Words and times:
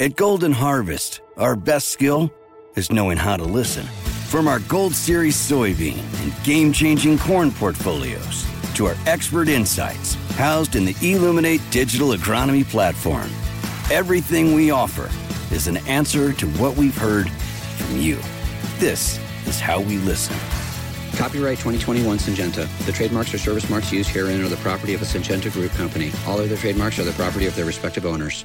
At 0.00 0.14
Golden 0.14 0.52
Harvest, 0.52 1.22
our 1.36 1.56
best 1.56 1.88
skill 1.88 2.32
is 2.76 2.92
knowing 2.92 3.16
how 3.18 3.36
to 3.36 3.42
listen. 3.42 3.84
From 4.28 4.46
our 4.46 4.60
Gold 4.60 4.94
Series 4.94 5.34
soybean 5.34 5.98
and 6.22 6.44
game 6.44 6.72
changing 6.72 7.18
corn 7.18 7.50
portfolios 7.50 8.46
to 8.74 8.86
our 8.86 8.94
expert 9.06 9.48
insights 9.48 10.14
housed 10.36 10.76
in 10.76 10.84
the 10.84 10.94
Illuminate 11.02 11.60
digital 11.72 12.10
agronomy 12.10 12.64
platform, 12.64 13.28
everything 13.90 14.54
we 14.54 14.70
offer 14.70 15.10
is 15.52 15.66
an 15.66 15.78
answer 15.88 16.32
to 16.32 16.46
what 16.50 16.76
we've 16.76 16.96
heard 16.96 17.28
from 17.28 18.00
you. 18.00 18.20
This 18.78 19.18
is 19.48 19.58
how 19.58 19.80
we 19.80 19.98
listen. 19.98 20.36
Copyright 21.16 21.58
2021 21.58 22.18
Syngenta. 22.18 22.68
The 22.86 22.92
trademarks 22.92 23.34
or 23.34 23.38
service 23.38 23.68
marks 23.68 23.90
used 23.90 24.10
herein 24.10 24.40
are 24.42 24.48
the 24.48 24.58
property 24.58 24.94
of 24.94 25.02
a 25.02 25.06
Syngenta 25.06 25.52
Group 25.52 25.72
company. 25.72 26.12
All 26.24 26.38
other 26.38 26.56
trademarks 26.56 27.00
are 27.00 27.04
the 27.04 27.10
property 27.14 27.46
of 27.46 27.56
their 27.56 27.66
respective 27.66 28.06
owners. 28.06 28.44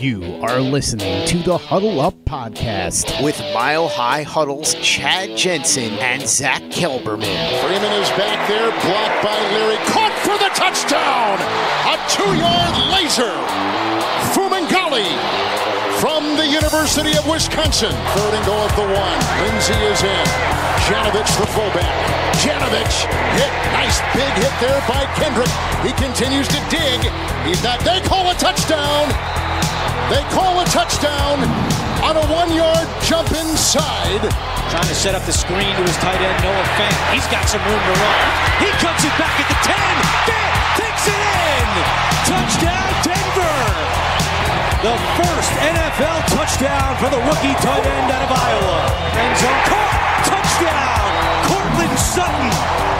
You 0.00 0.22
are 0.46 0.60
listening 0.60 1.26
to 1.26 1.38
the 1.38 1.58
Huddle 1.58 2.00
Up 2.00 2.14
Podcast 2.24 3.18
with 3.24 3.36
Mile 3.52 3.88
High 3.88 4.22
Huddle's 4.22 4.74
Chad 4.74 5.36
Jensen 5.36 5.90
and 5.98 6.22
Zach 6.22 6.62
Kelberman. 6.70 7.34
Freeman 7.58 7.92
is 7.98 8.08
back 8.14 8.38
there, 8.46 8.70
blocked 8.70 9.18
by 9.26 9.34
Leary, 9.50 9.74
caught 9.90 10.14
for 10.22 10.38
the 10.38 10.54
touchdown! 10.54 11.42
A 11.90 11.98
two-yard 12.06 12.74
laser! 12.94 13.34
Fumagalli 14.30 15.10
from 15.98 16.22
the 16.38 16.46
University 16.46 17.18
of 17.18 17.26
Wisconsin. 17.26 17.90
Third 17.90 18.34
and 18.38 18.46
goal 18.46 18.70
at 18.70 18.74
the 18.78 18.86
one. 18.86 19.18
Lindsay 19.42 19.82
is 19.82 19.98
in. 20.06 20.26
Janovich, 20.86 21.26
the 21.42 21.46
fullback. 21.50 21.90
Janovich 22.38 23.02
hit. 23.34 23.50
Nice 23.74 23.98
big 24.14 24.30
hit 24.38 24.54
there 24.62 24.78
by 24.86 25.10
Kendrick. 25.18 25.50
He 25.82 25.90
continues 25.98 26.46
to 26.54 26.60
dig. 26.70 27.02
He's 27.42 27.64
not. 27.64 27.80
They 27.82 27.98
call 28.06 28.30
a 28.30 28.34
touchdown. 28.34 29.10
They 30.06 30.22
call 30.30 30.62
a 30.62 30.66
touchdown 30.70 31.42
on 32.06 32.14
a 32.16 32.24
one-yard 32.30 32.86
jump 33.02 33.28
inside. 33.34 34.22
Trying 34.70 34.88
to 34.88 34.94
set 34.94 35.14
up 35.14 35.24
the 35.26 35.32
screen 35.32 35.74
to 35.76 35.82
his 35.82 35.96
tight 35.98 36.20
end, 36.20 36.38
Noah 36.44 36.68
Fant. 36.78 36.96
He's 37.12 37.26
got 37.28 37.44
some 37.50 37.60
room 37.66 37.80
to 37.80 37.94
run. 37.98 38.18
He 38.62 38.70
cuts 38.78 39.02
it 39.02 39.14
back 39.18 39.34
at 39.36 39.48
the 39.50 39.58
10. 39.64 39.76
Fant 40.28 40.54
takes 40.78 41.04
it 41.08 41.20
in. 41.20 41.68
Touchdown, 42.28 42.88
Denver. 43.04 43.58
The 44.86 44.96
first 45.18 45.52
NFL 45.58 46.20
touchdown 46.30 46.94
for 47.02 47.10
the 47.10 47.20
rookie 47.26 47.56
tight 47.58 47.82
end 47.82 48.08
out 48.14 48.22
of 48.22 48.32
Iowa. 48.32 48.78
End 49.18 49.34
zone 49.42 49.62
caught. 49.66 49.98
Touchdown, 50.28 51.08
Courtland 51.48 51.98
Sutton. 51.98 52.97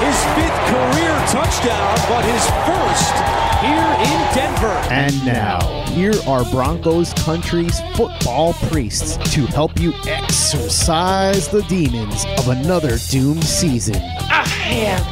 His 0.00 0.16
fifth 0.34 0.60
career 0.72 1.14
touchdown, 1.28 1.96
but 2.08 2.24
his 2.24 2.44
first 2.66 3.14
here 3.60 3.92
in 4.08 4.34
Denver. 4.34 4.80
And 4.90 5.14
now, 5.26 5.84
here 5.90 6.14
are 6.26 6.44
Broncos 6.50 7.12
country's 7.12 7.80
football 7.94 8.54
priests 8.54 9.18
to 9.34 9.44
help 9.46 9.78
you 9.78 9.92
exorcise 10.06 11.48
the 11.48 11.62
demons 11.64 12.24
of 12.38 12.48
another 12.48 12.96
doomed 13.10 13.44
season. 13.44 13.96
I 13.96 14.48
have 14.48 15.04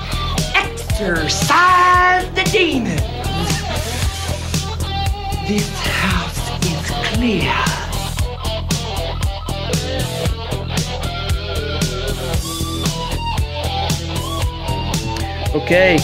exorcised 0.57 2.35
the 2.35 2.45
demons. 2.45 3.01
This 5.47 5.69
house 5.85 6.65
is 6.65 6.91
clear. 7.15 7.88
Okay, 15.55 15.97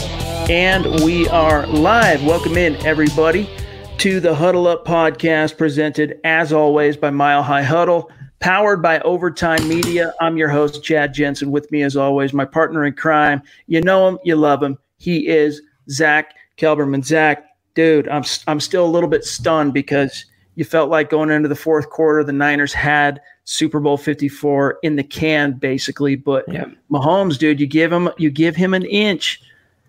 and 0.48 0.86
we 1.04 1.28
are 1.28 1.66
live. 1.66 2.24
Welcome 2.24 2.56
in, 2.56 2.76
everybody, 2.86 3.46
to 3.98 4.18
the 4.18 4.34
Huddle 4.34 4.66
Up 4.66 4.86
podcast, 4.86 5.58
presented 5.58 6.18
as 6.24 6.50
always 6.50 6.96
by 6.96 7.10
Mile 7.10 7.42
High 7.42 7.62
Huddle, 7.62 8.10
powered 8.40 8.80
by 8.80 9.00
Overtime 9.00 9.68
Media. 9.68 10.14
I'm 10.18 10.38
your 10.38 10.48
host, 10.48 10.82
Chad 10.82 11.12
Jensen. 11.12 11.50
With 11.50 11.70
me, 11.70 11.82
as 11.82 11.94
always, 11.94 12.32
my 12.32 12.46
partner 12.46 12.86
in 12.86 12.94
crime. 12.94 13.42
You 13.66 13.82
know 13.82 14.08
him, 14.08 14.18
you 14.24 14.34
love 14.34 14.62
him. 14.62 14.78
He 14.96 15.28
is 15.28 15.60
Zach 15.90 16.34
Kelberman. 16.56 17.04
Zach, 17.04 17.44
dude, 17.74 18.08
I'm 18.08 18.24
I'm 18.46 18.60
still 18.60 18.86
a 18.86 18.88
little 18.88 19.10
bit 19.10 19.24
stunned 19.24 19.74
because 19.74 20.24
you 20.56 20.64
felt 20.64 20.90
like 20.90 21.10
going 21.10 21.30
into 21.30 21.48
the 21.48 21.56
fourth 21.56 21.90
quarter, 21.90 22.22
the 22.22 22.32
Niners 22.32 22.72
had 22.72 23.20
Super 23.44 23.80
Bowl 23.80 23.96
54 23.96 24.78
in 24.82 24.96
the 24.96 25.02
can, 25.02 25.52
basically. 25.52 26.16
But 26.16 26.44
Yeah. 26.48 26.66
Mahomes, 26.90 27.38
dude, 27.38 27.60
you 27.60 27.66
give 27.66 27.92
him 27.92 28.08
you 28.18 28.30
give 28.30 28.56
him 28.56 28.74
an 28.74 28.84
inch, 28.86 29.42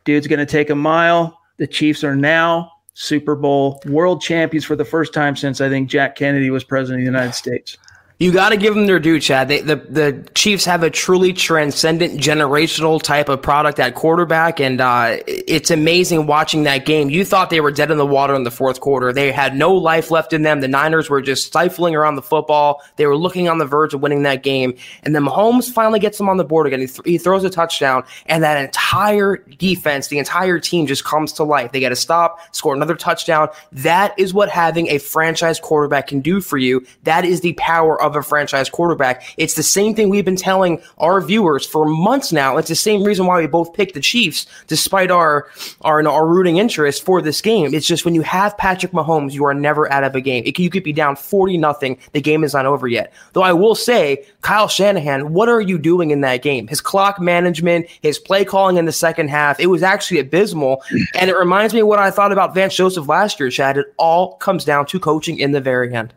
dude's 0.03 0.27
going 0.27 0.39
to 0.39 0.45
take 0.45 0.69
a 0.69 0.75
mile. 0.75 1.39
The 1.57 1.67
Chiefs 1.67 2.03
are 2.03 2.15
now 2.15 2.71
Super 2.93 3.35
Bowl 3.35 3.81
world 3.85 4.21
champions 4.21 4.65
for 4.65 4.75
the 4.75 4.85
first 4.85 5.13
time 5.13 5.35
since 5.35 5.61
I 5.61 5.69
think 5.69 5.89
Jack 5.89 6.15
Kennedy 6.15 6.49
was 6.49 6.63
president 6.63 7.01
of 7.01 7.05
the 7.05 7.11
United 7.11 7.33
States. 7.33 7.77
You 8.17 8.31
got 8.31 8.49
to 8.49 8.57
give 8.57 8.73
them 8.73 8.87
their 8.87 8.99
due, 8.99 9.19
Chad. 9.19 9.49
They, 9.49 9.59
the 9.59 9.75
the 9.75 10.25
Chiefs 10.35 10.63
have 10.63 10.83
a 10.83 10.89
truly 10.89 11.33
transcendent, 11.33 12.17
generational 12.17 13.01
type 13.01 13.27
of 13.27 13.41
product 13.41 13.77
at 13.77 13.93
quarterback, 13.93 14.61
and 14.61 14.79
uh, 14.79 15.17
it's 15.27 15.69
amazing 15.69 16.25
watching 16.25 16.63
that 16.63 16.85
game. 16.85 17.09
You 17.09 17.25
thought 17.25 17.49
they 17.49 17.59
were 17.59 17.71
dead 17.71 17.91
in 17.91 17.97
the 17.97 18.05
water 18.05 18.33
in 18.33 18.43
the 18.43 18.51
fourth 18.51 18.79
quarter. 18.79 19.11
They 19.11 19.33
had 19.33 19.57
no 19.57 19.73
life 19.73 20.11
left 20.11 20.31
in 20.31 20.43
them. 20.43 20.61
The 20.61 20.69
Niners 20.69 21.09
were 21.09 21.21
just 21.21 21.45
stifling 21.45 21.93
around 21.93 22.15
the 22.15 22.21
football. 22.21 22.81
They 22.95 23.05
were 23.05 23.17
looking 23.17 23.49
on 23.49 23.57
the 23.57 23.65
verge 23.65 23.93
of 23.93 24.01
winning 24.01 24.23
that 24.23 24.43
game, 24.43 24.77
and 25.03 25.13
then 25.13 25.25
Mahomes 25.25 25.69
finally 25.69 25.99
gets 25.99 26.17
them 26.17 26.29
on 26.29 26.37
the 26.37 26.45
board 26.45 26.67
again. 26.67 26.79
He, 26.79 26.87
th- 26.87 27.01
he 27.03 27.17
throws 27.17 27.43
a 27.43 27.49
touchdown, 27.49 28.05
and 28.27 28.41
that 28.45 28.63
entire 28.63 29.35
defense, 29.57 30.07
the 30.07 30.19
entire 30.19 30.57
team, 30.57 30.87
just 30.87 31.03
comes 31.03 31.33
to 31.33 31.43
life. 31.43 31.73
They 31.73 31.81
get 31.81 31.91
a 31.91 31.97
stop, 31.97 32.39
score 32.55 32.73
another 32.73 32.95
touchdown. 32.95 33.49
That 33.73 34.17
is 34.17 34.33
what 34.33 34.47
having 34.47 34.87
a 34.87 34.99
franchise 34.99 35.59
quarterback 35.59 36.07
can 36.07 36.21
do 36.21 36.39
for 36.39 36.57
you. 36.57 36.85
That 37.03 37.25
is 37.25 37.41
the 37.41 37.51
power 37.55 38.04
of 38.05 38.15
a 38.15 38.23
franchise 38.23 38.69
quarterback. 38.69 39.23
It's 39.37 39.55
the 39.55 39.63
same 39.63 39.95
thing 39.95 40.09
we've 40.09 40.25
been 40.25 40.35
telling 40.35 40.81
our 40.97 41.21
viewers 41.21 41.65
for 41.65 41.85
months 41.85 42.31
now. 42.31 42.57
It's 42.57 42.69
the 42.69 42.75
same 42.75 43.03
reason 43.03 43.25
why 43.25 43.39
we 43.39 43.47
both 43.47 43.73
picked 43.73 43.93
the 43.93 44.01
Chiefs, 44.01 44.45
despite 44.67 45.11
our 45.11 45.47
our, 45.81 46.07
our 46.07 46.27
rooting 46.27 46.57
interest 46.57 47.03
for 47.03 47.21
this 47.21 47.41
game. 47.41 47.73
It's 47.73 47.87
just 47.87 48.05
when 48.05 48.15
you 48.15 48.21
have 48.21 48.57
Patrick 48.57 48.91
Mahomes, 48.91 49.33
you 49.33 49.45
are 49.45 49.53
never 49.53 49.91
out 49.91 50.03
of 50.03 50.15
a 50.15 50.21
game. 50.21 50.43
It, 50.45 50.57
you 50.59 50.69
could 50.69 50.83
be 50.83 50.93
down 50.93 51.15
forty 51.15 51.57
nothing. 51.57 51.97
The 52.13 52.21
game 52.21 52.43
is 52.43 52.53
not 52.53 52.65
over 52.65 52.87
yet. 52.87 53.13
Though 53.33 53.41
I 53.41 53.53
will 53.53 53.75
say, 53.75 54.25
Kyle 54.41 54.67
Shanahan, 54.67 55.33
what 55.33 55.49
are 55.49 55.61
you 55.61 55.77
doing 55.77 56.11
in 56.11 56.21
that 56.21 56.41
game? 56.41 56.67
His 56.67 56.81
clock 56.81 57.19
management, 57.19 57.87
his 58.01 58.19
play 58.19 58.45
calling 58.45 58.77
in 58.77 58.85
the 58.85 58.91
second 58.91 59.29
half, 59.29 59.59
it 59.59 59.67
was 59.67 59.83
actually 59.83 60.19
abysmal. 60.19 60.83
And 61.15 61.29
it 61.29 61.35
reminds 61.35 61.73
me 61.73 61.83
what 61.83 61.99
I 61.99 62.11
thought 62.11 62.31
about 62.31 62.53
Vance 62.53 62.75
Joseph 62.75 63.07
last 63.07 63.39
year, 63.39 63.49
Chad. 63.49 63.77
It 63.77 63.93
all 63.97 64.35
comes 64.37 64.65
down 64.65 64.85
to 64.87 64.99
coaching 64.99 65.39
in 65.39 65.51
the 65.51 65.61
very 65.61 65.93
end. 65.93 66.13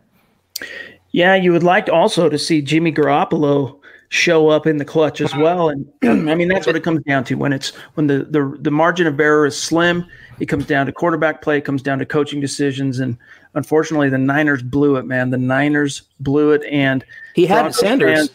Yeah, 1.13 1.35
you 1.35 1.53
would 1.53 1.63
like 1.63 1.89
also 1.89 2.29
to 2.29 2.39
see 2.39 2.61
Jimmy 2.63 2.93
Garoppolo 2.93 3.79
show 4.11 4.49
up 4.49 4.67
in 4.67 4.77
the 4.79 4.85
clutch 4.85 5.21
as 5.21 5.35
well. 5.37 5.69
And 5.71 5.87
I 6.31 6.35
mean, 6.35 6.49
that's 6.49 6.67
what 6.67 6.77
it 6.77 6.83
comes 6.85 7.03
down 7.05 7.25
to 7.25 7.35
when 7.35 7.53
it's 7.53 7.71
when 7.95 8.07
the, 8.07 8.25
the 8.31 8.57
the 8.61 8.71
margin 8.71 9.07
of 9.07 9.19
error 9.21 9.47
is 9.47 9.57
slim. 9.61 10.05
It 10.41 10.47
comes 10.47 10.67
down 10.67 10.87
to 10.87 10.93
quarterback 10.93 11.43
play. 11.43 11.59
It 11.59 11.65
comes 11.65 11.83
down 11.83 11.99
to 11.99 12.07
coaching 12.07 12.41
decisions. 12.41 13.01
And 13.01 13.17
unfortunately, 13.55 14.09
the 14.09 14.19
Niners 14.19 14.63
blew 14.63 14.97
it, 14.97 15.05
man. 15.05 15.31
The 15.31 15.37
Niners 15.39 16.03
blew 16.21 16.53
it. 16.53 16.63
And 16.71 17.05
He 17.35 17.45
had 17.47 17.63
Broncos 17.63 17.81
Sanders 17.81 18.19
fans- 18.19 18.31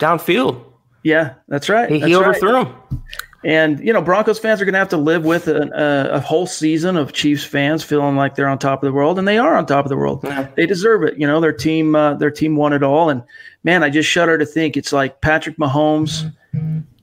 downfield. 0.00 0.62
yeah, 1.02 1.34
that's 1.48 1.68
right. 1.68 1.90
He, 1.90 1.98
That's 1.98 2.08
he 2.08 2.14
right. 2.14 2.26
overthrew 2.28 2.64
him. 2.64 3.02
And 3.44 3.78
you 3.80 3.92
know, 3.92 4.02
Broncos 4.02 4.38
fans 4.38 4.60
are 4.60 4.64
going 4.64 4.72
to 4.72 4.78
have 4.78 4.88
to 4.88 4.96
live 4.96 5.24
with 5.24 5.46
a, 5.46 6.20
whole 6.20 6.46
season 6.46 6.96
of 6.96 7.12
Chiefs 7.12 7.44
fans 7.44 7.84
feeling 7.84 8.16
like 8.16 8.34
they're 8.34 8.48
on 8.48 8.58
top 8.58 8.82
of 8.82 8.88
the 8.88 8.92
world, 8.92 9.18
and 9.18 9.28
they 9.28 9.38
are 9.38 9.56
on 9.56 9.64
top 9.64 9.84
of 9.84 9.88
the 9.88 9.96
world. 9.96 10.22
They 10.56 10.66
deserve 10.66 11.04
it. 11.04 11.18
You 11.18 11.26
know, 11.26 11.40
their 11.40 11.52
team, 11.52 11.94
uh, 11.94 12.14
their 12.14 12.30
team 12.30 12.56
won 12.56 12.72
it 12.72 12.82
all. 12.82 13.10
And 13.10 13.22
man, 13.62 13.84
I 13.84 13.90
just 13.90 14.08
shudder 14.08 14.38
to 14.38 14.46
think 14.46 14.76
it's 14.76 14.92
like 14.92 15.20
Patrick 15.20 15.56
Mahomes. 15.56 16.34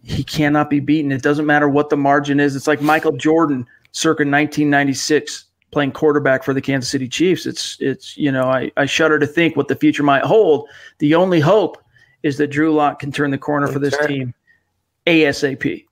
He 0.03 0.23
cannot 0.23 0.69
be 0.69 0.79
beaten. 0.79 1.11
It 1.11 1.21
doesn't 1.21 1.45
matter 1.45 1.69
what 1.69 1.89
the 1.89 1.97
margin 1.97 2.39
is. 2.39 2.55
It's 2.55 2.67
like 2.67 2.81
Michael 2.81 3.13
Jordan, 3.13 3.65
circa 3.91 4.21
1996, 4.21 5.45
playing 5.71 5.93
quarterback 5.93 6.43
for 6.43 6.53
the 6.53 6.61
Kansas 6.61 6.91
City 6.91 7.07
Chiefs. 7.07 7.45
It's 7.45 7.77
it's 7.79 8.17
you 8.17 8.31
know, 8.31 8.43
I 8.43 8.71
I 8.77 8.85
shudder 8.85 9.19
to 9.19 9.27
think 9.27 9.55
what 9.55 9.69
the 9.69 9.75
future 9.75 10.03
might 10.03 10.23
hold. 10.23 10.67
The 10.99 11.15
only 11.15 11.39
hope 11.39 11.81
is 12.23 12.37
that 12.37 12.47
Drew 12.47 12.73
Lock 12.73 12.99
can 12.99 13.11
turn 13.11 13.31
the 13.31 13.37
corner 13.37 13.67
for 13.67 13.79
this 13.79 13.97
team 14.05 14.33
ASAP. 15.07 15.84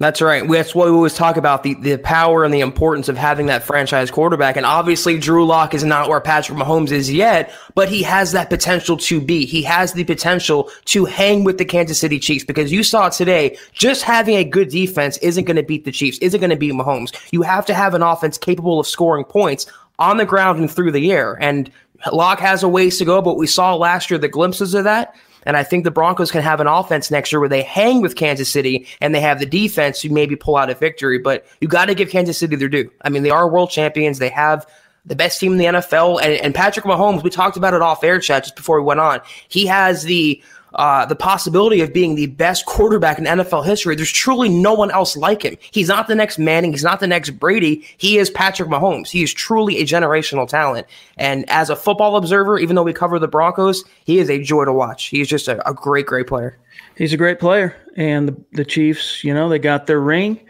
That's 0.00 0.22
right. 0.22 0.48
That's 0.48 0.76
what 0.76 0.86
we 0.86 0.94
always 0.94 1.14
talk 1.14 1.36
about 1.36 1.64
the, 1.64 1.74
the 1.74 1.96
power 1.96 2.44
and 2.44 2.54
the 2.54 2.60
importance 2.60 3.08
of 3.08 3.16
having 3.16 3.46
that 3.46 3.64
franchise 3.64 4.12
quarterback. 4.12 4.56
And 4.56 4.64
obviously, 4.64 5.18
Drew 5.18 5.44
Lock 5.44 5.74
is 5.74 5.82
not 5.82 6.08
where 6.08 6.20
Patrick 6.20 6.56
Mahomes 6.56 6.92
is 6.92 7.12
yet, 7.12 7.52
but 7.74 7.88
he 7.88 8.04
has 8.04 8.30
that 8.30 8.48
potential 8.48 8.96
to 8.98 9.20
be. 9.20 9.44
He 9.44 9.60
has 9.62 9.94
the 9.94 10.04
potential 10.04 10.70
to 10.84 11.04
hang 11.04 11.42
with 11.42 11.58
the 11.58 11.64
Kansas 11.64 11.98
City 11.98 12.20
Chiefs 12.20 12.44
because 12.44 12.70
you 12.70 12.84
saw 12.84 13.08
today, 13.08 13.58
just 13.72 14.04
having 14.04 14.36
a 14.36 14.44
good 14.44 14.68
defense 14.68 15.16
isn't 15.18 15.46
going 15.46 15.56
to 15.56 15.64
beat 15.64 15.84
the 15.84 15.90
Chiefs, 15.90 16.18
isn't 16.18 16.38
going 16.38 16.50
to 16.50 16.56
beat 16.56 16.74
Mahomes. 16.74 17.12
You 17.32 17.42
have 17.42 17.66
to 17.66 17.74
have 17.74 17.94
an 17.94 18.02
offense 18.02 18.38
capable 18.38 18.78
of 18.78 18.86
scoring 18.86 19.24
points 19.24 19.66
on 19.98 20.16
the 20.16 20.24
ground 20.24 20.60
and 20.60 20.70
through 20.70 20.92
the 20.92 21.10
air. 21.10 21.36
And 21.40 21.72
Lock 22.12 22.38
has 22.38 22.62
a 22.62 22.68
ways 22.68 22.98
to 22.98 23.04
go, 23.04 23.20
but 23.20 23.36
we 23.36 23.48
saw 23.48 23.74
last 23.74 24.12
year 24.12 24.18
the 24.18 24.28
glimpses 24.28 24.74
of 24.74 24.84
that. 24.84 25.16
And 25.44 25.56
I 25.56 25.62
think 25.62 25.84
the 25.84 25.90
Broncos 25.90 26.30
can 26.30 26.42
have 26.42 26.60
an 26.60 26.66
offense 26.66 27.10
next 27.10 27.32
year 27.32 27.40
where 27.40 27.48
they 27.48 27.62
hang 27.62 28.00
with 28.00 28.16
Kansas 28.16 28.50
City 28.50 28.86
and 29.00 29.14
they 29.14 29.20
have 29.20 29.38
the 29.38 29.46
defense 29.46 30.00
to 30.00 30.10
maybe 30.10 30.36
pull 30.36 30.56
out 30.56 30.70
a 30.70 30.74
victory. 30.74 31.18
But 31.18 31.46
you 31.60 31.68
got 31.68 31.86
to 31.86 31.94
give 31.94 32.10
Kansas 32.10 32.38
City 32.38 32.56
their 32.56 32.68
due. 32.68 32.90
I 33.02 33.08
mean, 33.08 33.22
they 33.22 33.30
are 33.30 33.48
world 33.48 33.70
champions. 33.70 34.18
They 34.18 34.28
have 34.30 34.66
the 35.06 35.16
best 35.16 35.40
team 35.40 35.52
in 35.52 35.58
the 35.58 35.64
NFL. 35.64 36.20
And, 36.22 36.34
and 36.34 36.54
Patrick 36.54 36.84
Mahomes, 36.84 37.22
we 37.22 37.30
talked 37.30 37.56
about 37.56 37.74
it 37.74 37.82
off 37.82 38.04
air 38.04 38.18
Chad 38.18 38.44
just 38.44 38.56
before 38.56 38.80
we 38.80 38.84
went 38.84 39.00
on. 39.00 39.20
He 39.48 39.66
has 39.66 40.04
the 40.04 40.42
uh, 40.74 41.06
the 41.06 41.16
possibility 41.16 41.80
of 41.80 41.92
being 41.92 42.14
the 42.14 42.26
best 42.26 42.66
quarterback 42.66 43.18
in 43.18 43.24
NFL 43.24 43.64
history. 43.64 43.96
There's 43.96 44.12
truly 44.12 44.48
no 44.48 44.74
one 44.74 44.90
else 44.90 45.16
like 45.16 45.42
him. 45.42 45.56
He's 45.70 45.88
not 45.88 46.08
the 46.08 46.14
next 46.14 46.38
Manning. 46.38 46.72
He's 46.72 46.84
not 46.84 47.00
the 47.00 47.06
next 47.06 47.30
Brady. 47.30 47.86
He 47.96 48.18
is 48.18 48.30
Patrick 48.30 48.68
Mahomes. 48.68 49.08
He 49.08 49.22
is 49.22 49.32
truly 49.32 49.78
a 49.78 49.84
generational 49.84 50.48
talent. 50.48 50.86
And 51.16 51.48
as 51.48 51.70
a 51.70 51.76
football 51.76 52.16
observer, 52.16 52.58
even 52.58 52.76
though 52.76 52.82
we 52.82 52.92
cover 52.92 53.18
the 53.18 53.28
Broncos, 53.28 53.84
he 54.04 54.18
is 54.18 54.30
a 54.30 54.42
joy 54.42 54.64
to 54.64 54.72
watch. 54.72 55.06
He's 55.06 55.28
just 55.28 55.48
a, 55.48 55.66
a 55.68 55.74
great, 55.74 56.06
great 56.06 56.26
player. 56.26 56.58
He's 56.96 57.12
a 57.12 57.16
great 57.16 57.38
player. 57.38 57.76
And 57.96 58.28
the, 58.28 58.36
the 58.52 58.64
Chiefs, 58.64 59.24
you 59.24 59.32
know, 59.32 59.48
they 59.48 59.58
got 59.58 59.86
their 59.86 60.00
ring 60.00 60.40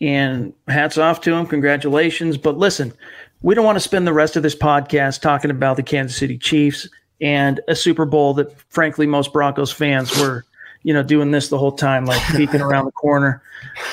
and 0.00 0.52
hats 0.66 0.98
off 0.98 1.20
to 1.22 1.32
him. 1.32 1.46
Congratulations. 1.46 2.36
But 2.36 2.58
listen, 2.58 2.92
we 3.42 3.54
don't 3.54 3.64
want 3.64 3.76
to 3.76 3.80
spend 3.80 4.06
the 4.06 4.12
rest 4.12 4.36
of 4.36 4.42
this 4.42 4.54
podcast 4.54 5.20
talking 5.20 5.50
about 5.50 5.76
the 5.76 5.82
Kansas 5.82 6.16
City 6.16 6.38
Chiefs 6.38 6.88
and 7.20 7.60
a 7.68 7.74
Super 7.74 8.04
Bowl 8.04 8.34
that, 8.34 8.52
frankly, 8.70 9.06
most 9.06 9.32
Broncos 9.32 9.72
fans 9.72 10.16
were, 10.18 10.44
you 10.82 10.94
know, 10.94 11.02
doing 11.02 11.30
this 11.30 11.48
the 11.48 11.58
whole 11.58 11.72
time, 11.72 12.04
like 12.04 12.22
peeking 12.36 12.60
around 12.60 12.86
the 12.86 12.92
corner. 12.92 13.42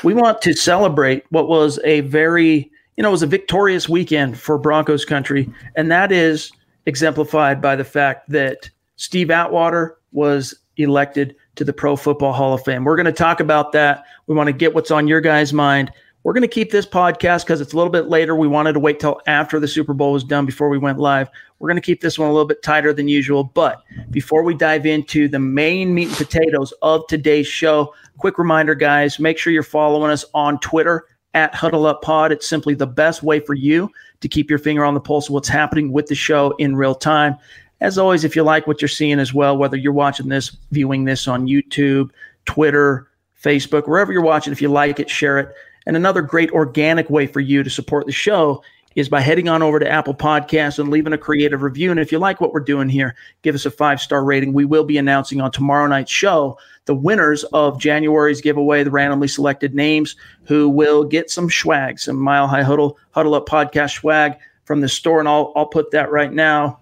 We 0.03 0.13
want 0.13 0.41
to 0.43 0.53
celebrate 0.53 1.25
what 1.29 1.47
was 1.47 1.79
a 1.83 2.01
very, 2.01 2.71
you 2.97 3.03
know, 3.03 3.09
it 3.09 3.11
was 3.11 3.23
a 3.23 3.27
victorious 3.27 3.89
weekend 3.89 4.39
for 4.39 4.57
Broncos 4.57 5.05
country, 5.05 5.49
and 5.75 5.91
that 5.91 6.11
is 6.11 6.51
exemplified 6.85 7.61
by 7.61 7.75
the 7.75 7.83
fact 7.83 8.29
that 8.29 8.69
Steve 8.95 9.31
Atwater 9.31 9.97
was 10.11 10.55
elected 10.77 11.35
to 11.55 11.63
the 11.63 11.73
Pro 11.73 11.95
Football 11.95 12.33
Hall 12.33 12.53
of 12.53 12.63
Fame. 12.63 12.83
We're 12.83 12.95
going 12.95 13.05
to 13.05 13.11
talk 13.11 13.39
about 13.39 13.71
that. 13.71 14.03
We 14.27 14.35
want 14.35 14.47
to 14.47 14.53
get 14.53 14.73
what's 14.73 14.91
on 14.91 15.07
your 15.07 15.21
guys' 15.21 15.53
mind. 15.53 15.91
We're 16.25 16.33
going 16.33 16.41
to 16.41 16.47
keep 16.47 16.71
this 16.71 16.87
podcast 16.87 17.43
because 17.43 17.61
it's 17.61 17.73
a 17.73 17.75
little 17.75 17.91
bit 17.91 18.07
later. 18.07 18.35
We 18.35 18.47
wanted 18.47 18.73
to 18.73 18.79
wait 18.79 18.99
till 18.99 19.21
after 19.27 19.59
the 19.59 19.67
Super 19.67 19.93
Bowl 19.93 20.11
was 20.11 20.23
done 20.23 20.47
before 20.47 20.69
we 20.69 20.79
went 20.79 20.97
live. 20.97 21.29
We're 21.59 21.69
going 21.69 21.79
to 21.79 21.85
keep 21.85 22.01
this 22.01 22.17
one 22.17 22.27
a 22.27 22.31
little 22.31 22.47
bit 22.47 22.63
tighter 22.63 22.91
than 22.93 23.07
usual. 23.07 23.43
But 23.43 23.83
before 24.09 24.41
we 24.41 24.55
dive 24.55 24.87
into 24.87 25.27
the 25.27 25.37
main 25.37 25.93
meat 25.93 26.07
and 26.07 26.17
potatoes 26.17 26.73
of 26.81 27.05
today's 27.05 27.45
show, 27.45 27.93
quick 28.17 28.39
reminder, 28.39 28.73
guys, 28.73 29.19
make 29.19 29.37
sure 29.37 29.53
you're 29.53 29.61
following 29.61 30.09
us 30.09 30.25
on 30.33 30.59
Twitter 30.61 31.05
at 31.35 31.53
Huddle 31.53 31.85
Up 31.85 32.01
Pod. 32.01 32.31
It's 32.31 32.49
simply 32.49 32.73
the 32.73 32.87
best 32.87 33.21
way 33.21 33.39
for 33.39 33.53
you 33.53 33.91
to 34.21 34.27
keep 34.27 34.49
your 34.49 34.57
finger 34.57 34.83
on 34.83 34.95
the 34.95 34.99
pulse 34.99 35.27
of 35.27 35.33
what's 35.35 35.47
happening 35.47 35.91
with 35.91 36.07
the 36.07 36.15
show 36.15 36.55
in 36.57 36.75
real 36.75 36.95
time. 36.95 37.35
As 37.81 37.99
always, 37.99 38.23
if 38.23 38.35
you 38.35 38.41
like 38.41 38.65
what 38.65 38.81
you're 38.81 38.89
seeing 38.89 39.19
as 39.19 39.31
well, 39.31 39.55
whether 39.59 39.77
you're 39.77 39.93
watching 39.93 40.29
this, 40.29 40.57
viewing 40.71 41.05
this 41.05 41.27
on 41.27 41.45
YouTube, 41.45 42.09
Twitter, 42.45 43.11
Facebook, 43.39 43.87
wherever 43.87 44.11
you're 44.11 44.23
watching, 44.23 44.51
if 44.51 44.59
you 44.59 44.69
like 44.69 44.99
it, 44.99 45.07
share 45.07 45.37
it. 45.37 45.53
And 45.85 45.95
another 45.95 46.21
great 46.21 46.51
organic 46.51 47.09
way 47.09 47.27
for 47.27 47.39
you 47.39 47.63
to 47.63 47.69
support 47.69 48.05
the 48.05 48.11
show 48.11 48.63
is 48.95 49.09
by 49.09 49.19
heading 49.19 49.49
on 49.49 49.61
over 49.61 49.77
to 49.77 49.89
Apple 49.89 50.15
Podcasts 50.15 50.79
and 50.79 50.89
leaving 50.89 51.13
a 51.13 51.17
creative 51.17 51.61
review. 51.61 51.91
And 51.91 51.99
if 51.99 52.11
you 52.11 52.19
like 52.19 52.39
what 52.39 52.53
we're 52.53 52.61
doing 52.61 52.87
here, 52.87 53.15
give 53.41 53.53
us 53.53 53.65
a 53.65 53.71
five 53.71 53.99
star 53.99 54.23
rating. 54.23 54.53
We 54.53 54.65
will 54.65 54.85
be 54.85 54.97
announcing 54.97 55.41
on 55.41 55.51
tomorrow 55.51 55.87
night's 55.87 56.11
show 56.11 56.57
the 56.85 56.95
winners 56.95 57.43
of 57.45 57.79
January's 57.79 58.41
giveaway, 58.41 58.83
the 58.83 58.91
randomly 58.91 59.27
selected 59.27 59.75
names 59.75 60.15
who 60.45 60.69
will 60.69 61.03
get 61.03 61.29
some 61.29 61.49
swag, 61.49 61.99
some 61.99 62.15
Mile 62.15 62.47
High 62.47 62.63
Huddle 62.63 62.97
Huddle 63.11 63.35
Up 63.35 63.47
podcast 63.47 63.95
swag 63.95 64.37
from 64.63 64.81
the 64.81 64.89
store. 64.89 65.19
And 65.19 65.27
I'll 65.27 65.51
I'll 65.55 65.65
put 65.65 65.91
that 65.91 66.09
right 66.09 66.31
now 66.31 66.79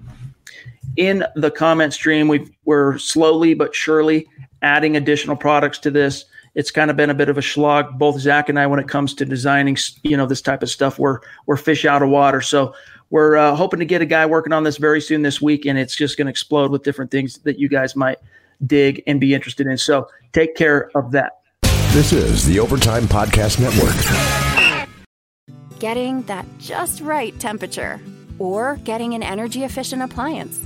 in 0.97 1.25
the 1.35 1.49
comment 1.49 1.93
stream. 1.93 2.27
we 2.27 2.55
we're 2.65 2.97
slowly 2.99 3.55
but 3.55 3.73
surely 3.73 4.27
adding 4.61 4.95
additional 4.95 5.35
products 5.35 5.79
to 5.79 5.91
this 5.91 6.25
it's 6.55 6.71
kind 6.71 6.91
of 6.91 6.97
been 6.97 7.09
a 7.09 7.15
bit 7.15 7.29
of 7.29 7.37
a 7.37 7.41
slog. 7.41 7.97
Both 7.97 8.19
Zach 8.19 8.49
and 8.49 8.59
I, 8.59 8.67
when 8.67 8.79
it 8.79 8.87
comes 8.87 9.13
to 9.15 9.25
designing, 9.25 9.77
you 10.03 10.15
know, 10.17 10.25
this 10.25 10.41
type 10.41 10.63
of 10.63 10.69
stuff, 10.69 10.99
we're 10.99 11.19
we're 11.45 11.57
fish 11.57 11.85
out 11.85 12.01
of 12.01 12.09
water. 12.09 12.41
So 12.41 12.75
we're 13.09 13.37
uh, 13.37 13.55
hoping 13.55 13.79
to 13.79 13.85
get 13.85 14.01
a 14.01 14.05
guy 14.05 14.25
working 14.25 14.53
on 14.53 14.63
this 14.63 14.77
very 14.77 15.01
soon 15.01 15.21
this 15.21 15.41
week, 15.41 15.65
and 15.65 15.77
it's 15.77 15.95
just 15.95 16.17
going 16.17 16.27
to 16.27 16.31
explode 16.31 16.71
with 16.71 16.83
different 16.83 17.11
things 17.11 17.37
that 17.39 17.59
you 17.59 17.69
guys 17.69 17.95
might 17.95 18.19
dig 18.65 19.03
and 19.07 19.19
be 19.19 19.33
interested 19.33 19.67
in. 19.67 19.77
So 19.77 20.07
take 20.31 20.55
care 20.55 20.89
of 20.95 21.11
that. 21.11 21.39
This 21.91 22.11
is 22.11 22.45
the 22.45 22.59
Overtime 22.59 23.03
Podcast 23.03 23.59
Network. 23.59 24.89
Getting 25.79 26.23
that 26.23 26.45
just 26.59 27.01
right 27.01 27.37
temperature, 27.39 27.99
or 28.39 28.77
getting 28.83 29.13
an 29.13 29.21
energy 29.21 29.63
efficient 29.63 30.01
appliance. 30.01 30.65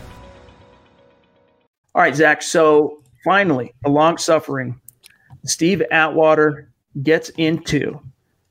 All 1.93 2.01
right, 2.01 2.15
Zach. 2.15 2.41
So 2.41 3.01
finally, 3.23 3.73
a 3.85 3.89
long 3.89 4.17
suffering 4.17 4.79
Steve 5.43 5.81
Atwater 5.91 6.69
gets 7.03 7.29
into 7.29 7.99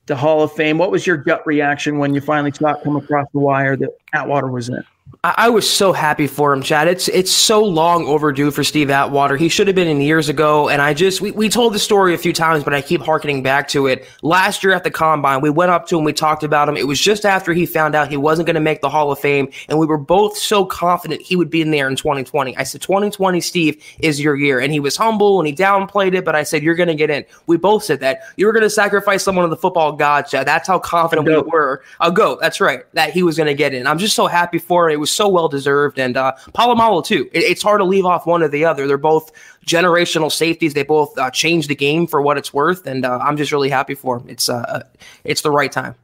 the 0.05 0.15
Hall 0.15 0.43
of 0.43 0.51
Fame. 0.51 0.77
What 0.77 0.91
was 0.91 1.07
your 1.07 1.17
gut 1.17 1.45
reaction 1.45 1.97
when 1.97 2.13
you 2.13 2.21
finally 2.21 2.51
saw 2.51 2.73
it 2.73 2.83
come 2.83 2.95
across 2.95 3.27
the 3.33 3.39
wire 3.39 3.75
that 3.77 3.89
Atwater 4.13 4.47
was 4.47 4.69
in? 4.69 4.83
I 5.23 5.49
was 5.49 5.69
so 5.69 5.93
happy 5.93 6.25
for 6.25 6.51
him, 6.51 6.63
Chad. 6.63 6.87
It's 6.87 7.07
it's 7.07 7.31
so 7.31 7.63
long 7.63 8.07
overdue 8.07 8.49
for 8.49 8.63
Steve 8.63 8.89
Atwater. 8.89 9.37
He 9.37 9.49
should 9.49 9.67
have 9.67 9.75
been 9.75 9.87
in 9.87 10.01
years 10.01 10.29
ago. 10.29 10.67
And 10.67 10.81
I 10.81 10.95
just 10.95 11.21
we, 11.21 11.29
we 11.29 11.47
told 11.47 11.73
the 11.73 11.79
story 11.79 12.15
a 12.15 12.17
few 12.17 12.33
times, 12.33 12.63
but 12.63 12.73
I 12.73 12.81
keep 12.81 13.01
harkening 13.01 13.43
back 13.43 13.67
to 13.67 13.85
it. 13.85 14.07
Last 14.23 14.63
year 14.63 14.73
at 14.73 14.83
the 14.83 14.89
combine, 14.89 15.41
we 15.41 15.51
went 15.51 15.69
up 15.69 15.85
to 15.89 15.99
him, 15.99 16.05
we 16.05 16.13
talked 16.13 16.41
about 16.41 16.67
him. 16.67 16.75
It 16.75 16.87
was 16.87 16.99
just 16.99 17.23
after 17.23 17.53
he 17.53 17.67
found 17.67 17.93
out 17.93 18.09
he 18.09 18.17
wasn't 18.17 18.47
going 18.47 18.55
to 18.55 18.61
make 18.61 18.81
the 18.81 18.89
Hall 18.89 19.11
of 19.11 19.19
Fame, 19.19 19.51
and 19.69 19.77
we 19.77 19.85
were 19.85 19.99
both 19.99 20.35
so 20.35 20.65
confident 20.65 21.21
he 21.21 21.35
would 21.35 21.51
be 21.51 21.61
in 21.61 21.69
there 21.69 21.87
in 21.87 21.95
2020. 21.95 22.57
I 22.57 22.63
said, 22.63 22.81
2020, 22.81 23.41
Steve, 23.41 23.83
is 23.99 24.19
your 24.19 24.35
year. 24.35 24.59
And 24.59 24.73
he 24.73 24.79
was 24.79 24.97
humble 24.97 25.39
and 25.39 25.45
he 25.45 25.53
downplayed 25.53 26.15
it, 26.15 26.25
but 26.25 26.35
I 26.35 26.41
said, 26.41 26.63
You're 26.63 26.73
gonna 26.73 26.95
get 26.95 27.11
in. 27.11 27.25
We 27.45 27.57
both 27.57 27.83
said 27.83 27.99
that. 27.99 28.21
You 28.37 28.47
were 28.47 28.53
gonna 28.53 28.71
sacrifice 28.71 29.23
someone 29.23 29.45
of 29.45 29.51
the 29.51 29.57
football 29.57 29.91
gods, 29.91 30.31
Chad. 30.31 30.47
That's 30.47 30.67
how 30.67 30.79
confident 30.79 31.27
we 31.27 31.37
were. 31.37 31.83
A 31.99 32.11
goat, 32.11 32.39
that's 32.41 32.59
right, 32.59 32.91
that 32.93 33.11
he 33.11 33.21
was 33.21 33.37
gonna 33.37 33.53
get 33.53 33.75
in. 33.75 33.85
I'm 33.85 33.99
just 33.99 34.15
so 34.15 34.25
happy 34.25 34.57
for 34.57 34.89
it. 34.89 35.00
Was 35.01 35.11
so 35.11 35.27
well 35.27 35.49
deserved. 35.49 35.99
And 35.99 36.15
uh, 36.15 36.33
Polamalu, 36.53 37.05
too. 37.05 37.29
It, 37.33 37.43
it's 37.43 37.61
hard 37.61 37.79
to 37.79 37.85
leave 37.85 38.05
off 38.05 38.25
one 38.25 38.41
or 38.41 38.47
the 38.47 38.63
other. 38.65 38.87
They're 38.87 38.97
both 38.97 39.31
generational 39.65 40.31
safeties. 40.31 40.73
They 40.73 40.83
both 40.83 41.17
uh, 41.17 41.29
change 41.31 41.67
the 41.67 41.75
game 41.75 42.07
for 42.07 42.21
what 42.21 42.37
it's 42.37 42.53
worth. 42.53 42.87
And 42.87 43.05
uh, 43.05 43.19
I'm 43.21 43.35
just 43.35 43.51
really 43.51 43.69
happy 43.69 43.95
for 43.95 44.19
them. 44.19 44.29
It's, 44.29 44.47
uh, 44.47 44.59
uh, 44.67 44.83
it's 45.23 45.41
the 45.41 45.51
right 45.51 45.71
time. 45.71 45.95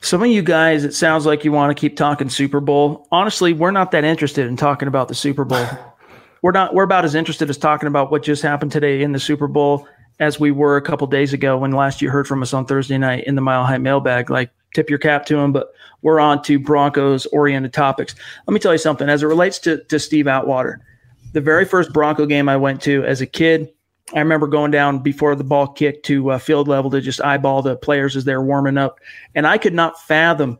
Some 0.00 0.22
of 0.22 0.28
you 0.28 0.42
guys, 0.42 0.84
it 0.84 0.94
sounds 0.94 1.24
like 1.24 1.44
you 1.44 1.52
want 1.52 1.74
to 1.74 1.80
keep 1.80 1.96
talking 1.96 2.28
Super 2.28 2.60
Bowl. 2.60 3.08
Honestly, 3.10 3.52
we're 3.54 3.70
not 3.70 3.90
that 3.92 4.04
interested 4.04 4.46
in 4.46 4.56
talking 4.56 4.86
about 4.86 5.08
the 5.08 5.14
Super 5.14 5.44
Bowl. 5.44 5.66
we're 6.42 6.52
not. 6.52 6.74
We're 6.74 6.84
about 6.84 7.06
as 7.06 7.14
interested 7.14 7.48
as 7.48 7.56
talking 7.56 7.86
about 7.86 8.10
what 8.10 8.22
just 8.22 8.42
happened 8.42 8.70
today 8.70 9.02
in 9.02 9.12
the 9.12 9.18
Super 9.18 9.46
Bowl 9.48 9.88
as 10.20 10.38
we 10.38 10.50
were 10.50 10.76
a 10.76 10.82
couple 10.82 11.06
days 11.06 11.32
ago 11.32 11.56
when 11.56 11.72
last 11.72 12.02
you 12.02 12.10
heard 12.10 12.28
from 12.28 12.42
us 12.42 12.52
on 12.52 12.66
Thursday 12.66 12.98
night 12.98 13.24
in 13.24 13.34
the 13.34 13.40
Mile 13.40 13.64
High 13.64 13.78
Mailbag. 13.78 14.28
Like 14.28 14.50
tip 14.74 14.90
your 14.90 14.98
cap 14.98 15.24
to 15.26 15.38
him. 15.38 15.52
But 15.52 15.68
we're 16.02 16.20
on 16.20 16.42
to 16.42 16.58
Broncos 16.58 17.24
oriented 17.26 17.72
topics. 17.72 18.14
Let 18.46 18.52
me 18.52 18.60
tell 18.60 18.72
you 18.72 18.78
something 18.78 19.08
as 19.08 19.22
it 19.22 19.26
relates 19.26 19.58
to, 19.60 19.82
to 19.84 19.98
Steve 19.98 20.28
Atwater. 20.28 20.84
The 21.32 21.40
very 21.40 21.64
first 21.64 21.92
Bronco 21.92 22.26
game 22.26 22.48
I 22.48 22.56
went 22.56 22.82
to 22.82 23.04
as 23.04 23.20
a 23.20 23.26
kid, 23.26 23.72
I 24.14 24.18
remember 24.18 24.46
going 24.46 24.70
down 24.70 24.98
before 24.98 25.34
the 25.34 25.44
ball 25.44 25.68
kicked 25.68 26.04
to 26.06 26.32
uh, 26.32 26.38
field 26.38 26.68
level 26.68 26.90
to 26.90 27.00
just 27.00 27.22
eyeball 27.22 27.62
the 27.62 27.76
players 27.76 28.16
as 28.16 28.24
they're 28.24 28.42
warming 28.42 28.76
up. 28.76 29.00
And 29.34 29.46
I 29.46 29.56
could 29.56 29.74
not 29.74 30.00
fathom 30.02 30.58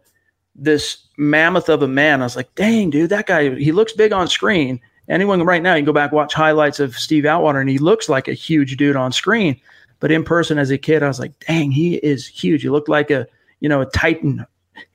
this 0.56 1.06
mammoth 1.16 1.68
of 1.68 1.82
a 1.82 1.88
man. 1.88 2.22
I 2.22 2.24
was 2.24 2.36
like, 2.36 2.54
dang, 2.54 2.90
dude, 2.90 3.10
that 3.10 3.26
guy, 3.26 3.54
he 3.54 3.72
looks 3.72 3.92
big 3.92 4.12
on 4.12 4.28
screen. 4.28 4.80
Anyone 5.08 5.42
right 5.42 5.62
now, 5.62 5.74
you 5.74 5.80
can 5.80 5.86
go 5.86 5.92
back 5.92 6.12
watch 6.12 6.32
highlights 6.32 6.80
of 6.80 6.96
Steve 6.96 7.26
Atwater, 7.26 7.60
and 7.60 7.68
he 7.68 7.78
looks 7.78 8.08
like 8.08 8.28
a 8.28 8.32
huge 8.32 8.76
dude 8.76 8.96
on 8.96 9.12
screen. 9.12 9.60
But 10.00 10.10
in 10.10 10.24
person 10.24 10.58
as 10.58 10.70
a 10.70 10.78
kid, 10.78 11.02
I 11.02 11.08
was 11.08 11.20
like, 11.20 11.38
dang, 11.46 11.70
he 11.70 11.96
is 11.96 12.26
huge. 12.26 12.62
He 12.62 12.70
looked 12.70 12.88
like 12.88 13.10
a, 13.10 13.26
you 13.60 13.68
know, 13.68 13.80
a 13.80 13.86
titan. 13.86 14.46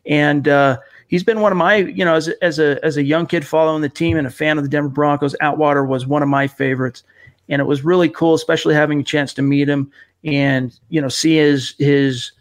And 0.06 0.48
uh, 0.48 0.78
he's 1.08 1.24
been 1.24 1.42
one 1.42 1.52
of 1.52 1.58
my, 1.58 1.78
you 1.78 2.04
know, 2.04 2.16
as, 2.16 2.28
as 2.42 2.60
a 2.60 2.84
as 2.84 2.98
a 2.98 3.04
young 3.04 3.26
kid 3.28 3.46
following 3.46 3.82
the 3.82 3.90
team 3.90 4.18
and 4.18 4.28
a 4.28 4.32
fan 4.32 4.58
of 4.58 4.64
the 4.64 4.70
Denver 4.70 4.90
Broncos, 4.90 5.36
Atwater 5.42 5.86
was 5.86 6.08
one 6.08 6.24
of 6.24 6.30
my 6.30 6.48
favorites. 6.48 7.04
And 7.48 7.60
it 7.60 7.66
was 7.66 7.84
really 7.84 8.10
cool, 8.10 8.36
especially 8.36 8.76
having 8.76 9.00
a 9.00 9.04
chance 9.04 9.34
to 9.34 9.42
meet 9.42 9.68
him 9.68 9.92
and, 10.24 10.78
you 10.90 11.02
know, 11.02 11.10
see 11.10 11.38
his 11.38 11.76
his 11.80 12.32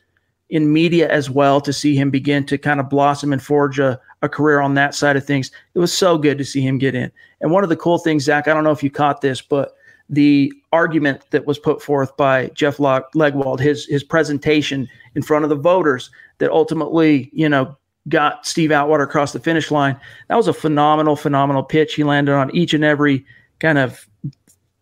in 0.50 0.72
media 0.72 1.10
as 1.10 1.28
well 1.28 1.60
to 1.60 1.72
see 1.72 1.94
him 1.94 2.10
begin 2.10 2.44
to 2.46 2.56
kind 2.56 2.80
of 2.80 2.88
blossom 2.88 3.32
and 3.32 3.42
forge 3.42 3.78
a, 3.78 4.00
a 4.22 4.28
career 4.28 4.60
on 4.60 4.74
that 4.74 4.94
side 4.94 5.16
of 5.16 5.24
things. 5.24 5.50
It 5.74 5.78
was 5.78 5.92
so 5.92 6.16
good 6.16 6.38
to 6.38 6.44
see 6.44 6.62
him 6.62 6.78
get 6.78 6.94
in. 6.94 7.12
And 7.40 7.50
one 7.50 7.62
of 7.62 7.68
the 7.68 7.76
cool 7.76 7.98
things, 7.98 8.24
Zach, 8.24 8.48
I 8.48 8.54
don't 8.54 8.64
know 8.64 8.70
if 8.70 8.82
you 8.82 8.90
caught 8.90 9.20
this, 9.20 9.42
but 9.42 9.76
the 10.10 10.52
argument 10.72 11.24
that 11.30 11.46
was 11.46 11.58
put 11.58 11.82
forth 11.82 12.16
by 12.16 12.48
Jeff 12.48 12.78
Legwold, 12.78 13.60
his 13.60 13.86
his 13.86 14.02
presentation 14.02 14.88
in 15.14 15.22
front 15.22 15.44
of 15.44 15.48
the 15.48 15.56
voters 15.56 16.10
that 16.38 16.50
ultimately, 16.50 17.30
you 17.32 17.48
know, 17.48 17.76
got 18.08 18.46
Steve 18.46 18.72
Atwater 18.72 19.04
across 19.04 19.32
the 19.32 19.40
finish 19.40 19.70
line. 19.70 19.98
That 20.28 20.36
was 20.36 20.48
a 20.48 20.52
phenomenal, 20.52 21.16
phenomenal 21.16 21.62
pitch. 21.62 21.94
He 21.94 22.04
landed 22.04 22.34
on 22.34 22.54
each 22.54 22.74
and 22.74 22.84
every 22.84 23.24
kind 23.60 23.78
of 23.78 24.08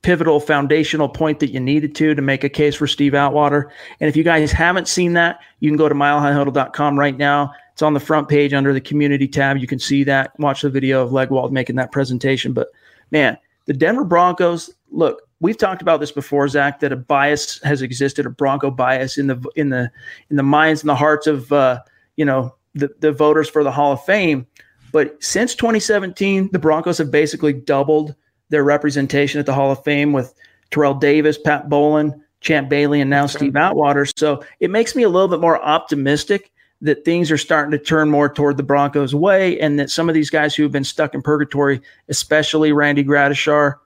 pivotal 0.03 0.39
foundational 0.39 1.09
point 1.09 1.41
that 1.41 1.51
you 1.51 1.59
needed 1.59 1.95
to 1.97 2.15
to 2.15 2.23
make 2.23 2.45
a 2.45 2.49
case 2.49 2.77
for 2.77 2.87
Steve 2.87 3.15
Atwater. 3.15 3.73
And 3.99 4.09
if 4.09 4.17
you 4.17 4.23
guys 4.23 4.53
haven't 4.53 4.87
seen 4.87 5.15
that, 5.15 5.41
you 5.59 5.69
can 5.69 5.77
go 5.77 5.89
to 5.89 5.95
milehighhuddle.com 5.95 6.99
right 6.99 7.17
now. 7.17 7.53
It's 7.73 7.83
on 7.83 7.93
the 7.93 8.01
front 8.01 8.29
page 8.29 8.55
under 8.55 8.73
the 8.73 8.81
community 8.81 9.27
tab. 9.27 9.57
You 9.59 9.67
can 9.67 9.81
see 9.81 10.05
that. 10.05 10.39
Watch 10.39 10.63
the 10.63 10.71
video 10.71 11.03
of 11.03 11.11
Legwold 11.11 11.51
making 11.51 11.77
that 11.77 11.91
presentation. 11.91 12.53
But 12.53 12.69
man, 13.11 13.37
the 13.67 13.73
Denver 13.73 14.05
Broncos, 14.05 14.71
look, 14.91 15.23
we've 15.41 15.59
talked 15.59 15.83
about 15.83 16.01
this 16.01 16.13
before, 16.13 16.49
Zach, 16.49 16.81
that 16.81 16.93
a 16.93 16.97
bias 16.97 17.61
has 17.63 17.83
existed, 17.83 18.27
a 18.27 18.31
Bronco 18.31 18.71
bias 18.71 19.19
in 19.19 19.27
the 19.27 19.43
in 19.57 19.69
the 19.69 19.91
in 20.31 20.37
the 20.37 20.43
minds 20.43 20.83
and 20.83 20.89
the 20.89 20.95
hearts 20.95 21.27
of 21.27 21.53
uh, 21.53 21.81
you 22.17 22.25
know 22.25 22.55
the, 22.75 22.91
the 23.01 23.13
voters 23.13 23.49
for 23.49 23.65
the 23.65 23.73
Hall 23.73 23.93
of 23.93 24.05
Fame. 24.05 24.47
But 24.93 25.23
since 25.23 25.55
2017, 25.55 26.51
the 26.53 26.59
Broncos 26.59 26.99
have 26.99 27.11
basically 27.11 27.53
doubled 27.53 28.15
their 28.49 28.65
representation 28.65 29.41
at 29.41 29.47
the 29.47 29.53
Hall 29.53 29.73
of 29.73 29.83
Fame 29.85 30.13
with 30.13 30.33
Terrell 30.71 30.95
Davis, 30.95 31.37
Pat 31.37 31.69
Bowlen, 31.69 32.23
Champ 32.41 32.69
Bailey, 32.69 33.01
and 33.01 33.11
now 33.11 33.27
Steve 33.27 33.57
Atwater. 33.57 34.07
So 34.17 34.45
it 34.61 34.71
makes 34.71 34.95
me 34.95 35.03
a 35.03 35.09
little 35.09 35.29
bit 35.29 35.41
more 35.41 35.61
optimistic 35.63 36.53
that 36.83 37.05
things 37.05 37.31
are 37.31 37.39
starting 37.39 37.71
to 37.73 37.79
turn 37.79 38.11
more 38.11 38.29
toward 38.29 38.57
the 38.57 38.63
Broncos' 38.63 39.15
way, 39.15 39.59
and 39.61 39.79
that 39.79 39.91
some 39.91 40.09
of 40.09 40.15
these 40.15 40.31
guys 40.31 40.55
who 40.55 40.63
have 40.63 40.73
been 40.73 40.85
stuck 40.85 41.15
in 41.15 41.23
purgatory, 41.23 41.81
especially 42.09 42.73
Randy 42.73 43.03
Gradishar, 43.03 43.77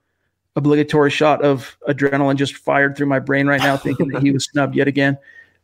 obligatory 0.56 1.10
shot 1.10 1.42
of 1.42 1.76
adrenaline 1.88 2.36
just 2.36 2.56
fired 2.56 2.96
through 2.96 3.06
my 3.06 3.20
brain 3.20 3.46
right 3.46 3.60
now, 3.60 3.76
thinking 3.76 4.08
that 4.08 4.22
he 4.22 4.32
was 4.32 4.44
snubbed 4.44 4.74
yet 4.74 4.88
again. 4.88 5.16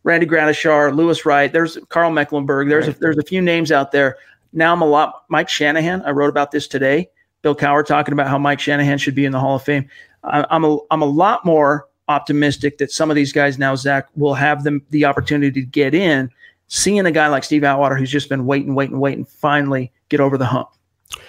Randy 0.04 0.26
Gradishar, 0.26 0.94
Louis 0.94 1.26
Wright, 1.26 1.52
there's 1.52 1.78
Karl 1.88 2.12
Mecklenburg, 2.12 2.68
there's 2.68 2.86
right. 2.86 2.96
a, 2.96 3.00
there's 3.00 3.18
a 3.18 3.24
few 3.24 3.42
names 3.42 3.72
out 3.72 3.90
there. 3.90 4.16
Now 4.52 4.72
I'm 4.72 4.80
a 4.80 4.86
lot. 4.86 5.24
Mike 5.28 5.48
Shanahan, 5.48 6.02
I 6.02 6.10
wrote 6.10 6.28
about 6.28 6.52
this 6.52 6.68
today. 6.68 7.10
Bill 7.42 7.56
Cowher 7.56 7.84
talking 7.84 8.12
about 8.12 8.28
how 8.28 8.38
Mike 8.38 8.60
Shanahan 8.60 8.98
should 8.98 9.16
be 9.16 9.24
in 9.24 9.32
the 9.32 9.40
Hall 9.40 9.56
of 9.56 9.64
Fame. 9.64 9.88
I, 10.22 10.46
I'm 10.50 10.64
a 10.64 10.78
I'm 10.92 11.02
a 11.02 11.06
lot 11.06 11.44
more 11.44 11.88
optimistic 12.08 12.78
that 12.78 12.92
some 12.92 13.10
of 13.10 13.16
these 13.16 13.32
guys 13.32 13.58
now, 13.58 13.74
Zach, 13.74 14.06
will 14.14 14.34
have 14.34 14.62
them 14.62 14.80
the 14.90 15.04
opportunity 15.04 15.60
to 15.60 15.66
get 15.66 15.92
in. 15.94 16.30
Seeing 16.68 17.06
a 17.06 17.12
guy 17.12 17.28
like 17.28 17.44
Steve 17.44 17.64
Atwater 17.64 17.96
who's 17.96 18.10
just 18.10 18.28
been 18.28 18.46
waiting, 18.46 18.74
waiting, 18.74 18.98
waiting, 18.98 19.24
finally 19.24 19.92
get 20.08 20.20
over 20.20 20.36
the 20.36 20.46
hump. 20.46 20.68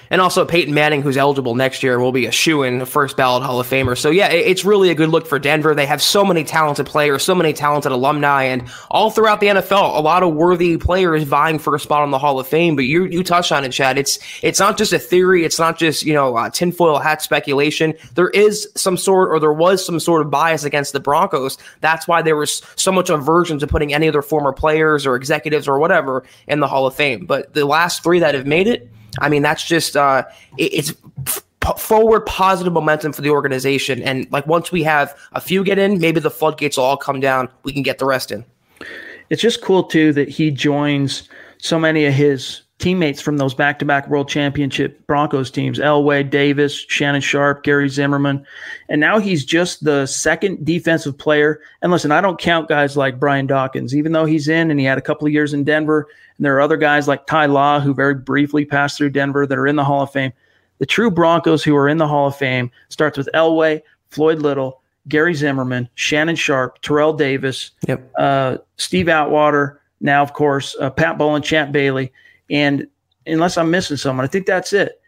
And 0.10 0.22
also 0.22 0.46
Peyton 0.46 0.74
Manning, 0.74 1.02
who's 1.02 1.18
eligible 1.18 1.56
next 1.56 1.84
year, 1.84 2.00
will 2.00 2.12
be 2.12 2.26
a 2.26 2.32
shoe 2.32 2.64
in, 2.64 2.86
first 2.86 3.18
ballot 3.18 3.44
Hall 3.44 3.60
of 3.60 3.68
Famer. 3.68 3.98
So 3.98 4.10
yeah, 4.10 4.30
it's 4.30 4.64
really 4.64 4.90
a 4.90 4.96
good 4.96 5.10
look 5.10 5.28
for 5.28 5.38
Denver. 5.38 5.76
They 5.76 5.86
have 5.86 6.02
so 6.02 6.24
many 6.24 6.44
talented 6.44 6.86
players, 6.86 7.24
so 7.24 7.36
many 7.36 7.54
talented 7.54 7.92
alumni, 7.92 8.44
and 8.44 8.64
all 8.90 9.10
throughout 9.10 9.40
the 9.40 9.48
NFL, 9.48 9.98
a 9.98 10.02
lot 10.02 10.24
of 10.24 10.34
worthy 10.34 10.78
players 10.78 11.24
vying 11.24 11.60
for 11.60 11.76
a 11.76 11.80
spot 11.80 12.04
on 12.04 12.12
the 12.12 12.18
Hall 12.18 12.40
of 12.40 12.48
Fame. 12.48 12.76
But 12.76 12.86
you 12.86 13.06
you 13.06 13.24
touched 13.24 13.52
on 13.52 13.66
it, 13.66 13.72
Chad. 13.72 13.98
It's 13.98 14.20
it's 14.42 14.60
not 14.60 14.78
just 14.78 14.94
a 14.94 15.00
theory. 15.00 15.44
It's 15.44 15.60
not 15.60 15.78
just 15.78 16.04
you 16.04 16.14
know 16.14 16.36
uh, 16.36 16.50
tinfoil 16.50 17.00
hat 17.00 17.22
speculation. 17.22 17.94
There 18.16 18.30
is 18.30 18.70
some 18.76 18.98
sort, 18.98 19.30
or 19.30 19.40
there 19.40 19.54
was 19.54 19.86
some 19.86 20.00
sort 20.00 20.22
of 20.22 20.32
bias 20.32 20.64
against 20.64 20.94
the 20.94 21.00
Broncos. 21.00 21.58
That's 21.82 22.08
why 22.08 22.22
there 22.22 22.38
was 22.38 22.62
so 22.76 22.92
much 22.92 23.10
aversion 23.10 23.60
to 23.60 23.68
putting 23.68 23.94
any 23.94 24.08
of 24.08 24.14
their 24.14 24.22
former 24.22 24.54
players 24.54 25.06
or 25.06 25.16
executives 25.16 25.68
or 25.68 25.80
whatever 25.80 26.24
in 26.48 26.62
the 26.62 26.68
Hall 26.68 26.88
of 26.88 26.96
Fame. 26.96 27.26
But 27.26 27.54
the 27.54 27.66
last 27.66 28.04
three 28.04 28.20
that 28.20 28.34
have 28.34 28.48
made 28.48 28.68
it 28.68 28.90
I 29.20 29.30
mean, 29.30 29.42
that's 29.42 29.66
just 29.66 29.96
uh, 29.96 30.24
it, 30.58 30.74
it's 30.74 30.94
forward 31.78 32.26
positive 32.26 32.72
momentum 32.72 33.14
for 33.14 33.22
the 33.22 33.30
organization. 33.30 34.02
And 34.02 34.32
like 34.32 34.48
once 34.48 34.72
we 34.72 34.84
have 34.84 35.18
a 35.34 35.42
few 35.42 35.64
get 35.64 35.78
in, 35.78 36.00
maybe 36.00 36.20
the 36.20 36.32
floodgates 36.32 36.78
will 36.78 36.86
all 36.86 36.98
come 36.98 37.20
down. 37.20 37.50
We 37.64 37.74
can 37.74 37.84
get 37.84 37.98
the 37.98 38.06
rest 38.06 38.32
in. 38.32 38.46
It's 39.30 39.42
just 39.42 39.62
cool 39.62 39.84
too 39.84 40.14
that 40.14 40.30
he 40.30 40.52
joins 40.52 41.28
so 41.58 41.78
many 41.78 42.06
of 42.06 42.14
his 42.14 42.62
teammates 42.80 43.20
from 43.20 43.38
those 43.38 43.56
back-to-back 43.56 44.08
World 44.08 44.30
Championship 44.30 45.06
Broncos 45.08 45.50
teams: 45.50 45.80
Elway, 45.80 46.30
Davis, 46.30 46.86
Shannon 46.88 47.22
Sharpe, 47.22 47.64
Gary 47.64 47.90
Zimmerman, 47.90 48.46
and 48.88 49.02
now 49.02 49.20
he's 49.20 49.44
just 49.44 49.84
the 49.84 50.06
second 50.06 50.64
defensive 50.64 51.18
player. 51.18 51.60
And 51.82 51.92
listen, 51.92 52.12
I 52.12 52.22
don't 52.22 52.40
count 52.40 52.70
guys 52.70 52.96
like 52.96 53.20
Brian 53.20 53.48
Dawkins, 53.48 53.96
even 53.96 54.12
though 54.12 54.26
he's 54.26 54.48
in 54.48 54.70
and 54.70 54.80
he 54.80 54.86
had 54.86 55.00
a 55.00 55.02
couple 55.02 55.28
of 55.28 55.34
years 55.34 55.54
in 55.54 55.64
Denver. 55.64 56.08
And 56.38 56.46
there 56.46 56.56
are 56.56 56.62
other 56.62 56.78
guys 56.78 57.08
like 57.08 57.26
Ty 57.26 57.48
Law 57.48 57.80
who 57.80 57.94
very 57.94 58.16
briefly 58.16 58.66
passed 58.66 58.98
through 58.98 59.12
Denver 59.12 59.46
that 59.46 59.58
are 59.58 59.68
in 59.68 59.76
the 59.76 59.84
Hall 59.84 60.04
of 60.04 60.12
Fame. 60.12 60.32
The 60.80 60.86
true 60.86 61.10
Broncos 61.10 61.64
who 61.64 61.76
are 61.76 61.90
in 61.90 61.98
the 61.98 62.08
Hall 62.08 62.28
of 62.28 62.36
Fame 62.36 62.72
starts 62.90 63.18
with 63.18 63.30
Elway, 63.34 63.82
Floyd 64.12 64.40
Little, 64.40 64.82
Gary 65.08 65.34
Zimmerman, 65.34 65.90
Shannon 65.96 66.36
Sharpe, 66.36 66.82
Terrell 66.82 67.14
Davis, 67.14 67.72
yep. 67.88 68.12
uh, 68.18 68.58
Steve 68.78 69.10
Atwater, 69.10 69.82
now 70.02 70.22
of 70.22 70.34
course 70.34 70.76
uh, 70.80 70.90
Pat 70.90 71.18
Bowlen, 71.18 71.42
Champ 71.42 71.72
Bailey, 71.72 72.12
and 72.50 72.88
unless 73.26 73.58
I'm 73.58 73.72
missing 73.72 73.98
someone, 73.98 74.24
I 74.24 74.28
think 74.28 74.46
that's 74.46 74.74
it. 74.74 75.02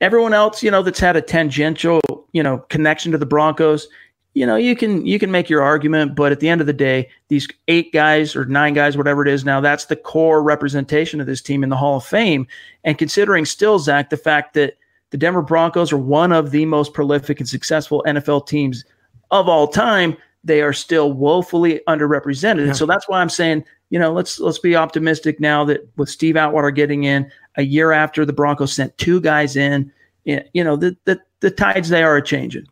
Everyone 0.00 0.32
else, 0.32 0.62
you 0.62 0.70
know, 0.70 0.82
that's 0.82 0.98
had 0.98 1.16
a 1.16 1.22
tangential, 1.22 2.00
you 2.32 2.42
know, 2.42 2.58
connection 2.70 3.12
to 3.12 3.18
the 3.18 3.26
Broncos, 3.26 3.88
you 4.34 4.46
know, 4.46 4.56
you 4.56 4.74
can 4.74 5.04
you 5.04 5.18
can 5.18 5.30
make 5.30 5.50
your 5.50 5.62
argument, 5.62 6.14
but 6.14 6.32
at 6.32 6.40
the 6.40 6.48
end 6.48 6.60
of 6.60 6.66
the 6.66 6.72
day, 6.72 7.10
these 7.28 7.46
eight 7.68 7.92
guys 7.92 8.34
or 8.34 8.46
nine 8.46 8.72
guys, 8.72 8.96
whatever 8.96 9.26
it 9.26 9.28
is 9.28 9.44
now, 9.44 9.60
that's 9.60 9.86
the 9.86 9.96
core 9.96 10.42
representation 10.42 11.20
of 11.20 11.26
this 11.26 11.42
team 11.42 11.62
in 11.62 11.68
the 11.68 11.76
Hall 11.76 11.98
of 11.98 12.04
Fame. 12.04 12.46
And 12.84 12.96
considering 12.96 13.44
still, 13.44 13.78
Zach, 13.78 14.08
the 14.08 14.16
fact 14.16 14.54
that 14.54 14.78
the 15.10 15.18
Denver 15.18 15.42
Broncos 15.42 15.92
are 15.92 15.98
one 15.98 16.32
of 16.32 16.50
the 16.50 16.64
most 16.64 16.94
prolific 16.94 17.40
and 17.40 17.48
successful 17.48 18.02
NFL 18.06 18.46
teams 18.46 18.84
of 19.30 19.48
all 19.48 19.68
time, 19.68 20.16
they 20.42 20.62
are 20.62 20.72
still 20.72 21.12
woefully 21.12 21.80
underrepresented. 21.86 22.60
Yeah. 22.60 22.68
And 22.68 22.76
so 22.76 22.86
that's 22.86 23.08
why 23.08 23.20
I'm 23.20 23.28
saying, 23.28 23.64
you 23.90 23.98
know, 23.98 24.14
let's 24.14 24.40
let's 24.40 24.58
be 24.58 24.74
optimistic 24.74 25.40
now 25.40 25.64
that 25.66 25.86
with 25.98 26.08
Steve 26.08 26.38
Atwater 26.38 26.70
getting 26.70 27.04
in 27.04 27.30
a 27.56 27.62
year 27.62 27.92
after 27.92 28.24
the 28.24 28.32
Broncos 28.32 28.72
sent 28.72 28.96
two 28.96 29.20
guys 29.20 29.56
in, 29.56 29.92
you 30.24 30.64
know, 30.64 30.76
the 30.76 30.96
the, 31.04 31.20
the 31.40 31.50
tides 31.50 31.90
they 31.90 32.02
are 32.02 32.20
changing. 32.22 32.66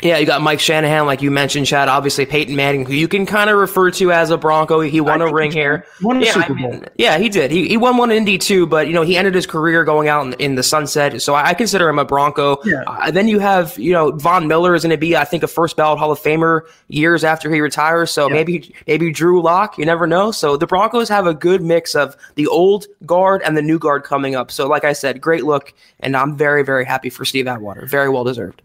Yeah, 0.00 0.16
you 0.16 0.24
got 0.24 0.40
Mike 0.40 0.58
Shanahan, 0.58 1.04
like 1.04 1.20
you 1.20 1.30
mentioned, 1.30 1.66
Chad. 1.66 1.88
Obviously, 1.88 2.24
Peyton 2.24 2.56
Manning, 2.56 2.86
who 2.86 2.94
you 2.94 3.06
can 3.06 3.26
kind 3.26 3.50
of 3.50 3.58
refer 3.58 3.90
to 3.90 4.10
as 4.10 4.30
a 4.30 4.38
Bronco. 4.38 4.80
He 4.80 5.02
won 5.02 5.20
a 5.20 5.30
ring 5.30 5.52
here. 5.52 5.84
Won 6.00 6.20
yeah, 6.20 6.32
Super 6.32 6.54
Bowl. 6.54 6.72
I 6.72 6.76
mean, 6.76 6.86
yeah, 6.96 7.18
he 7.18 7.28
did. 7.28 7.50
He, 7.50 7.68
he 7.68 7.76
won 7.76 7.98
one 7.98 8.10
in 8.10 8.16
Indy 8.16 8.38
too, 8.38 8.66
but 8.66 8.86
you 8.86 8.94
know 8.94 9.02
he 9.02 9.18
ended 9.18 9.34
his 9.34 9.46
career 9.46 9.84
going 9.84 10.08
out 10.08 10.26
in, 10.26 10.32
in 10.34 10.54
the 10.54 10.62
sunset. 10.62 11.20
So 11.20 11.34
I, 11.34 11.48
I, 11.48 11.54
consider 11.54 11.90
him 11.90 11.98
a 11.98 12.06
Bronco. 12.06 12.56
Yeah. 12.64 12.82
Uh, 12.86 13.10
then 13.10 13.28
you 13.28 13.38
have 13.38 13.78
you 13.78 13.92
know 13.92 14.12
Von 14.12 14.48
Miller 14.48 14.74
is 14.74 14.82
going 14.82 14.90
to 14.90 14.96
be, 14.96 15.14
I 15.14 15.24
think, 15.24 15.42
a 15.42 15.46
first 15.46 15.76
ballot 15.76 15.98
Hall 15.98 16.10
of 16.10 16.18
Famer 16.18 16.62
years 16.88 17.22
after 17.22 17.52
he 17.52 17.60
retires. 17.60 18.10
So 18.10 18.28
yeah. 18.28 18.34
maybe 18.34 18.74
maybe 18.86 19.12
Drew 19.12 19.42
Lock. 19.42 19.76
You 19.76 19.84
never 19.84 20.06
know. 20.06 20.30
So 20.30 20.56
the 20.56 20.66
Broncos 20.66 21.10
have 21.10 21.26
a 21.26 21.34
good 21.34 21.62
mix 21.62 21.94
of 21.94 22.16
the 22.36 22.46
old 22.46 22.86
guard 23.04 23.42
and 23.44 23.58
the 23.58 23.62
new 23.62 23.78
guard 23.78 24.04
coming 24.04 24.34
up. 24.34 24.50
So 24.50 24.66
like 24.66 24.84
I 24.84 24.94
said, 24.94 25.20
great 25.20 25.44
look, 25.44 25.74
and 26.00 26.16
I'm 26.16 26.34
very 26.34 26.64
very 26.64 26.86
happy 26.86 27.10
for 27.10 27.26
Steve 27.26 27.46
Atwater. 27.46 27.84
Very 27.86 28.08
well 28.08 28.24
deserved. 28.24 28.62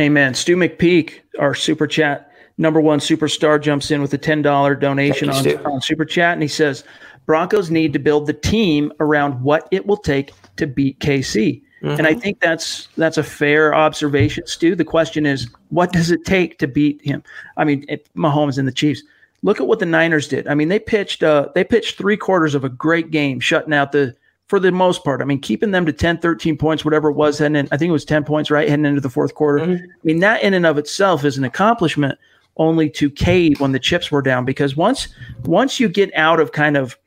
Amen. 0.00 0.34
Stu 0.34 0.56
McPeak, 0.56 1.20
our 1.38 1.54
super 1.54 1.86
chat 1.86 2.32
number 2.56 2.80
one 2.80 2.98
superstar, 2.98 3.60
jumps 3.60 3.90
in 3.90 4.02
with 4.02 4.12
a 4.14 4.18
$10 4.18 4.80
donation 4.80 5.30
on, 5.30 5.46
on 5.66 5.80
super 5.80 6.04
chat. 6.04 6.34
And 6.34 6.42
he 6.42 6.48
says, 6.48 6.84
Broncos 7.26 7.70
need 7.70 7.92
to 7.92 7.98
build 7.98 8.26
the 8.26 8.32
team 8.32 8.92
around 9.00 9.42
what 9.42 9.68
it 9.70 9.86
will 9.86 9.96
take 9.96 10.32
to 10.56 10.66
beat 10.66 10.98
KC. 10.98 11.62
Mm-hmm. 11.82 11.88
And 11.88 12.06
I 12.06 12.12
mm-hmm. 12.12 12.20
think 12.20 12.40
that's 12.40 12.88
that's 12.96 13.18
a 13.18 13.22
fair 13.22 13.74
observation, 13.74 14.46
Stu. 14.46 14.74
The 14.74 14.84
question 14.84 15.26
is, 15.26 15.48
what 15.68 15.92
does 15.92 16.10
it 16.10 16.24
take 16.24 16.58
to 16.58 16.66
beat 16.66 17.00
him? 17.02 17.22
I 17.56 17.64
mean, 17.64 17.84
it, 17.88 18.08
Mahomes 18.16 18.58
and 18.58 18.66
the 18.66 18.72
Chiefs. 18.72 19.02
look 19.42 19.60
at 19.60 19.68
what 19.68 19.78
the 19.78 19.86
Niners 19.86 20.26
did. 20.26 20.48
I 20.48 20.54
mean, 20.54 20.68
they 20.68 20.80
pitched 20.80 21.22
uh, 21.22 21.50
they 21.54 21.62
pitched 21.62 21.96
three 21.96 22.16
quarters 22.16 22.56
of 22.56 22.64
a 22.64 22.68
great 22.68 23.12
game, 23.12 23.38
shutting 23.38 23.72
out 23.72 23.92
the 23.92 24.16
for 24.48 24.58
the 24.58 24.72
most 24.72 25.04
part. 25.04 25.20
I 25.20 25.24
mean, 25.24 25.40
keeping 25.40 25.70
them 25.70 25.86
to 25.86 25.92
10, 25.92 26.18
13 26.18 26.56
points, 26.56 26.84
whatever 26.84 27.10
it 27.10 27.14
was, 27.14 27.38
heading 27.38 27.56
in, 27.56 27.68
I 27.70 27.76
think 27.76 27.90
it 27.90 27.92
was 27.92 28.04
10 28.04 28.24
points, 28.24 28.50
right? 28.50 28.68
Heading 28.68 28.86
into 28.86 29.00
the 29.00 29.10
fourth 29.10 29.34
quarter. 29.34 29.64
Mm-hmm. 29.64 29.84
I 29.84 29.96
mean, 30.02 30.20
that 30.20 30.42
in 30.42 30.54
and 30.54 30.66
of 30.66 30.78
itself 30.78 31.24
is 31.24 31.38
an 31.38 31.44
accomplishment 31.44 32.18
only 32.56 32.90
to 32.90 33.10
cave 33.10 33.60
when 33.60 33.72
the 33.72 33.78
chips 33.78 34.10
were 34.10 34.22
down. 34.22 34.44
Because 34.44 34.76
once 34.76 35.08
once 35.44 35.78
you 35.78 35.88
get 35.88 36.12
out 36.14 36.40
of 36.40 36.52
kind 36.52 36.76
of 36.76 36.98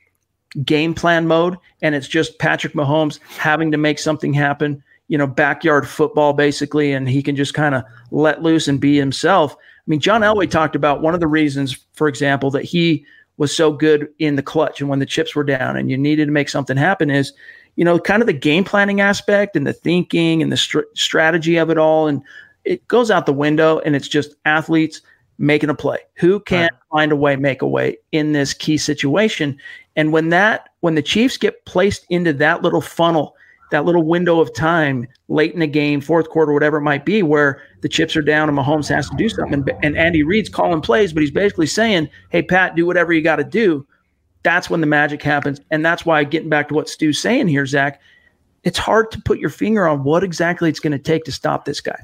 game 0.63 0.93
plan 0.93 1.27
mode 1.27 1.57
and 1.81 1.95
it's 1.95 2.07
just 2.07 2.39
Patrick 2.39 2.73
Mahomes 2.73 3.19
having 3.37 3.71
to 3.71 3.77
make 3.77 3.99
something 3.99 4.33
happen, 4.33 4.83
you 5.07 5.17
know, 5.17 5.27
backyard 5.27 5.87
football 5.87 6.33
basically, 6.33 6.93
and 6.93 7.09
he 7.09 7.23
can 7.23 7.35
just 7.35 7.53
kind 7.53 7.75
of 7.75 7.83
let 8.11 8.43
loose 8.43 8.67
and 8.67 8.79
be 8.79 8.97
himself. 8.97 9.55
I 9.55 9.83
mean, 9.87 9.99
John 9.99 10.21
Elway 10.21 10.49
talked 10.49 10.75
about 10.75 11.01
one 11.01 11.13
of 11.13 11.19
the 11.19 11.27
reasons, 11.27 11.85
for 11.93 12.07
example, 12.07 12.51
that 12.51 12.63
he 12.63 13.05
was 13.41 13.57
so 13.57 13.71
good 13.71 14.07
in 14.19 14.35
the 14.35 14.43
clutch 14.43 14.81
and 14.81 14.87
when 14.87 14.99
the 14.99 15.05
chips 15.05 15.35
were 15.35 15.43
down 15.43 15.75
and 15.75 15.89
you 15.89 15.97
needed 15.97 16.27
to 16.27 16.31
make 16.31 16.47
something 16.47 16.77
happen 16.77 17.09
is, 17.09 17.33
you 17.75 17.83
know, 17.83 17.97
kind 17.97 18.21
of 18.21 18.27
the 18.27 18.33
game 18.33 18.63
planning 18.63 19.01
aspect 19.01 19.55
and 19.55 19.65
the 19.65 19.73
thinking 19.73 20.43
and 20.43 20.51
the 20.51 20.57
str- 20.57 20.81
strategy 20.93 21.57
of 21.57 21.71
it 21.71 21.77
all. 21.79 22.05
And 22.05 22.21
it 22.65 22.87
goes 22.87 23.09
out 23.09 23.25
the 23.25 23.33
window 23.33 23.79
and 23.79 23.95
it's 23.95 24.07
just 24.07 24.35
athletes 24.45 25.01
making 25.39 25.71
a 25.71 25.73
play. 25.73 25.97
Who 26.17 26.39
can 26.41 26.69
right. 26.71 26.71
find 26.91 27.11
a 27.11 27.15
way, 27.15 27.35
make 27.35 27.63
a 27.63 27.67
way 27.67 27.97
in 28.11 28.33
this 28.33 28.53
key 28.53 28.77
situation? 28.77 29.57
And 29.95 30.13
when 30.13 30.29
that, 30.29 30.69
when 30.81 30.93
the 30.93 31.01
Chiefs 31.01 31.37
get 31.37 31.65
placed 31.65 32.05
into 32.11 32.33
that 32.33 32.61
little 32.61 32.79
funnel 32.79 33.35
that 33.71 33.85
little 33.85 34.03
window 34.03 34.39
of 34.39 34.53
time 34.53 35.07
late 35.27 35.53
in 35.53 35.59
the 35.59 35.67
game, 35.67 35.99
fourth 36.01 36.29
quarter, 36.29 36.53
whatever 36.53 36.77
it 36.77 36.81
might 36.81 37.05
be, 37.05 37.23
where 37.23 37.61
the 37.81 37.89
chips 37.89 38.15
are 38.15 38.21
down 38.21 38.47
and 38.47 38.57
Mahomes 38.57 38.87
has 38.89 39.09
to 39.09 39.15
do 39.17 39.27
something. 39.27 39.53
And, 39.53 39.71
and 39.83 39.97
Andy 39.97 40.23
Reid's 40.23 40.49
calling 40.49 40.81
plays, 40.81 41.11
but 41.13 41.21
he's 41.21 41.31
basically 41.31 41.67
saying, 41.67 42.09
hey, 42.29 42.43
Pat, 42.43 42.75
do 42.75 42.85
whatever 42.85 43.11
you 43.11 43.21
got 43.21 43.37
to 43.37 43.43
do. 43.43 43.85
That's 44.43 44.69
when 44.69 44.81
the 44.81 44.87
magic 44.87 45.21
happens. 45.21 45.59
And 45.71 45.85
that's 45.85 46.05
why, 46.05 46.23
getting 46.23 46.49
back 46.49 46.67
to 46.69 46.73
what 46.73 46.89
Stu's 46.89 47.19
saying 47.19 47.47
here, 47.47 47.65
Zach, 47.65 48.01
it's 48.63 48.77
hard 48.77 49.11
to 49.11 49.21
put 49.21 49.39
your 49.39 49.49
finger 49.49 49.87
on 49.87 50.03
what 50.03 50.23
exactly 50.23 50.69
it's 50.69 50.79
going 50.79 50.91
to 50.91 50.99
take 50.99 51.23
to 51.25 51.31
stop 51.31 51.65
this 51.65 51.81
guy. 51.81 51.99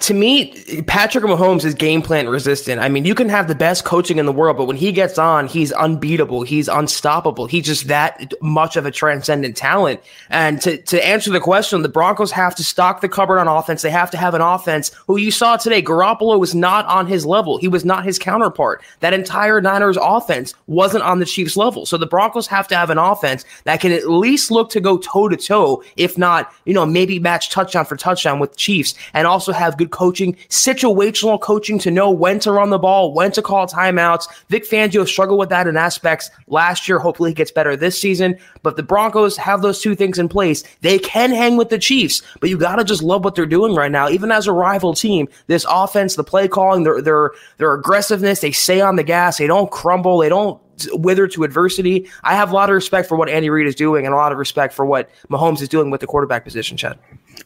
To 0.00 0.14
me, 0.14 0.82
Patrick 0.82 1.24
Mahomes 1.24 1.64
is 1.64 1.74
game 1.74 2.02
plan 2.02 2.28
resistant. 2.28 2.80
I 2.80 2.88
mean, 2.88 3.04
you 3.04 3.14
can 3.14 3.28
have 3.28 3.46
the 3.46 3.54
best 3.54 3.84
coaching 3.84 4.18
in 4.18 4.26
the 4.26 4.32
world, 4.32 4.56
but 4.56 4.64
when 4.66 4.76
he 4.76 4.90
gets 4.90 5.18
on, 5.18 5.46
he's 5.46 5.70
unbeatable. 5.72 6.42
He's 6.42 6.68
unstoppable. 6.68 7.46
He's 7.46 7.66
just 7.66 7.86
that 7.88 8.32
much 8.40 8.76
of 8.76 8.86
a 8.86 8.90
transcendent 8.90 9.56
talent. 9.56 10.00
And 10.28 10.60
to, 10.62 10.76
to 10.78 11.06
answer 11.06 11.30
the 11.30 11.40
question, 11.40 11.82
the 11.82 11.88
Broncos 11.88 12.32
have 12.32 12.54
to 12.56 12.64
stock 12.64 13.00
the 13.00 13.08
cupboard 13.08 13.38
on 13.38 13.48
offense. 13.48 13.82
They 13.82 13.90
have 13.90 14.10
to 14.10 14.16
have 14.16 14.34
an 14.34 14.40
offense 14.40 14.92
who 15.06 15.18
you 15.18 15.30
saw 15.30 15.56
today. 15.56 15.82
Garoppolo 15.82 16.38
was 16.38 16.54
not 16.54 16.86
on 16.86 17.06
his 17.06 17.26
level. 17.26 17.58
He 17.58 17.68
was 17.68 17.84
not 17.84 18.04
his 18.04 18.18
counterpart. 18.18 18.82
That 19.00 19.12
entire 19.12 19.60
Niners 19.60 19.98
offense 20.00 20.54
wasn't 20.66 21.04
on 21.04 21.18
the 21.18 21.26
Chiefs 21.26 21.56
level. 21.56 21.86
So 21.86 21.96
the 21.96 22.06
Broncos 22.06 22.46
have 22.48 22.66
to 22.68 22.76
have 22.76 22.90
an 22.90 22.98
offense 22.98 23.44
that 23.64 23.80
can 23.80 23.92
at 23.92 24.08
least 24.08 24.50
look 24.50 24.70
to 24.70 24.80
go 24.80 24.98
toe 24.98 25.28
to 25.28 25.36
toe, 25.36 25.82
if 25.96 26.18
not, 26.18 26.52
you 26.64 26.74
know, 26.74 26.86
maybe 26.86 27.18
match 27.18 27.50
touchdown 27.50 27.84
for 27.84 27.96
touchdown 27.96 28.38
with 28.38 28.56
Chiefs 28.56 28.94
and 29.14 29.26
also 29.26 29.49
have 29.52 29.76
good 29.76 29.90
coaching, 29.90 30.34
situational 30.48 31.40
coaching 31.40 31.78
to 31.80 31.90
know 31.90 32.10
when 32.10 32.38
to 32.40 32.52
run 32.52 32.70
the 32.70 32.78
ball, 32.78 33.12
when 33.12 33.32
to 33.32 33.42
call 33.42 33.66
timeouts. 33.66 34.26
Vic 34.48 34.68
Fangio 34.68 35.06
struggled 35.06 35.38
with 35.38 35.48
that 35.48 35.66
in 35.66 35.76
aspects 35.76 36.30
last 36.46 36.88
year. 36.88 36.98
Hopefully, 36.98 37.30
he 37.30 37.34
gets 37.34 37.50
better 37.50 37.76
this 37.76 38.00
season. 38.00 38.36
But 38.62 38.76
the 38.76 38.82
Broncos 38.82 39.36
have 39.36 39.62
those 39.62 39.80
two 39.80 39.94
things 39.94 40.18
in 40.18 40.28
place. 40.28 40.62
They 40.80 40.98
can 40.98 41.30
hang 41.30 41.56
with 41.56 41.70
the 41.70 41.78
Chiefs, 41.78 42.22
but 42.40 42.50
you 42.50 42.58
got 42.58 42.76
to 42.76 42.84
just 42.84 43.02
love 43.02 43.24
what 43.24 43.34
they're 43.34 43.46
doing 43.46 43.74
right 43.74 43.92
now. 43.92 44.08
Even 44.08 44.30
as 44.30 44.46
a 44.46 44.52
rival 44.52 44.94
team, 44.94 45.28
this 45.46 45.66
offense, 45.68 46.16
the 46.16 46.24
play 46.24 46.48
calling, 46.48 46.84
their 46.84 47.00
their 47.00 47.30
their 47.58 47.74
aggressiveness, 47.74 48.40
they 48.40 48.52
stay 48.52 48.80
on 48.80 48.96
the 48.96 49.02
gas, 49.02 49.38
they 49.38 49.46
don't 49.46 49.70
crumble, 49.70 50.18
they 50.18 50.28
don't 50.28 50.60
wither 50.92 51.28
to 51.28 51.44
adversity. 51.44 52.08
I 52.22 52.34
have 52.34 52.52
a 52.52 52.54
lot 52.54 52.70
of 52.70 52.74
respect 52.74 53.08
for 53.08 53.16
what 53.16 53.28
Andy 53.28 53.50
Reid 53.50 53.66
is 53.66 53.74
doing 53.74 54.06
and 54.06 54.14
a 54.14 54.16
lot 54.16 54.32
of 54.32 54.38
respect 54.38 54.72
for 54.72 54.84
what 54.86 55.10
Mahomes 55.28 55.60
is 55.60 55.68
doing 55.68 55.90
with 55.90 56.00
the 56.00 56.06
quarterback 56.06 56.44
position, 56.44 56.76
Chad. 56.76 56.98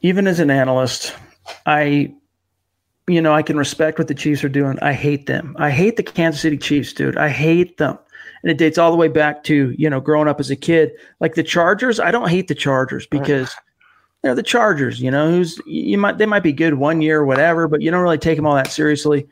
Even 0.02 0.26
as 0.26 0.40
an 0.40 0.50
analyst, 0.50 1.14
I, 1.66 2.14
you 3.06 3.20
know, 3.20 3.34
I 3.34 3.42
can 3.42 3.56
respect 3.56 3.98
what 3.98 4.08
the 4.08 4.14
Chiefs 4.14 4.44
are 4.44 4.48
doing. 4.48 4.78
I 4.80 4.92
hate 4.92 5.26
them. 5.26 5.56
I 5.58 5.70
hate 5.70 5.96
the 5.96 6.02
Kansas 6.02 6.42
City 6.42 6.58
Chiefs, 6.58 6.92
dude. 6.92 7.16
I 7.16 7.28
hate 7.28 7.76
them. 7.76 7.98
And 8.42 8.50
it 8.50 8.58
dates 8.58 8.78
all 8.78 8.90
the 8.90 8.96
way 8.96 9.08
back 9.08 9.44
to, 9.44 9.74
you 9.78 9.88
know, 9.88 10.00
growing 10.00 10.28
up 10.28 10.40
as 10.40 10.50
a 10.50 10.56
kid. 10.56 10.92
Like 11.20 11.34
the 11.34 11.42
Chargers, 11.42 11.98
I 11.98 12.10
don't 12.10 12.28
hate 12.28 12.48
the 12.48 12.54
Chargers 12.54 13.06
because 13.06 13.54
they're 14.22 14.34
the 14.34 14.42
Chargers, 14.42 15.00
you 15.00 15.10
know, 15.10 15.30
who's 15.30 15.60
you 15.66 15.98
might 15.98 16.18
they 16.18 16.26
might 16.26 16.42
be 16.42 16.52
good 16.52 16.74
one 16.74 17.00
year 17.00 17.20
or 17.20 17.26
whatever, 17.26 17.68
but 17.68 17.82
you 17.82 17.90
don't 17.90 18.02
really 18.02 18.18
take 18.18 18.36
them 18.36 18.46
all 18.46 18.54
that 18.54 18.70
seriously. 18.70 19.26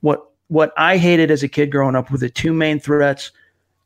What 0.00 0.26
what 0.48 0.72
I 0.76 0.98
hated 0.98 1.30
as 1.30 1.42
a 1.42 1.48
kid 1.48 1.70
growing 1.70 1.96
up 1.96 2.10
were 2.10 2.18
the 2.18 2.28
two 2.28 2.52
main 2.52 2.78
threats 2.78 3.30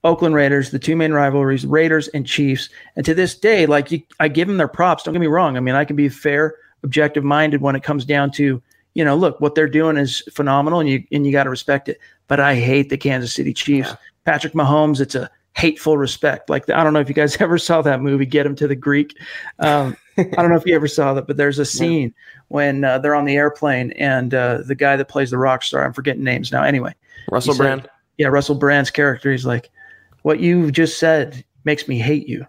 Oakland 0.07 0.37
Raiders, 0.37 0.71
the 0.71 0.79
two 0.79 0.97
main 0.97 1.13
rivalries, 1.13 1.67
Raiders 1.67 2.09
and 2.09 2.25
Chiefs. 2.25 2.69
And 2.95 3.05
to 3.05 3.13
this 3.13 3.35
day, 3.37 3.67
like 3.67 3.91
you, 3.91 4.03
I 4.21 4.29
give 4.29 4.47
them 4.47 4.57
their 4.57 4.69
props. 4.69 5.03
Don't 5.03 5.13
get 5.13 5.21
me 5.21 5.27
wrong. 5.27 5.57
I 5.57 5.61
mean, 5.61 5.75
I 5.75 5.85
can 5.85 5.97
be 5.97 6.09
fair 6.09 6.55
objective 6.87 7.25
minded 7.25 7.61
when 7.61 7.75
it 7.77 7.83
comes 7.83 8.05
down 8.05 8.31
to 8.31 8.63
you 8.95 9.05
know 9.05 9.17
look 9.17 9.41
what 9.41 9.55
they're 9.55 9.69
doing 9.69 9.97
is 9.97 10.23
phenomenal 10.33 10.81
and 10.81 10.89
you 10.89 11.05
and 11.13 11.27
you 11.27 11.33
got 11.33 11.45
to 11.45 11.51
respect 11.51 11.89
it. 11.89 11.99
But 12.29 12.41
i 12.41 12.55
hate 12.55 12.89
the 12.89 12.97
kansas 12.97 13.35
city 13.35 13.53
chiefs. 13.53 13.91
Yeah. 13.91 13.97
patrick 14.25 14.55
mahomes 14.55 15.01
it's 15.01 15.15
a 15.15 15.31
hateful 15.55 15.99
respect. 15.99 16.49
Like 16.49 16.71
i 16.71 16.83
don't 16.85 16.93
know 16.93 17.01
if 17.01 17.09
you 17.09 17.15
guys 17.15 17.37
ever 17.41 17.59
saw 17.59 17.83
that 17.83 18.01
movie 18.01 18.25
get 18.25 18.47
him 18.47 18.55
to 18.57 18.69
the 18.69 18.77
greek. 18.77 19.19
Um, 19.59 19.97
i 20.17 20.23
don't 20.23 20.51
know 20.51 20.57
if 20.57 20.65
you 20.65 20.75
ever 20.75 20.89
saw 20.89 21.13
that 21.15 21.27
but 21.27 21.37
there's 21.37 21.59
a 21.59 21.65
scene 21.77 22.15
yeah. 22.15 22.41
when 22.49 22.85
uh, 22.85 22.99
they're 22.99 23.15
on 23.15 23.25
the 23.25 23.37
airplane 23.37 23.91
and 23.93 24.33
uh, 24.33 24.63
the 24.65 24.75
guy 24.75 24.97
that 24.97 25.09
plays 25.09 25.31
the 25.31 25.39
rock 25.39 25.63
star 25.63 25.85
i'm 25.85 25.93
forgetting 25.93 26.25
names 26.25 26.53
now. 26.53 26.63
Anyway 26.63 26.95
russell 27.31 27.57
brand. 27.57 27.89
Yeah 28.17 28.29
russell 28.29 28.55
brand's 28.55 28.91
character. 28.91 29.31
He's 29.33 29.45
like 29.45 29.71
what 30.23 30.41
you 30.41 30.71
just 30.71 30.99
said 30.99 31.45
makes 31.65 31.87
me 31.89 31.99
hate 31.99 32.29
you. 32.29 32.47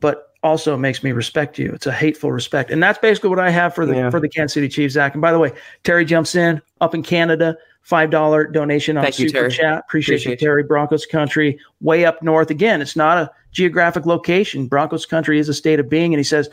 But 0.00 0.29
also 0.42 0.76
makes 0.76 1.02
me 1.02 1.12
respect 1.12 1.58
you. 1.58 1.72
It's 1.72 1.86
a 1.86 1.92
hateful 1.92 2.32
respect, 2.32 2.70
and 2.70 2.82
that's 2.82 2.98
basically 2.98 3.30
what 3.30 3.38
I 3.38 3.50
have 3.50 3.74
for 3.74 3.84
the 3.86 3.94
yeah. 3.94 4.10
for 4.10 4.20
the 4.20 4.28
Kansas 4.28 4.54
City 4.54 4.68
Chiefs. 4.68 4.94
Zach, 4.94 5.14
and 5.14 5.22
by 5.22 5.32
the 5.32 5.38
way, 5.38 5.52
Terry 5.84 6.04
jumps 6.04 6.34
in 6.34 6.60
up 6.80 6.94
in 6.94 7.02
Canada, 7.02 7.56
five 7.82 8.10
dollar 8.10 8.46
donation 8.46 8.96
on 8.96 9.04
Thank 9.04 9.14
Super 9.14 9.26
you, 9.26 9.32
Terry. 9.32 9.50
Chat. 9.50 9.78
Appreciate, 9.80 10.16
Appreciate 10.16 10.40
you, 10.40 10.46
Terry. 10.46 10.62
Broncos 10.62 11.06
country, 11.06 11.58
way 11.80 12.04
up 12.04 12.22
north. 12.22 12.50
Again, 12.50 12.80
it's 12.80 12.96
not 12.96 13.18
a 13.18 13.30
geographic 13.52 14.06
location. 14.06 14.66
Broncos 14.66 15.06
country 15.06 15.38
is 15.38 15.48
a 15.48 15.54
state 15.54 15.80
of 15.80 15.88
being, 15.88 16.14
and 16.14 16.18
he 16.18 16.24
says 16.24 16.48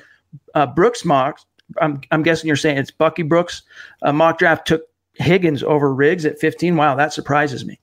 uh, 0.54 0.65
Brooks 0.65 1.06
mock. 1.06 1.39
I'm 1.82 2.02
I'm 2.12 2.23
guessing 2.23 2.47
you're 2.47 2.56
saying 2.56 2.78
it's 2.78 2.91
Bucky 2.91 3.23
Brooks. 3.23 3.63
Uh, 4.02 4.13
mock 4.13 4.38
draft 4.38 4.67
took 4.67 4.84
Higgins 5.15 5.63
over 5.63 5.93
Ruggs 5.93 6.26
at 6.26 6.39
15. 6.39 6.76
Wow, 6.76 6.95
that 6.95 7.13
surprises 7.13 7.65
me. 7.65 7.80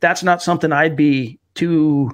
That's 0.00 0.22
not 0.22 0.42
something 0.42 0.72
I'd 0.72 0.96
be 0.96 1.38
too 1.54 2.10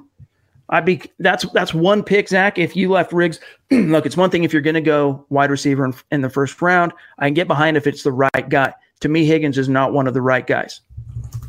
I'd 0.71 0.85
be 0.85 1.01
that's 1.19 1.45
that's 1.51 1.73
one 1.73 2.01
pick, 2.03 2.29
Zach. 2.29 2.57
If 2.57 2.75
you 2.75 2.89
left 2.89 3.11
Ruggs, 3.11 3.39
look, 3.71 4.05
it's 4.05 4.17
one 4.17 4.29
thing 4.29 4.43
if 4.43 4.53
you're 4.53 4.61
going 4.61 4.75
to 4.75 4.81
go 4.81 5.25
wide 5.29 5.51
receiver 5.51 5.85
in, 5.85 5.93
in 6.11 6.21
the 6.21 6.29
first 6.29 6.61
round. 6.61 6.93
I 7.19 7.27
can 7.27 7.33
get 7.33 7.47
behind 7.47 7.77
if 7.77 7.87
it's 7.87 8.03
the 8.03 8.11
right 8.11 8.49
guy. 8.49 8.73
To 9.01 9.09
me, 9.09 9.25
Higgins 9.25 9.57
is 9.57 9.67
not 9.67 9.93
one 9.93 10.07
of 10.07 10.13
the 10.13 10.21
right 10.21 10.45
guys. 10.45 10.81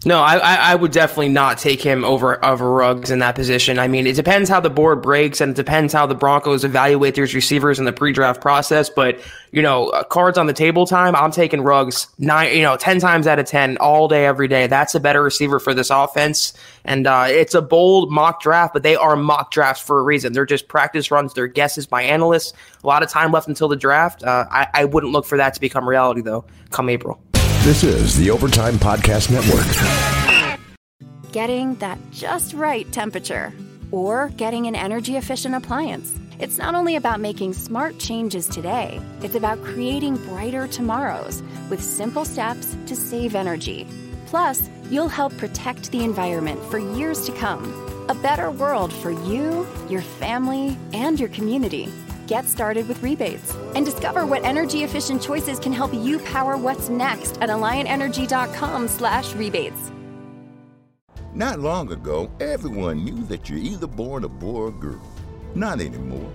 No, 0.05 0.21
I, 0.21 0.37
I 0.37 0.75
would 0.75 0.91
definitely 0.91 1.29
not 1.29 1.59
take 1.59 1.81
him 1.81 2.05
over 2.05 2.45
over 2.45 2.73
Ruggs 2.73 3.11
in 3.13 3.21
that 3.21 3.37
position. 3.37 3.79
I 3.79 3.87
mean, 3.87 4.07
it 4.07 4.17
depends 4.17 4.51
how 4.51 4.59
the 4.59 4.71
board 4.71 5.01
breaks, 5.01 5.41
and 5.41 5.53
it 5.53 5.57
depends 5.57 5.93
how 5.93 6.07
the 6.07 6.15
Broncos 6.15 6.65
evaluate 6.65 7.15
these 7.15 7.35
receivers 7.35 7.79
in 7.79 7.85
the 7.85 7.93
pre-draft 7.93 8.41
process. 8.41 8.91
But 8.91 9.21
you 9.53 9.63
know, 9.63 9.91
uh, 9.91 10.03
cards 10.03 10.39
on 10.39 10.47
the 10.47 10.53
table 10.53 10.87
time, 10.87 11.15
I'm 11.15 11.31
taking 11.31 11.61
Ruggs 11.61 12.09
nine, 12.19 12.57
you 12.57 12.63
know, 12.63 12.77
ten 12.77 12.99
times 12.99 13.29
out 13.29 13.39
of 13.39 13.47
ten, 13.47 13.77
all 13.77 14.09
day, 14.09 14.27
every 14.27 14.49
day. 14.49 14.67
That's 14.67 14.95
a 14.97 15.01
better 15.01 15.23
receiver 15.23 15.61
for 15.61 15.73
this 15.73 15.91
offense, 15.91 16.53
and 16.85 17.07
uh, 17.07 17.27
it's 17.29 17.55
a 17.55 17.63
bold 17.63 18.11
mock 18.11 18.43
draft, 18.43 18.73
but 18.73 18.83
they 18.83 18.97
are 18.97 19.15
mock 19.15 19.53
drafts 19.53 19.83
for 19.83 20.01
a 20.01 20.03
reason. 20.03 20.33
They're 20.33 20.47
just 20.47 20.67
practice 20.67 21.13
runs, 21.13 21.35
they're 21.35 21.47
guesses 21.47 21.87
by 21.87 22.03
analysts. 22.03 22.55
A 22.83 22.87
lot 22.89 23.05
of 23.05 23.09
time 23.09 23.31
left 23.31 23.47
until 23.47 23.69
the 23.69 23.77
draft. 23.77 24.25
Uh, 24.25 24.47
I, 24.51 24.67
I 24.75 24.85
wouldn't 24.85 25.13
look 25.13 25.27
for 25.27 25.39
that 25.39 25.55
to 25.55 25.61
become 25.61 25.89
reality 25.89 26.23
though, 26.23 26.45
come 26.71 26.89
April. 26.89 27.23
This 27.63 27.85
is 27.85 28.17
the 28.17 28.29
Overtime 28.29 28.75
Podcast 28.75 29.31
Network. 29.31 30.59
Getting 31.31 31.77
that 31.77 31.97
just 32.11 32.55
right 32.55 32.91
temperature 32.91 33.53
or 33.93 34.31
getting 34.31 34.67
an 34.67 34.75
energy 34.75 35.17
efficient 35.17 35.55
appliance. 35.55 36.13
It's 36.41 36.59
not 36.59 36.75
only 36.75 36.97
about 36.97 37.21
making 37.21 37.53
smart 37.53 38.01
changes 38.01 38.49
today, 38.49 39.01
it's 39.21 39.37
about 39.37 39.63
creating 39.63 40.17
brighter 40.17 40.67
tomorrows 40.67 41.41
with 41.71 41.81
simple 41.81 42.25
steps 42.25 42.77
to 42.87 42.97
save 42.97 43.37
energy. 43.37 43.87
Plus, 44.27 44.69
you'll 44.91 45.07
help 45.07 45.37
protect 45.39 45.93
the 45.93 46.03
environment 46.03 46.61
for 46.65 46.81
years 46.81 47.25
to 47.27 47.33
come. 47.33 47.63
A 48.09 48.15
better 48.15 48.51
world 48.51 48.93
for 48.93 49.13
you, 49.13 49.69
your 49.89 50.03
family, 50.03 50.77
and 50.93 51.21
your 51.21 51.29
community. 51.29 51.89
Get 52.27 52.47
started 52.47 52.89
with 52.89 53.03
rebates 53.03 53.55
and 53.75 53.85
discover 53.85 54.25
what 54.27 54.45
energy 54.45 54.85
efficient 54.85 55.21
choices 55.23 55.59
can 55.59 55.73
help 55.73 55.93
you 55.93 56.21
power 56.21 56.57
what's 56.57 56.89
next 56.89 57.43
at 57.43 57.49
alliantenergy.com/rebates. 57.49 59.91
Not 61.35 61.61
long 61.61 61.93
ago, 61.93 62.31
everyone 62.41 63.05
knew 63.05 63.25
that 63.25 63.49
you're 63.49 63.59
either 63.59 63.87
born 63.87 64.25
a 64.25 64.29
boy 64.29 64.61
or 64.61 64.71
girl. 64.71 65.01
Not 65.55 65.81
anymore. 65.81 66.31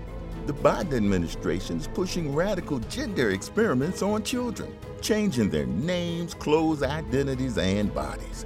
The 0.48 0.54
Biden 0.54 0.94
administration 0.94 1.78
is 1.78 1.88
pushing 1.88 2.34
radical 2.34 2.80
gender 2.80 3.30
experiments 3.32 4.02
on 4.02 4.24
children, 4.24 4.74
changing 5.02 5.50
their 5.50 5.68
names, 5.68 6.34
clothes, 6.34 6.84
identities, 6.84 7.58
and 7.58 7.94
bodies. 7.94 8.46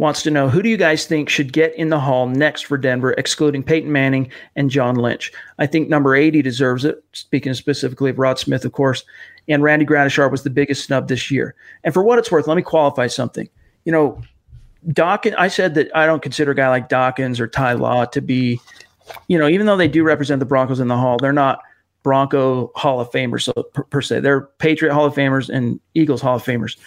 wants 0.00 0.22
to 0.22 0.30
know 0.30 0.48
who 0.48 0.62
do 0.62 0.70
you 0.70 0.78
guys 0.78 1.04
think 1.04 1.28
should 1.28 1.52
get 1.52 1.74
in 1.74 1.90
the 1.90 2.00
hall 2.00 2.26
next 2.26 2.62
for 2.62 2.78
Denver, 2.78 3.12
excluding 3.12 3.62
Peyton 3.62 3.92
Manning 3.92 4.30
and 4.56 4.70
John 4.70 4.96
Lynch? 4.96 5.30
I 5.58 5.66
think 5.66 5.90
number 5.90 6.16
80 6.16 6.40
deserves 6.40 6.86
it, 6.86 7.04
speaking 7.12 7.52
specifically 7.52 8.08
of 8.08 8.18
Rod 8.18 8.38
Smith, 8.38 8.64
of 8.64 8.72
course. 8.72 9.04
And 9.46 9.62
Randy 9.62 9.84
Gradishar 9.84 10.30
was 10.30 10.42
the 10.42 10.48
biggest 10.48 10.86
snub 10.86 11.08
this 11.08 11.30
year. 11.30 11.54
And 11.84 11.92
for 11.92 12.02
what 12.02 12.18
it's 12.18 12.32
worth, 12.32 12.46
let 12.46 12.56
me 12.56 12.62
qualify 12.62 13.08
something. 13.08 13.46
You 13.84 13.92
know, 13.92 14.22
Dawkins, 14.88 15.36
I 15.38 15.48
said 15.48 15.74
that 15.74 15.94
I 15.94 16.06
don't 16.06 16.22
consider 16.22 16.52
a 16.52 16.56
guy 16.56 16.70
like 16.70 16.88
Dawkins 16.88 17.38
or 17.38 17.46
Ty 17.46 17.74
Law 17.74 18.06
to 18.06 18.22
be, 18.22 18.58
you 19.28 19.38
know, 19.38 19.48
even 19.48 19.66
though 19.66 19.76
they 19.76 19.88
do 19.88 20.02
represent 20.02 20.40
the 20.40 20.46
Broncos 20.46 20.80
in 20.80 20.88
the 20.88 20.96
hall, 20.96 21.18
they're 21.20 21.30
not 21.34 21.60
Bronco 22.02 22.72
Hall 22.74 23.00
of 23.00 23.10
Famers 23.10 23.42
so, 23.42 23.52
per, 23.74 23.82
per 23.82 24.00
se. 24.00 24.20
They're 24.20 24.40
Patriot 24.40 24.94
Hall 24.94 25.04
of 25.04 25.14
Famers 25.14 25.50
and 25.50 25.78
Eagles 25.94 26.22
Hall 26.22 26.36
of 26.36 26.42
Famers 26.42 26.78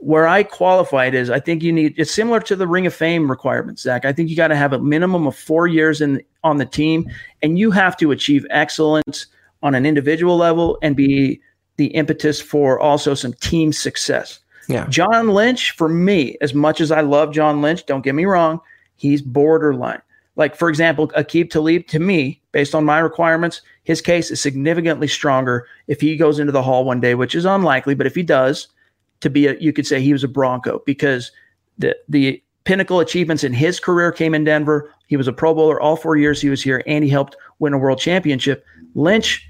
where 0.00 0.26
I 0.26 0.42
qualified 0.42 1.14
is 1.14 1.30
I 1.30 1.40
think 1.40 1.62
you 1.62 1.72
need 1.72 1.94
it's 1.96 2.10
similar 2.10 2.40
to 2.40 2.56
the 2.56 2.66
Ring 2.66 2.86
of 2.86 2.94
Fame 2.94 3.30
requirements, 3.30 3.82
Zach. 3.82 4.04
I 4.04 4.12
think 4.12 4.30
you 4.30 4.36
got 4.36 4.48
to 4.48 4.56
have 4.56 4.72
a 4.72 4.78
minimum 4.78 5.26
of 5.26 5.36
four 5.36 5.66
years 5.66 6.00
in 6.00 6.22
on 6.42 6.56
the 6.56 6.66
team, 6.66 7.08
and 7.42 7.58
you 7.58 7.70
have 7.70 7.96
to 7.98 8.10
achieve 8.10 8.46
excellence 8.50 9.26
on 9.62 9.74
an 9.74 9.84
individual 9.84 10.36
level 10.36 10.78
and 10.82 10.96
be 10.96 11.40
the 11.76 11.88
impetus 11.88 12.40
for 12.40 12.80
also 12.80 13.14
some 13.14 13.34
team 13.34 13.72
success. 13.72 14.40
Yeah. 14.68 14.86
John 14.88 15.28
Lynch, 15.28 15.72
for 15.72 15.88
me, 15.88 16.36
as 16.40 16.54
much 16.54 16.80
as 16.80 16.90
I 16.90 17.00
love 17.00 17.32
John 17.34 17.60
Lynch, 17.60 17.84
don't 17.86 18.02
get 18.02 18.14
me 18.14 18.24
wrong, 18.24 18.60
he's 18.96 19.20
borderline. 19.20 20.00
Like, 20.36 20.56
for 20.56 20.70
example, 20.70 21.08
Aqib 21.08 21.50
Talib, 21.50 21.86
to 21.88 21.98
me, 21.98 22.40
based 22.52 22.74
on 22.74 22.84
my 22.84 23.00
requirements, 23.00 23.60
his 23.84 24.00
case 24.00 24.30
is 24.30 24.40
significantly 24.40 25.08
stronger 25.08 25.66
if 25.88 26.00
he 26.00 26.16
goes 26.16 26.38
into 26.38 26.52
the 26.52 26.62
hall 26.62 26.84
one 26.84 27.00
day, 27.00 27.14
which 27.14 27.34
is 27.34 27.44
unlikely, 27.44 27.94
but 27.94 28.06
if 28.06 28.14
he 28.14 28.22
does, 28.22 28.68
to 29.20 29.30
be 29.30 29.46
a 29.46 29.56
you 29.58 29.72
could 29.72 29.86
say 29.86 30.00
he 30.00 30.12
was 30.12 30.24
a 30.24 30.28
Bronco 30.28 30.82
because 30.86 31.32
the 31.78 31.96
the 32.08 32.42
pinnacle 32.64 33.00
achievements 33.00 33.44
in 33.44 33.52
his 33.52 33.80
career 33.80 34.12
came 34.12 34.34
in 34.34 34.44
Denver. 34.44 34.92
He 35.06 35.16
was 35.16 35.28
a 35.28 35.32
Pro 35.32 35.54
Bowler 35.54 35.80
all 35.80 35.96
four 35.96 36.16
years 36.16 36.40
he 36.40 36.50
was 36.50 36.62
here, 36.62 36.82
and 36.86 37.02
he 37.02 37.10
helped 37.10 37.36
win 37.58 37.72
a 37.72 37.78
world 37.78 37.98
championship. 37.98 38.64
Lynch, 38.94 39.48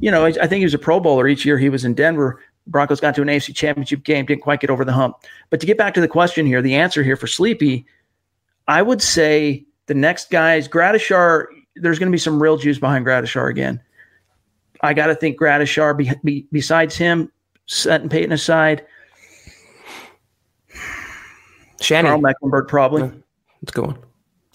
you 0.00 0.10
know, 0.10 0.24
I 0.24 0.32
think 0.32 0.58
he 0.58 0.64
was 0.64 0.74
a 0.74 0.78
Pro 0.78 1.00
Bowler 1.00 1.26
each 1.28 1.44
year 1.44 1.58
he 1.58 1.68
was 1.68 1.84
in 1.84 1.94
Denver. 1.94 2.40
Broncos 2.66 3.00
got 3.00 3.14
to 3.16 3.22
an 3.22 3.28
AFC 3.28 3.54
championship 3.54 4.04
game, 4.04 4.26
didn't 4.26 4.42
quite 4.42 4.60
get 4.60 4.70
over 4.70 4.84
the 4.84 4.92
hump. 4.92 5.16
But 5.48 5.60
to 5.60 5.66
get 5.66 5.78
back 5.78 5.94
to 5.94 6.00
the 6.00 6.08
question 6.08 6.46
here, 6.46 6.62
the 6.62 6.76
answer 6.76 7.02
here 7.02 7.16
for 7.16 7.26
Sleepy, 7.26 7.86
I 8.68 8.82
would 8.82 9.02
say 9.02 9.64
the 9.86 9.94
next 9.94 10.30
guys, 10.30 10.68
Gradishar, 10.68 11.46
there's 11.76 11.98
going 11.98 12.10
to 12.10 12.14
be 12.14 12.18
some 12.18 12.40
real 12.40 12.56
juice 12.56 12.78
behind 12.78 13.04
Gradishar 13.04 13.50
again. 13.50 13.80
I 14.82 14.94
got 14.94 15.08
to 15.08 15.14
think 15.14 15.38
Gradishar, 15.38 15.96
be, 15.96 16.12
be, 16.22 16.46
besides 16.52 16.96
him, 16.96 17.32
setting 17.66 18.08
Peyton 18.08 18.32
aside, 18.32 18.86
Shannon. 21.80 22.10
Karl 22.10 22.20
Mecklenburg, 22.20 22.68
probably. 22.68 23.02
Let's 23.02 23.72
go 23.72 23.84
on. 23.84 23.98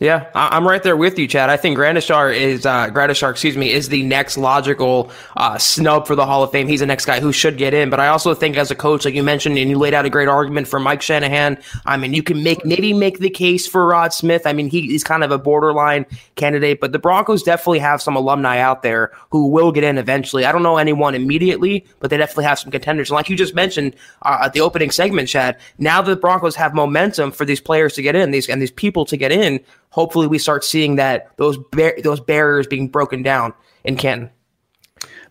Yeah, 0.02 0.30
I- 0.36 0.58
am 0.58 0.68
right 0.68 0.84
there 0.84 0.98
with 0.98 1.18
you, 1.18 1.26
Chad. 1.26 1.50
I 1.50 1.56
think 1.56 1.78
Gradishar 1.78 2.36
is 2.36 2.66
uh, 2.66 2.90
Gradishar, 2.90 3.32
excuse 3.32 3.56
me, 3.56 3.72
is 3.72 3.88
the 3.88 4.04
next 4.04 4.36
logical 4.36 5.10
uh, 5.38 5.58
snub 5.58 6.06
for 6.06 6.18
the 6.18 6.26
Hall 6.26 6.44
of 6.44 6.52
Fame. 6.52 6.68
He's 6.68 6.82
the 6.82 6.86
next 6.86 7.06
guy 7.06 7.22
who 7.22 7.32
should 7.32 7.58
get 7.58 7.74
in. 7.74 7.90
But 7.90 8.02
I 8.02 8.10
also 8.10 8.34
think, 8.34 8.58
as 8.58 8.70
a 8.70 8.76
coach, 8.76 9.06
like 9.06 9.14
you 9.14 9.24
mentioned, 9.24 9.58
and 9.58 9.70
you 9.70 9.78
laid 9.78 9.94
out 9.94 10.06
a 10.06 10.10
great 10.10 10.28
argument 10.28 10.68
for 10.68 10.82
Mike 10.82 11.02
Shanahan. 11.02 11.58
I 11.86 11.96
mean, 11.96 12.14
you 12.14 12.24
can 12.24 12.44
make 12.44 12.66
maybe 12.66 12.92
make 12.92 13.20
the 13.20 13.30
case 13.30 13.68
for 13.68 13.88
Rod 13.88 14.12
Smith. 14.12 14.46
I 14.46 14.52
mean, 14.52 14.70
he, 14.70 14.82
he's 14.82 15.06
kind 15.06 15.24
of 15.24 15.32
a 15.32 15.38
borderline 15.38 16.06
candidate, 16.36 16.82
but 16.82 16.92
the 16.92 17.00
Broncos 17.00 17.42
definitely 17.42 17.80
have 17.80 18.02
some 18.02 18.18
alumni 18.18 18.60
out 18.60 18.84
there 18.84 19.14
who 19.30 19.48
will 19.48 19.72
get 19.72 19.86
in 19.86 19.98
eventually. 19.98 20.44
I 20.44 20.52
don't 20.52 20.64
know 20.64 20.76
anyone 20.76 21.16
immediately, 21.16 21.86
but 22.02 22.10
they 22.10 22.18
definitely 22.18 22.44
have 22.44 22.60
some 22.60 22.70
contenders. 22.70 23.12
And 23.12 23.16
like 23.16 23.30
you 23.30 23.38
just 23.38 23.56
mentioned 23.56 23.96
uh, 24.24 24.40
at 24.44 24.52
the 24.52 24.60
opening 24.60 24.92
segment, 24.92 25.30
Chad. 25.30 25.58
Now 25.78 26.02
that 26.02 26.16
the 26.16 26.20
Broncos 26.20 26.58
have 26.58 26.74
momentum 26.74 27.32
for 27.32 27.46
these 27.46 27.62
players 27.62 27.94
to 27.94 28.02
get 28.02 28.14
in, 28.14 28.32
these 28.32 28.50
and 28.50 28.62
these 28.62 28.72
people 28.72 29.06
to 29.06 29.16
get 29.16 29.32
in 29.32 29.62
hopefully 29.96 30.28
we 30.28 30.38
start 30.38 30.66
seeing 30.66 30.98
that 30.98 31.30
those 31.38 31.58
bar- 31.72 31.96
those 32.04 32.20
barriers 32.20 32.68
being 32.68 32.90
broken 32.90 33.24
down 33.24 33.54
in 33.86 33.96
Canton. 33.96 34.30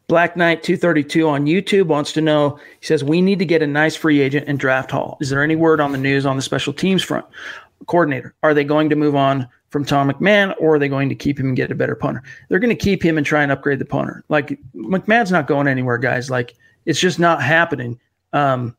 Black 0.07 0.37
Knight 0.37 0.63
232 0.63 1.29
on 1.29 1.45
YouTube 1.45 1.87
wants 1.87 2.13
to 2.13 2.23
know. 2.23 2.59
He 2.81 2.87
says 2.87 3.05
we 3.05 3.21
need 3.21 3.39
to 3.39 3.45
get 3.45 3.63
a 3.63 3.67
nice 3.67 3.95
free 3.95 4.21
agent 4.21 4.49
and 4.49 4.59
draft 4.59 4.91
haul. 4.91 5.19
Is 5.21 5.29
there 5.29 5.43
any 5.43 5.55
word 5.55 5.81
on 5.81 5.93
the 5.93 5.99
news 5.99 6.25
on 6.25 6.37
the 6.37 6.43
special 6.43 6.73
teams 6.73 7.03
front? 7.03 7.27
Coordinator, 7.87 8.35
are 8.43 8.55
they 8.55 8.65
going 8.65 8.89
to 8.89 8.97
move 8.97 9.15
on 9.15 9.47
from 9.69 9.85
Tom 9.85 10.11
McMahon 10.11 10.55
or 10.59 10.77
are 10.77 10.79
they 10.79 10.89
going 10.89 11.11
to 11.11 11.15
keep 11.15 11.39
him 11.39 11.49
and 11.49 11.57
get 11.57 11.71
a 11.71 11.75
better 11.75 11.95
punter? 11.95 12.23
They're 12.49 12.59
going 12.59 12.75
to 12.75 12.85
keep 12.85 13.03
him 13.03 13.19
and 13.19 13.27
try 13.27 13.43
and 13.43 13.53
upgrade 13.53 13.79
the 13.79 13.85
punter. 13.85 14.25
Like 14.31 14.59
McMahon's 14.75 15.31
not 15.31 15.47
going 15.47 15.69
anywhere, 15.69 15.99
guys. 15.99 16.31
Like 16.31 16.55
it's 16.87 17.01
just 17.01 17.19
not 17.19 17.43
happening. 17.43 17.99
Um, 18.33 18.77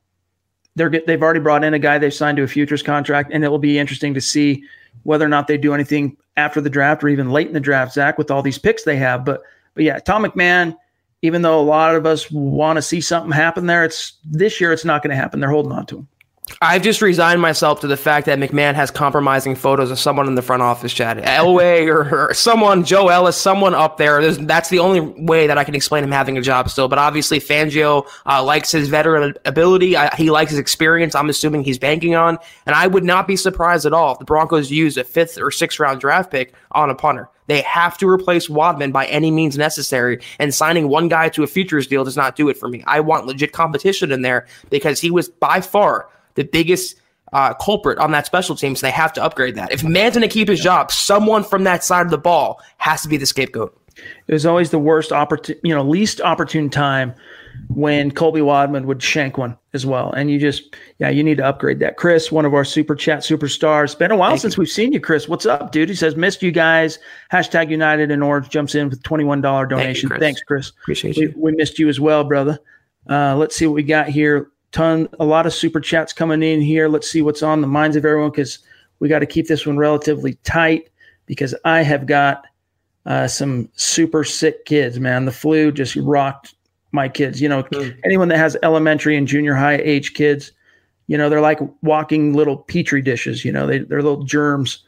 they're 0.76 0.90
they've 0.90 1.22
already 1.22 1.40
brought 1.40 1.64
in 1.64 1.76
a 1.76 1.80
guy 1.80 2.00
they've 2.00 2.14
signed 2.14 2.38
to 2.38 2.44
a 2.44 2.48
futures 2.48 2.84
contract, 2.84 3.32
and 3.32 3.44
it 3.44 3.50
will 3.50 3.60
be 3.60 3.80
interesting 3.80 4.14
to 4.16 4.22
see 4.22 4.64
whether 5.04 5.26
or 5.26 5.30
not 5.30 5.48
they 5.48 5.58
do 5.58 5.74
anything 5.74 6.18
after 6.38 6.62
the 6.62 6.70
draft 6.70 7.04
or 7.04 7.08
even 7.08 7.30
late 7.30 7.48
in 7.48 7.54
the 7.54 7.60
draft, 7.60 7.94
Zach, 7.94 8.18
with 8.18 8.32
all 8.32 8.42
these 8.42 8.58
picks 8.58 8.84
they 8.84 8.98
have. 8.98 9.26
But 9.26 9.42
but 9.74 9.84
yeah, 9.84 10.00
Tom 10.00 10.24
McMahon, 10.24 10.76
even 11.22 11.42
though 11.42 11.60
a 11.60 11.62
lot 11.62 11.96
of 11.96 12.06
us 12.06 12.30
want 12.32 12.78
to 12.78 12.82
see 12.82 13.02
something 13.02 13.32
happen 13.32 13.66
there, 13.66 13.84
it's 13.84 14.14
this 14.24 14.60
year 14.60 14.72
it's 14.72 14.86
not 14.86 15.04
going 15.04 15.12
to 15.12 15.16
happen. 15.16 15.40
They're 15.40 15.50
holding 15.50 15.72
on 15.72 15.86
to 15.88 15.98
him. 16.00 16.08
I've 16.62 16.84
just 16.84 17.02
resigned 17.02 17.42
myself 17.42 17.80
to 17.82 17.88
the 17.88 17.98
fact 17.98 18.28
that 18.28 18.38
McMahon 18.38 18.76
has 18.76 18.92
compromising 18.92 19.56
photos 19.56 19.90
of 19.90 19.98
someone 19.98 20.28
in 20.28 20.36
the 20.36 20.44
front 20.44 20.62
office, 20.62 20.94
Chad. 20.94 21.18
Elway 21.18 21.88
or, 21.88 22.28
or 22.30 22.34
someone, 22.36 22.84
Joe 22.84 23.08
Ellis, 23.08 23.36
someone 23.36 23.74
up 23.74 23.98
there. 23.98 24.22
There's, 24.22 24.38
that's 24.38 24.70
the 24.70 24.78
only 24.78 25.00
way 25.00 25.48
that 25.48 25.58
I 25.58 25.64
can 25.64 25.74
explain 25.74 26.04
him 26.04 26.12
having 26.12 26.38
a 26.38 26.42
job 26.42 26.70
still. 26.70 26.88
But 26.88 27.00
obviously, 27.00 27.40
Fangio 27.40 28.08
uh, 28.28 28.44
likes 28.44 28.72
his 28.72 28.90
veteran 28.90 29.34
ability. 29.46 29.98
I, 29.98 30.16
he 30.16 30.30
likes 30.30 30.52
his 30.52 30.60
experience. 30.60 31.16
I'm 31.16 31.30
assuming 31.30 31.64
he's 31.64 31.80
banking 31.80 32.14
on. 32.14 32.38
And 32.68 32.76
I 32.76 32.86
would 32.86 33.04
not 33.04 33.28
be 33.28 33.38
surprised 33.38 33.88
at 33.88 33.94
all 33.94 34.14
if 34.14 34.20
the 34.20 34.26
Broncos 34.26 34.70
use 34.70 34.98
a 34.98 35.04
fifth 35.04 35.40
or 35.40 35.50
sixth 35.50 35.80
round 35.80 36.00
draft 36.00 36.30
pick 36.30 36.54
on 36.72 36.92
a 36.92 36.96
punter. 36.96 37.28
They 37.48 37.62
have 37.62 37.98
to 38.00 38.10
replace 38.10 38.50
Wadman 38.50 38.92
by 38.92 39.06
any 39.06 39.30
means 39.30 39.58
necessary, 39.58 40.20
and 40.40 40.54
signing 40.54 40.90
one 40.90 41.10
guy 41.10 41.30
to 41.30 41.44
a 41.44 41.48
futures 41.48 41.86
deal 41.86 42.04
does 42.04 42.18
not 42.18 42.36
do 42.36 42.50
it 42.50 42.58
for 42.58 42.68
me. 42.68 42.84
I 42.88 43.02
want 43.02 43.28
legit 43.28 43.52
competition 43.52 44.12
in 44.12 44.24
there 44.24 44.48
because 44.70 45.00
he 45.00 45.12
was 45.12 45.30
by 45.30 45.62
far 45.62 46.10
the 46.36 46.44
biggest 46.44 46.96
uh, 47.34 47.54
culprit 47.56 47.98
on 47.98 48.12
that 48.12 48.26
special 48.26 48.56
team, 48.56 48.76
so 48.76 48.86
they 48.86 48.92
have 48.92 49.12
to 49.14 49.24
upgrade 49.24 49.56
that. 49.56 49.72
If 49.72 49.84
Man's 49.84 50.16
going 50.16 50.28
to 50.28 50.34
keep 50.34 50.48
his 50.48 50.62
job, 50.62 50.92
someone 50.92 51.44
from 51.44 51.64
that 51.66 51.84
side 51.84 52.06
of 52.06 52.12
the 52.12 52.18
ball 52.18 52.62
has 52.78 53.02
to 53.02 53.10
be 53.10 53.18
the 53.18 53.26
scapegoat. 53.26 53.78
It 54.28 54.34
was 54.34 54.46
always 54.46 54.72
the 54.72 54.80
worst 54.80 55.12
opportune, 55.12 55.58
you 55.64 55.74
know, 55.74 55.82
least 55.82 56.22
opportune 56.22 56.70
time 56.70 57.14
when 57.70 58.12
Colby 58.12 58.42
Wadman 58.42 58.86
would 58.88 59.02
shank 59.02 59.38
one 59.38 59.58
as 59.74 59.86
well. 59.86 60.12
And 60.12 60.30
you 60.30 60.38
just, 60.38 60.76
yeah, 61.00 61.10
you 61.10 61.24
need 61.24 61.38
to 61.38 61.46
upgrade 61.46 61.80
that. 61.80 61.96
Chris, 61.98 62.32
one 62.32 62.46
of 62.46 62.54
our 62.54 62.66
super 62.66 62.96
chat 62.96 63.20
superstars. 63.20 63.86
It's 63.86 63.96
been 63.96 64.12
a 64.12 64.18
while 64.18 64.32
Thank 64.32 64.42
since 64.42 64.58
you. 64.58 64.62
we've 64.62 64.70
seen 64.70 64.92
you, 64.92 65.00
Chris. 65.00 65.30
What's 65.30 65.46
up, 65.46 65.72
dude? 65.72 65.90
He 65.90 65.96
says, 65.96 66.16
missed 66.16 66.44
you 66.44 66.52
guys. 66.52 67.00
Hashtag 67.32 67.70
United 67.70 68.12
and 68.12 68.22
Orange 68.22 68.50
jumps 68.50 68.76
in 68.76 68.90
with 68.90 69.02
$21 69.04 69.42
donation. 69.70 69.78
Thank 69.80 70.04
you, 70.04 70.10
Chris. 70.10 70.20
Thanks, 70.20 70.42
Chris. 70.44 70.70
Appreciate 70.82 71.18
you. 71.18 71.34
We, 71.38 71.52
we 71.52 71.58
missed 71.58 71.80
you 71.80 71.88
as 71.88 72.00
well, 72.00 72.26
brother. 72.26 72.60
Uh, 73.10 73.36
let's 73.38 73.56
see 73.56 73.66
what 73.68 73.76
we 73.76 73.84
got 73.84 74.10
here 74.10 74.50
ton, 74.72 75.08
a 75.20 75.26
lot 75.26 75.46
of 75.46 75.54
super 75.54 75.80
chats 75.80 76.14
coming 76.14 76.44
in 76.44 76.62
here. 76.62 76.88
Let's 76.88 77.10
see 77.10 77.22
what's 77.22 77.44
on 77.44 77.62
the 77.62 77.68
minds 77.68 77.96
of 77.96 78.06
everyone 78.06 78.32
because 78.32 78.60
we 79.00 79.10
got 79.10 79.20
to 79.20 79.26
keep 79.26 79.48
this 79.48 79.66
one 79.66 79.78
relatively 79.78 80.36
tight 80.44 80.90
because 81.26 81.56
I 81.66 81.82
have 81.82 82.06
got 82.06 82.46
uh, 83.06 83.28
some 83.28 83.70
super 83.76 84.24
sick 84.24 84.66
kids, 84.66 85.00
man. 85.00 85.26
The 85.26 85.32
flu 85.32 85.72
just 85.72 85.96
rocked 85.96 86.56
my 86.92 87.08
kids. 87.10 87.42
You 87.42 87.50
know, 87.50 87.64
mm. 87.64 87.96
anyone 88.04 88.30
that 88.30 88.38
has 88.38 88.58
elementary 88.64 89.16
and 89.16 89.28
junior 89.28 89.54
high 89.54 89.78
age 89.78 90.14
kids, 90.14 90.52
you 91.08 91.18
know, 91.18 91.30
they're 91.30 91.42
like 91.42 91.60
walking 91.82 92.34
little 92.34 92.58
petri 92.58 93.02
dishes. 93.02 93.46
You 93.46 93.52
know, 93.52 93.68
they 93.68 93.80
they're 93.80 94.02
little 94.02 94.24
germs, 94.24 94.84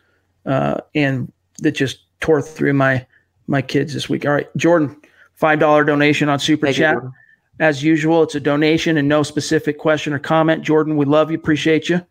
uh, 0.46 0.82
and 0.96 1.32
that 1.60 1.72
just 1.72 2.00
tore 2.20 2.42
through 2.42 2.74
my 2.74 3.06
my 3.48 3.62
kids 3.62 3.94
this 3.94 4.10
week. 4.10 4.26
All 4.26 4.34
right, 4.34 4.48
Jordan, 4.58 5.00
five 5.36 5.60
dollar 5.60 5.84
donation 5.84 6.30
on 6.30 6.40
super 6.40 6.68
Thank 6.68 6.78
chat. 6.78 6.96
You, 6.96 7.14
As 7.60 7.84
usual, 7.84 8.24
it's 8.24 8.36
a 8.36 8.40
donation 8.40 8.98
and 8.98 9.08
no 9.08 9.24
specific 9.24 9.80
question 9.80 10.14
or 10.14 10.20
comment. 10.20 10.64
Jordan, 10.64 10.96
we 10.96 11.06
love 11.06 11.32
you. 11.32 11.38
Appreciate 11.38 11.90
you. 11.90 12.06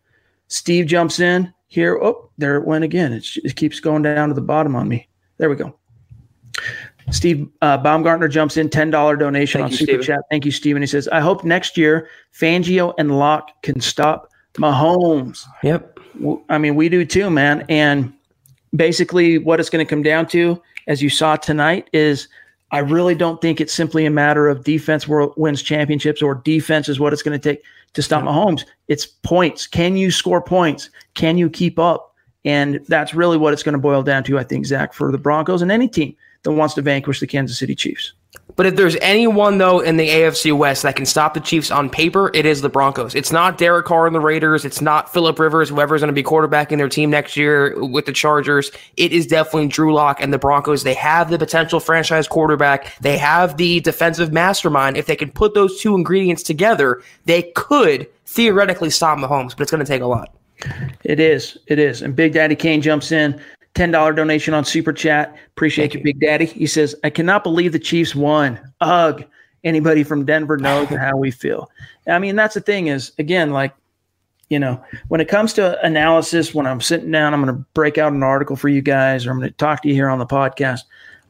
Steve 0.47 0.85
jumps 0.85 1.19
in 1.19 1.53
here. 1.67 1.97
Oh, 2.01 2.29
there 2.37 2.57
it 2.57 2.65
went 2.65 2.83
again. 2.83 3.13
It's, 3.13 3.37
it 3.37 3.55
keeps 3.55 3.79
going 3.79 4.01
down 4.01 4.29
to 4.29 4.35
the 4.35 4.41
bottom 4.41 4.75
on 4.75 4.87
me. 4.87 5.07
There 5.37 5.49
we 5.49 5.55
go. 5.55 5.77
Steve 7.11 7.47
uh, 7.61 7.77
Baumgartner 7.77 8.27
jumps 8.27 8.57
in, 8.57 8.69
$10 8.69 9.19
donation 9.19 9.59
Thank 9.59 9.65
on 9.65 9.71
you, 9.71 9.77
Super 9.77 9.91
Steven. 9.91 10.03
Chat. 10.03 10.19
Thank 10.29 10.45
you, 10.45 10.51
Steven. 10.51 10.81
He 10.81 10.87
says, 10.87 11.07
I 11.07 11.21
hope 11.21 11.43
next 11.43 11.77
year 11.77 12.09
Fangio 12.33 12.93
and 12.97 13.17
Lock 13.17 13.61
can 13.61 13.79
stop 13.79 14.29
Mahomes. 14.55 15.45
Yep. 15.63 15.99
I 16.49 16.57
mean, 16.57 16.75
we 16.75 16.89
do 16.89 17.05
too, 17.05 17.29
man. 17.29 17.65
And 17.69 18.13
basically, 18.75 19.37
what 19.37 19.59
it's 19.59 19.69
going 19.69 19.85
to 19.85 19.89
come 19.89 20.03
down 20.03 20.27
to, 20.27 20.61
as 20.87 21.01
you 21.01 21.09
saw 21.09 21.35
tonight, 21.35 21.89
is 21.93 22.27
I 22.71 22.79
really 22.79 23.15
don't 23.15 23.41
think 23.41 23.61
it's 23.61 23.73
simply 23.73 24.05
a 24.05 24.11
matter 24.11 24.47
of 24.47 24.63
defense 24.63 25.07
world 25.07 25.33
wins 25.37 25.61
championships 25.61 26.21
or 26.21 26.35
defense 26.35 26.89
is 26.89 26.99
what 26.99 27.13
it's 27.13 27.23
going 27.23 27.39
to 27.39 27.49
take 27.49 27.63
to 27.93 28.01
stop 28.01 28.23
Mahomes. 28.23 28.65
It's 28.87 29.05
points. 29.05 29.67
Can 29.67 29.95
you 29.95 30.11
score 30.11 30.41
points? 30.41 30.89
Can 31.13 31.37
you 31.37 31.49
keep 31.49 31.79
up? 31.79 32.13
And 32.43 32.81
that's 32.87 33.13
really 33.13 33.37
what 33.37 33.53
it's 33.53 33.63
going 33.63 33.73
to 33.73 33.79
boil 33.79 34.03
down 34.03 34.23
to, 34.25 34.37
I 34.37 34.43
think, 34.43 34.65
Zach, 34.65 34.93
for 34.93 35.11
the 35.11 35.17
Broncos 35.17 35.61
and 35.61 35.71
any 35.71 35.87
team 35.87 36.15
that 36.43 36.51
wants 36.51 36.75
to 36.75 36.81
vanquish 36.81 37.19
the 37.19 37.27
Kansas 37.27 37.57
City 37.57 37.75
Chiefs. 37.75 38.13
But 38.57 38.65
if 38.65 38.75
there's 38.75 38.97
anyone 39.01 39.59
though 39.59 39.79
in 39.79 39.97
the 39.97 40.09
AFC 40.09 40.51
West 40.51 40.81
that 40.81 40.95
can 40.95 41.05
stop 41.05 41.35
the 41.35 41.39
Chiefs 41.39 41.69
on 41.69 41.89
paper, 41.89 42.31
it 42.33 42.45
is 42.45 42.61
the 42.61 42.69
Broncos. 42.69 43.13
It's 43.13 43.31
not 43.31 43.59
Derek 43.59 43.85
Carr 43.85 44.07
and 44.07 44.15
the 44.15 44.19
Raiders. 44.19 44.65
It's 44.65 44.81
not 44.81 45.13
Philip 45.13 45.37
Rivers, 45.37 45.69
whoever's 45.69 46.01
going 46.01 46.13
to 46.13 46.13
be 46.13 46.23
quarterbacking 46.23 46.77
their 46.77 46.89
team 46.89 47.11
next 47.11 47.37
year 47.37 47.75
with 47.85 48.07
the 48.07 48.11
Chargers. 48.11 48.71
It 48.97 49.13
is 49.13 49.27
definitely 49.27 49.67
Drew 49.67 49.93
Lock 49.93 50.21
and 50.21 50.33
the 50.33 50.39
Broncos. 50.39 50.83
They 50.83 50.95
have 50.95 51.29
the 51.29 51.37
potential 51.37 51.79
franchise 51.79 52.27
quarterback. 52.27 52.97
They 52.99 53.17
have 53.17 53.57
the 53.57 53.79
defensive 53.81 54.33
mastermind. 54.33 54.97
If 54.97 55.05
they 55.05 55.15
can 55.15 55.31
put 55.31 55.53
those 55.53 55.79
two 55.79 55.93
ingredients 55.93 56.41
together, 56.41 57.01
they 57.25 57.43
could 57.55 58.07
theoretically 58.25 58.89
stop 58.89 59.19
Mahomes, 59.19 59.51
but 59.51 59.61
it's 59.61 59.71
going 59.71 59.85
to 59.85 59.89
take 59.89 60.01
a 60.01 60.07
lot. 60.07 60.33
It 61.03 61.19
is. 61.19 61.57
It 61.67 61.77
is. 61.77 62.01
And 62.01 62.15
Big 62.15 62.33
Daddy 62.33 62.55
Kane 62.55 62.81
jumps 62.81 63.11
in. 63.11 63.39
$10 63.77 64.15
donation 64.15 64.53
on 64.53 64.65
Super 64.65 64.91
Chat. 64.91 65.35
Appreciate 65.47 65.93
you, 65.93 66.01
Big 66.03 66.19
Daddy. 66.19 66.45
He 66.45 66.67
says, 66.67 66.95
I 67.03 67.09
cannot 67.09 67.43
believe 67.43 67.71
the 67.71 67.79
Chiefs 67.79 68.15
won. 68.15 68.59
Ugh. 68.81 69.23
Anybody 69.63 70.03
from 70.03 70.25
Denver 70.25 70.57
knows 70.57 70.87
how 70.89 71.17
we 71.17 71.31
feel. 71.31 71.69
I 72.07 72.19
mean, 72.19 72.35
that's 72.35 72.55
the 72.55 72.61
thing 72.61 72.87
is, 72.87 73.11
again, 73.19 73.51
like, 73.51 73.73
you 74.49 74.59
know, 74.59 74.81
when 75.09 75.19
it 75.19 75.27
comes 75.27 75.53
to 75.53 75.83
analysis, 75.85 76.53
when 76.53 76.65
I'm 76.65 76.81
sitting 76.81 77.11
down, 77.11 77.33
I'm 77.33 77.43
going 77.43 77.55
to 77.55 77.65
break 77.73 77.97
out 77.97 78.13
an 78.13 78.23
article 78.23 78.55
for 78.55 78.69
you 78.69 78.81
guys, 78.81 79.25
or 79.25 79.31
I'm 79.31 79.39
going 79.39 79.49
to 79.49 79.57
talk 79.57 79.81
to 79.81 79.89
you 79.89 79.93
here 79.93 80.09
on 80.09 80.19
the 80.19 80.25
podcast. 80.25 80.81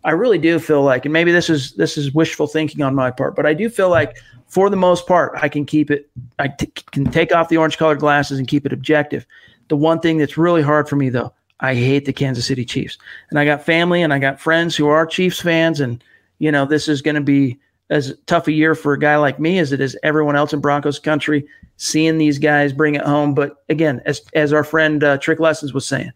I 0.04 0.12
really 0.12 0.38
do 0.38 0.60
feel 0.60 0.84
like, 0.84 1.06
and 1.06 1.12
maybe 1.12 1.32
this 1.32 1.50
is 1.50 1.74
this 1.74 1.98
is 1.98 2.14
wishful 2.14 2.48
thinking 2.48 2.82
on 2.82 2.96
my 2.96 3.12
part, 3.12 3.36
but 3.36 3.46
I 3.46 3.54
do 3.54 3.70
feel 3.70 3.90
like 3.90 4.18
for 4.48 4.70
the 4.70 4.78
most 4.78 5.08
part, 5.08 5.34
I 5.42 5.50
can 5.50 5.66
keep 5.66 5.92
it. 5.92 6.10
I 6.40 6.48
t- 6.48 6.68
can 6.92 7.06
take 7.06 7.34
off 7.34 7.50
the 7.50 7.58
orange 7.58 7.78
colored 7.78 8.00
glasses 8.00 8.40
and 8.40 8.48
keep 8.48 8.66
it 8.66 8.72
objective. 8.72 9.26
The 9.68 9.76
one 9.76 10.00
thing 10.00 10.18
that's 10.18 10.38
really 10.38 10.62
hard 10.62 10.88
for 10.88 10.96
me 10.96 11.10
though, 11.10 11.34
I 11.60 11.74
hate 11.74 12.06
the 12.06 12.14
Kansas 12.14 12.46
City 12.46 12.66
Chiefs, 12.66 12.98
and 13.30 13.40
I 13.40 13.46
got 13.46 13.66
family 13.66 14.02
and 14.02 14.14
I 14.14 14.20
got 14.20 14.40
friends 14.40 14.76
who 14.76 14.88
are 14.88 15.06
Chiefs 15.06 15.42
fans, 15.42 15.80
and 15.80 16.04
you 16.40 16.52
know 16.52 16.66
this 16.66 16.88
is 16.88 17.02
going 17.02 17.16
to 17.16 17.22
be 17.22 17.60
as 17.90 18.14
tough 18.26 18.48
a 18.48 18.52
year 18.52 18.76
for 18.76 18.94
a 18.94 19.00
guy 19.00 19.16
like 19.16 19.40
me 19.40 19.60
as 19.60 19.72
it 19.72 19.82
is 19.82 19.98
everyone 20.04 20.36
else 20.36 20.54
in 20.54 20.60
Broncos 20.60 21.00
country. 21.00 21.48
Seeing 21.78 22.18
these 22.18 22.40
guys 22.40 22.74
bring 22.74 22.96
it 22.96 23.06
home, 23.06 23.34
but 23.34 23.64
again, 23.70 24.02
as 24.06 24.22
as 24.34 24.54
our 24.54 24.64
friend 24.64 25.04
uh, 25.04 25.18
Trick 25.18 25.40
Lessons 25.40 25.74
was 25.74 25.86
saying, 25.86 26.12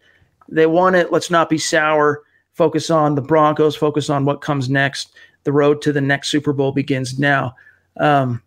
they 0.49 0.65
won 0.65 0.95
it. 0.95 1.11
Let's 1.11 1.29
not 1.29 1.49
be 1.49 1.57
sour. 1.57 2.23
Focus 2.53 2.89
on 2.89 3.15
the 3.15 3.21
Broncos. 3.21 3.75
Focus 3.75 4.09
on 4.09 4.25
what 4.25 4.41
comes 4.41 4.69
next. 4.69 5.13
The 5.43 5.51
road 5.51 5.81
to 5.83 5.93
the 5.93 6.01
next 6.01 6.29
Super 6.29 6.53
Bowl 6.53 6.71
begins 6.71 7.17
now. 7.17 7.55
Um, 7.97 8.41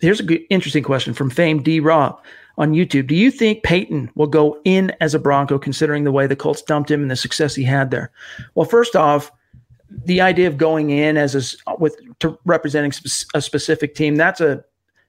here's 0.00 0.20
a 0.20 0.24
good, 0.24 0.42
interesting 0.50 0.84
question 0.84 1.14
from 1.14 1.30
Fame 1.30 1.62
D 1.62 1.80
Rob 1.80 2.20
on 2.56 2.72
YouTube. 2.72 3.06
Do 3.06 3.14
you 3.14 3.30
think 3.30 3.62
Peyton 3.62 4.10
will 4.14 4.26
go 4.26 4.60
in 4.64 4.92
as 5.00 5.14
a 5.14 5.18
Bronco, 5.18 5.58
considering 5.58 6.04
the 6.04 6.12
way 6.12 6.26
the 6.26 6.36
Colts 6.36 6.62
dumped 6.62 6.90
him 6.90 7.02
and 7.02 7.10
the 7.10 7.16
success 7.16 7.54
he 7.54 7.64
had 7.64 7.90
there? 7.90 8.10
Well, 8.54 8.66
first 8.66 8.94
off, 8.94 9.32
the 10.04 10.20
idea 10.20 10.48
of 10.48 10.56
going 10.56 10.90
in 10.90 11.16
as 11.16 11.56
a 11.66 11.76
with 11.76 11.96
to 12.20 12.38
representing 12.44 12.92
a 13.34 13.40
specific 13.40 13.94
team 13.94 14.16
that's 14.16 14.40
a 14.40 14.64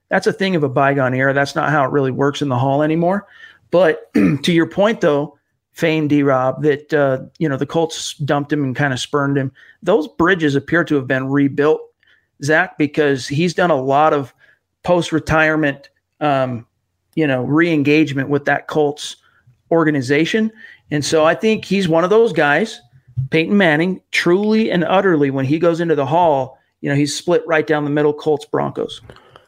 that's 0.10 0.28
a 0.28 0.34
thing 0.34 0.56
of 0.56 0.64
a 0.64 0.70
bygone 0.70 1.14
era. 1.14 1.34
That's 1.34 1.56
not 1.56 1.72
how 1.72 1.84
it 1.84 1.92
really 1.92 2.12
works 2.12 2.42
in 2.42 2.50
the 2.50 2.58
hall 2.58 2.84
anymore. 2.84 3.28
But 3.72 4.14
to 4.14 4.54
your 4.54 4.68
point, 4.68 5.02
though, 5.02 5.38
Fame 5.74 6.08
D 6.08 6.24
Rob, 6.24 6.62
that 6.64 6.94
uh, 6.94 7.24
you 7.40 7.50
know 7.50 7.58
the 7.58 7.66
Colts 7.66 8.14
dumped 8.20 8.54
him 8.54 8.64
and 8.64 8.76
kind 8.76 8.94
of 8.94 9.00
spurned 9.00 9.38
him. 9.38 9.52
Those 9.82 10.08
bridges 10.08 10.56
appear 10.56 10.84
to 10.86 10.96
have 10.96 11.08
been 11.08 11.28
rebuilt, 11.28 11.82
Zach, 12.44 12.78
because 12.78 13.28
he's 13.28 13.54
done 13.54 13.72
a 13.72 13.82
lot 13.82 14.14
of 14.14 14.34
post 14.84 15.12
retirement, 15.12 15.90
um, 16.22 16.66
you 17.16 17.26
know, 17.26 17.44
re 17.44 17.72
engagement 17.72 18.30
with 18.30 18.46
that 18.46 18.68
Colts 18.68 19.18
organization, 19.72 20.52
and 20.92 21.04
so 21.04 21.26
I 21.26 21.36
think 21.36 21.66
he's 21.66 21.88
one 21.88 22.04
of 22.04 22.10
those 22.10 22.34
guys. 22.34 22.80
Peyton 23.30 23.58
Manning, 23.58 24.02
truly 24.12 24.70
and 24.70 24.84
utterly, 24.84 25.32
when 25.32 25.46
he 25.46 25.58
goes 25.58 25.80
into 25.80 25.96
the 25.96 26.06
hall, 26.06 26.60
you 26.82 26.90
know, 26.90 26.96
he's 26.96 27.16
split 27.16 27.42
right 27.48 27.66
down 27.66 27.84
the 27.84 27.90
middle. 27.90 28.14
Colts 28.14 28.46
Broncos. 28.46 29.02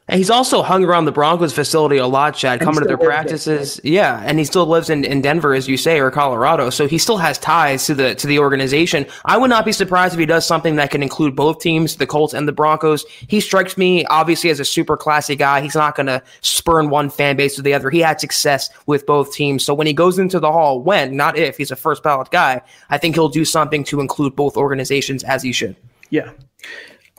And 0.10 0.20
he's 0.20 0.30
also 0.30 0.62
hung 0.62 0.86
around 0.86 1.04
the 1.04 1.12
Broncos 1.12 1.52
facility 1.52 1.98
a 1.98 2.08
lot, 2.08 2.34
Chad, 2.34 2.62
coming 2.62 2.82
to 2.82 2.88
their 2.88 2.96
lives 2.96 3.02
there, 3.02 3.10
practices. 3.10 3.82
Yeah, 3.84 4.24
and 4.26 4.40
he 4.40 4.46
still 4.46 4.66
lives 4.66 4.90
in, 4.90 5.04
in 5.04 5.22
Denver, 5.22 5.54
as 5.54 5.68
you 5.68 5.76
say, 5.76 6.00
or 6.00 6.10
Colorado. 6.12 6.70
So 6.70 6.88
he 6.88 6.98
still 6.98 7.18
has 7.18 7.38
ties 7.38 7.86
to 7.88 7.94
the 7.94 8.16
to 8.16 8.26
the 8.26 8.40
organization. 8.40 9.06
I 9.26 9.36
would 9.36 9.50
not 9.50 9.66
be 9.66 9.74
surprised 9.74 10.14
if 10.14 10.20
he 10.20 10.26
does 10.26 10.46
something 10.46 10.78
that 10.78 10.92
can 10.92 11.04
include 11.04 11.36
both 11.36 11.60
teams, 11.60 11.98
the 11.98 12.08
Colts 12.08 12.34
and 12.34 12.48
the 12.48 12.54
Broncos. 12.54 13.06
He 13.28 13.42
strikes 13.42 13.78
me 13.78 14.06
obviously 14.06 14.50
as 14.50 14.62
a 14.62 14.66
super 14.66 14.96
classy 14.96 15.36
guy. 15.36 15.60
He's 15.60 15.76
not 15.76 15.96
going 15.96 16.08
to 16.08 16.24
spurn 16.40 16.90
one 16.90 17.10
fan 17.10 17.36
base 17.36 17.60
or 17.60 17.64
the 17.64 17.74
other. 17.74 17.90
He 17.90 18.00
had 18.00 18.22
success 18.22 18.70
with 18.86 19.06
both 19.06 19.34
teams. 19.34 19.66
So 19.66 19.74
when 19.74 19.88
he 19.88 19.94
goes 19.94 20.18
into 20.20 20.40
the 20.40 20.52
hall, 20.52 20.82
when 20.82 21.18
not 21.18 21.38
if 21.38 21.58
he's 21.58 21.72
a 21.72 21.76
first 21.76 22.02
ballot 22.02 22.32
guy, 22.32 22.62
I 22.90 22.98
think 22.98 23.16
he'll 23.16 23.28
do 23.28 23.44
something 23.44 23.84
to 23.86 24.00
include 24.00 24.38
both 24.38 24.56
organizations 24.56 25.26
as 25.26 25.44
he 25.44 25.52
should. 25.52 25.76
Yeah. 26.10 26.32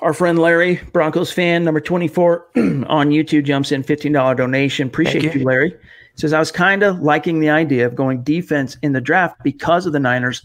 Our 0.01 0.15
friend 0.15 0.39
Larry, 0.39 0.77
Broncos 0.93 1.33
fan, 1.33 1.65
number 1.65 1.81
24 1.81 2.47
on 2.57 3.11
YouTube, 3.11 3.45
jumps 3.45 3.73
in 3.73 3.83
$15 3.83 4.37
donation. 4.37 4.87
Appreciate 4.87 5.25
you. 5.25 5.41
you. 5.41 5.45
Larry. 5.45 5.77
Says, 6.15 6.33
I 6.33 6.39
was 6.41 6.51
kind 6.51 6.83
of 6.83 7.01
liking 7.01 7.39
the 7.39 7.51
idea 7.51 7.87
of 7.87 7.95
going 7.95 8.23
defense 8.23 8.77
in 8.83 8.93
the 8.93 9.01
draft 9.01 9.41
because 9.45 9.87
of 9.87 9.93
the 9.93 10.01
Niners, 10.01 10.43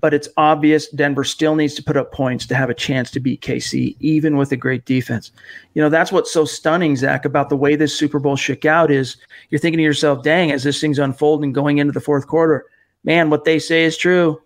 but 0.00 0.12
it's 0.12 0.28
obvious 0.36 0.88
Denver 0.88 1.22
still 1.22 1.54
needs 1.54 1.74
to 1.74 1.82
put 1.82 1.96
up 1.96 2.12
points 2.12 2.44
to 2.46 2.56
have 2.56 2.70
a 2.70 2.74
chance 2.74 3.08
to 3.12 3.20
beat 3.20 3.40
KC, 3.40 3.96
even 4.00 4.36
with 4.36 4.50
a 4.50 4.56
great 4.56 4.84
defense. 4.84 5.30
You 5.74 5.82
know, 5.82 5.88
that's 5.88 6.10
what's 6.10 6.32
so 6.32 6.44
stunning, 6.44 6.96
Zach, 6.96 7.24
about 7.24 7.50
the 7.50 7.56
way 7.56 7.76
this 7.76 7.96
Super 7.96 8.18
Bowl 8.18 8.34
shook 8.34 8.64
out 8.64 8.90
is 8.90 9.16
you're 9.50 9.60
thinking 9.60 9.78
to 9.78 9.84
yourself, 9.84 10.24
dang, 10.24 10.50
as 10.50 10.64
this 10.64 10.80
thing's 10.80 10.98
unfolding 10.98 11.52
going 11.52 11.78
into 11.78 11.92
the 11.92 12.00
fourth 12.00 12.26
quarter, 12.26 12.66
man, 13.04 13.30
what 13.30 13.44
they 13.44 13.60
say 13.60 13.84
is 13.84 13.96
true. 13.96 14.42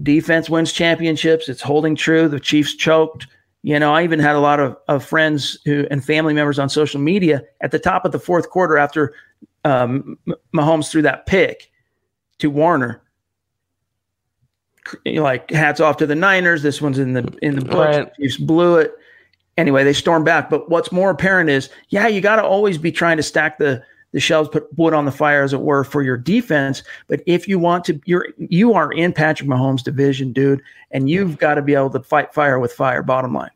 Defense 0.00 0.48
wins 0.48 0.72
championships. 0.72 1.48
It's 1.48 1.62
holding 1.62 1.96
true. 1.96 2.28
The 2.28 2.38
Chiefs 2.38 2.76
choked. 2.76 3.26
You 3.62 3.78
know, 3.78 3.92
I 3.94 4.04
even 4.04 4.18
had 4.18 4.36
a 4.36 4.40
lot 4.40 4.58
of, 4.58 4.76
of 4.88 5.04
friends 5.04 5.58
who 5.66 5.86
and 5.90 6.02
family 6.04 6.32
members 6.32 6.58
on 6.58 6.68
social 6.68 7.00
media 7.00 7.42
at 7.60 7.70
the 7.70 7.78
top 7.78 8.04
of 8.04 8.12
the 8.12 8.18
fourth 8.18 8.48
quarter 8.48 8.78
after 8.78 9.14
um, 9.64 10.18
Mahomes 10.54 10.90
threw 10.90 11.02
that 11.02 11.26
pick 11.26 11.70
to 12.38 12.48
Warner. 12.50 13.02
Like 15.04 15.50
hats 15.50 15.78
off 15.78 15.98
to 15.98 16.06
the 16.06 16.14
Niners. 16.14 16.62
This 16.62 16.80
one's 16.80 16.98
in 16.98 17.12
the 17.12 17.32
in 17.42 17.54
the 17.54 17.64
books. 17.64 17.98
Right. 17.98 18.14
Chiefs 18.14 18.38
blew 18.38 18.76
it. 18.76 18.92
Anyway, 19.56 19.84
they 19.84 19.92
stormed 19.92 20.24
back. 20.24 20.48
But 20.48 20.70
what's 20.70 20.90
more 20.90 21.10
apparent 21.10 21.50
is, 21.50 21.68
yeah, 21.90 22.08
you 22.08 22.22
got 22.22 22.36
to 22.36 22.42
always 22.42 22.78
be 22.78 22.90
trying 22.90 23.18
to 23.18 23.22
stack 23.22 23.58
the 23.58 23.84
the 24.12 24.20
shelves, 24.20 24.48
put 24.48 24.66
wood 24.76 24.94
on 24.94 25.04
the 25.04 25.12
fire, 25.12 25.42
as 25.42 25.52
it 25.52 25.60
were, 25.60 25.84
for 25.84 26.02
your 26.02 26.16
defense. 26.16 26.82
But 27.06 27.22
if 27.26 27.46
you 27.46 27.58
want 27.58 27.84
to, 27.84 28.00
you're 28.04 28.28
you 28.36 28.74
are 28.74 28.92
in 28.92 29.12
Patrick 29.12 29.48
Mahomes' 29.48 29.82
division, 29.82 30.32
dude, 30.32 30.62
and 30.90 31.08
you've 31.08 31.38
got 31.38 31.54
to 31.54 31.62
be 31.62 31.74
able 31.74 31.90
to 31.90 32.00
fight 32.00 32.34
fire 32.34 32.58
with 32.58 32.72
fire. 32.72 33.02
Bottom 33.02 33.34
line. 33.34 33.50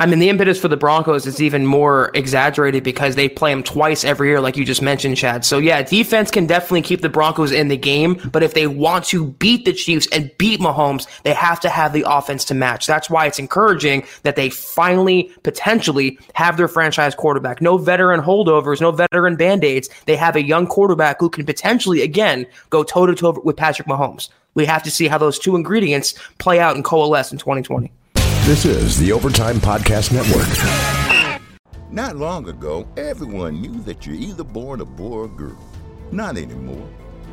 I 0.00 0.06
mean, 0.06 0.18
the 0.18 0.30
impetus 0.30 0.58
for 0.58 0.68
the 0.68 0.78
Broncos 0.78 1.26
is 1.26 1.42
even 1.42 1.66
more 1.66 2.10
exaggerated 2.14 2.82
because 2.82 3.16
they 3.16 3.28
play 3.28 3.52
them 3.52 3.62
twice 3.62 4.02
every 4.02 4.28
year, 4.28 4.40
like 4.40 4.56
you 4.56 4.64
just 4.64 4.80
mentioned, 4.80 5.18
Chad. 5.18 5.44
So, 5.44 5.58
yeah, 5.58 5.82
defense 5.82 6.30
can 6.30 6.46
definitely 6.46 6.80
keep 6.80 7.02
the 7.02 7.10
Broncos 7.10 7.52
in 7.52 7.68
the 7.68 7.76
game, 7.76 8.18
but 8.32 8.42
if 8.42 8.54
they 8.54 8.66
want 8.66 9.04
to 9.08 9.26
beat 9.26 9.66
the 9.66 9.74
Chiefs 9.74 10.08
and 10.10 10.30
beat 10.38 10.58
Mahomes, 10.58 11.06
they 11.24 11.34
have 11.34 11.60
to 11.60 11.68
have 11.68 11.92
the 11.92 12.06
offense 12.08 12.46
to 12.46 12.54
match. 12.54 12.86
That's 12.86 13.10
why 13.10 13.26
it's 13.26 13.38
encouraging 13.38 14.06
that 14.22 14.36
they 14.36 14.48
finally, 14.48 15.30
potentially, 15.42 16.18
have 16.32 16.56
their 16.56 16.66
franchise 16.66 17.14
quarterback. 17.14 17.60
No 17.60 17.76
veteran 17.76 18.22
holdovers, 18.22 18.80
no 18.80 18.92
veteran 18.92 19.36
band 19.36 19.64
aids. 19.64 19.90
They 20.06 20.16
have 20.16 20.34
a 20.34 20.42
young 20.42 20.66
quarterback 20.66 21.20
who 21.20 21.28
can 21.28 21.44
potentially, 21.44 22.00
again, 22.00 22.46
go 22.70 22.84
toe 22.84 23.04
to 23.04 23.14
toe 23.14 23.38
with 23.44 23.58
Patrick 23.58 23.86
Mahomes. 23.86 24.30
We 24.54 24.64
have 24.64 24.82
to 24.84 24.90
see 24.90 25.08
how 25.08 25.18
those 25.18 25.38
two 25.38 25.56
ingredients 25.56 26.14
play 26.38 26.58
out 26.58 26.74
and 26.74 26.86
coalesce 26.86 27.32
in 27.32 27.36
2020. 27.36 27.92
This 28.46 28.64
is 28.64 28.98
the 28.98 29.12
Overtime 29.12 29.56
Podcast 29.56 30.12
Network. 30.12 30.48
Not 31.92 32.16
long 32.16 32.48
ago, 32.48 32.88
everyone 32.96 33.60
knew 33.60 33.80
that 33.82 34.06
you're 34.06 34.16
either 34.16 34.42
born 34.42 34.80
a 34.80 34.84
boy 34.84 35.18
or 35.18 35.28
girl. 35.28 35.58
Not 36.10 36.36
anymore. 36.36 36.88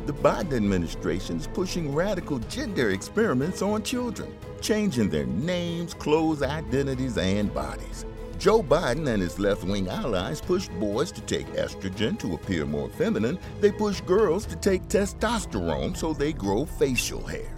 The 0.06 0.12
Biden 0.12 0.52
administration 0.52 1.38
is 1.38 1.46
pushing 1.48 1.92
radical 1.94 2.38
gender 2.40 2.90
experiments 2.90 3.62
on 3.62 3.82
children, 3.82 4.32
changing 4.60 5.08
their 5.08 5.26
names, 5.26 5.94
clothes, 5.94 6.42
identities, 6.42 7.16
and 7.18 7.52
bodies. 7.52 8.04
Joe 8.38 8.62
Biden 8.62 9.08
and 9.08 9.20
his 9.20 9.40
left 9.40 9.64
wing 9.64 9.88
allies 9.88 10.40
push 10.40 10.68
boys 10.78 11.10
to 11.12 11.20
take 11.22 11.46
estrogen 11.54 12.16
to 12.20 12.34
appear 12.34 12.64
more 12.64 12.90
feminine. 12.90 13.38
They 13.60 13.72
push 13.72 14.00
girls 14.02 14.46
to 14.46 14.56
take 14.56 14.82
testosterone 14.88 15.96
so 15.96 16.12
they 16.12 16.32
grow 16.32 16.64
facial 16.64 17.26
hair. 17.26 17.57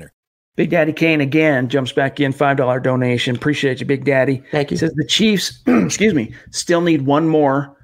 Big 0.55 0.69
Daddy 0.69 0.91
Kane 0.91 1.21
again 1.21 1.69
jumps 1.69 1.91
back 1.91 2.19
in 2.19 2.33
five 2.33 2.57
dollar 2.57 2.79
donation. 2.79 3.35
Appreciate 3.35 3.79
you, 3.79 3.85
Big 3.85 4.03
Daddy. 4.03 4.43
Thank 4.51 4.71
you. 4.71 4.77
Says 4.77 4.93
the 4.93 5.05
Chiefs, 5.05 5.61
excuse 5.67 6.13
me, 6.13 6.33
still 6.51 6.81
need 6.81 7.03
one 7.03 7.27
more 7.27 7.75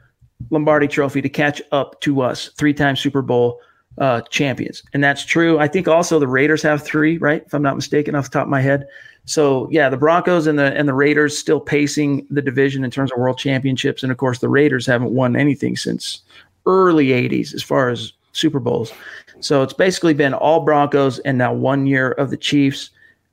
Lombardi 0.49 0.87
Trophy 0.87 1.21
to 1.21 1.29
catch 1.29 1.61
up 1.71 1.99
to 2.01 2.21
us, 2.21 2.49
three 2.57 2.73
time 2.73 2.95
Super 2.95 3.21
Bowl 3.21 3.59
uh, 3.99 4.21
champions, 4.29 4.83
and 4.93 5.03
that's 5.03 5.25
true. 5.25 5.59
I 5.59 5.67
think 5.67 5.87
also 5.87 6.19
the 6.19 6.27
Raiders 6.27 6.61
have 6.63 6.83
three, 6.83 7.17
right? 7.17 7.43
If 7.45 7.53
I'm 7.53 7.63
not 7.63 7.75
mistaken, 7.75 8.15
off 8.15 8.25
the 8.25 8.31
top 8.31 8.43
of 8.43 8.49
my 8.49 8.61
head. 8.61 8.85
So 9.25 9.67
yeah, 9.71 9.89
the 9.89 9.97
Broncos 9.97 10.45
and 10.45 10.59
the 10.59 10.73
and 10.77 10.87
the 10.87 10.93
Raiders 10.93 11.37
still 11.37 11.59
pacing 11.59 12.27
the 12.29 12.41
division 12.41 12.83
in 12.83 12.91
terms 12.91 13.11
of 13.11 13.17
world 13.17 13.37
championships, 13.37 14.03
and 14.03 14.11
of 14.11 14.17
course 14.17 14.39
the 14.39 14.49
Raiders 14.49 14.85
haven't 14.85 15.11
won 15.11 15.35
anything 15.35 15.77
since 15.77 16.21
early 16.65 17.07
'80s 17.07 17.53
as 17.53 17.63
far 17.63 17.89
as 17.89 18.13
Super 18.33 18.59
Bowls. 18.59 18.93
So 19.39 19.63
it's 19.63 19.73
basically 19.73 20.13
been 20.13 20.33
all 20.33 20.61
Broncos 20.61 21.19
and 21.19 21.37
now 21.37 21.53
one 21.53 21.85
year 21.85 22.11
of 22.13 22.29
the 22.29 22.37
Chiefs. 22.37 22.89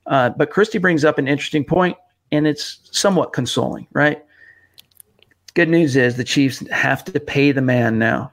Uh, 0.07 0.29
but 0.29 0.49
Christy 0.49 0.77
brings 0.77 1.03
up 1.03 1.17
an 1.17 1.27
interesting 1.27 1.63
point, 1.63 1.97
and 2.31 2.45
it's 2.45 2.79
somewhat 2.91 3.33
consoling, 3.33 3.87
right? 3.93 4.23
Good 5.55 5.69
news 5.69 5.95
is 5.95 6.17
the 6.17 6.23
Chiefs 6.23 6.67
have 6.69 7.03
to 7.05 7.19
pay 7.19 7.51
the 7.51 7.61
man 7.61 7.97
now. 7.97 8.31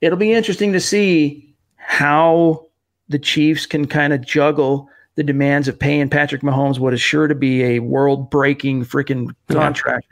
It'll 0.00 0.18
be 0.18 0.32
interesting 0.32 0.72
to 0.72 0.80
see 0.80 1.54
how 1.76 2.66
the 3.08 3.18
Chiefs 3.18 3.66
can 3.66 3.86
kind 3.86 4.12
of 4.12 4.24
juggle 4.24 4.88
the 5.16 5.24
demands 5.24 5.66
of 5.66 5.78
paying 5.78 6.08
Patrick 6.08 6.42
Mahomes 6.42 6.78
what 6.78 6.94
is 6.94 7.00
sure 7.00 7.26
to 7.26 7.34
be 7.34 7.64
a 7.64 7.78
world 7.80 8.30
breaking 8.30 8.84
freaking 8.84 9.34
contract. 9.48 10.06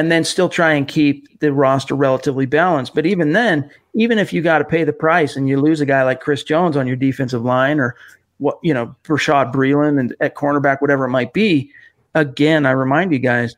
And 0.00 0.10
then 0.10 0.24
still 0.24 0.48
try 0.48 0.72
and 0.72 0.88
keep 0.88 1.40
the 1.40 1.52
roster 1.52 1.94
relatively 1.94 2.46
balanced. 2.46 2.94
But 2.94 3.04
even 3.04 3.34
then, 3.34 3.70
even 3.92 4.18
if 4.18 4.32
you 4.32 4.40
got 4.40 4.60
to 4.60 4.64
pay 4.64 4.82
the 4.82 4.94
price 4.94 5.36
and 5.36 5.46
you 5.46 5.60
lose 5.60 5.82
a 5.82 5.84
guy 5.84 6.02
like 6.04 6.22
Chris 6.22 6.42
Jones 6.42 6.74
on 6.74 6.86
your 6.86 6.96
defensive 6.96 7.44
line 7.44 7.78
or 7.78 7.94
what 8.38 8.58
you 8.62 8.72
know 8.72 8.96
Bashaud 9.04 9.52
Breeland 9.52 10.00
and 10.00 10.16
at 10.20 10.36
cornerback, 10.36 10.80
whatever 10.80 11.04
it 11.04 11.10
might 11.10 11.34
be. 11.34 11.70
Again, 12.14 12.64
I 12.64 12.70
remind 12.70 13.12
you 13.12 13.18
guys 13.18 13.56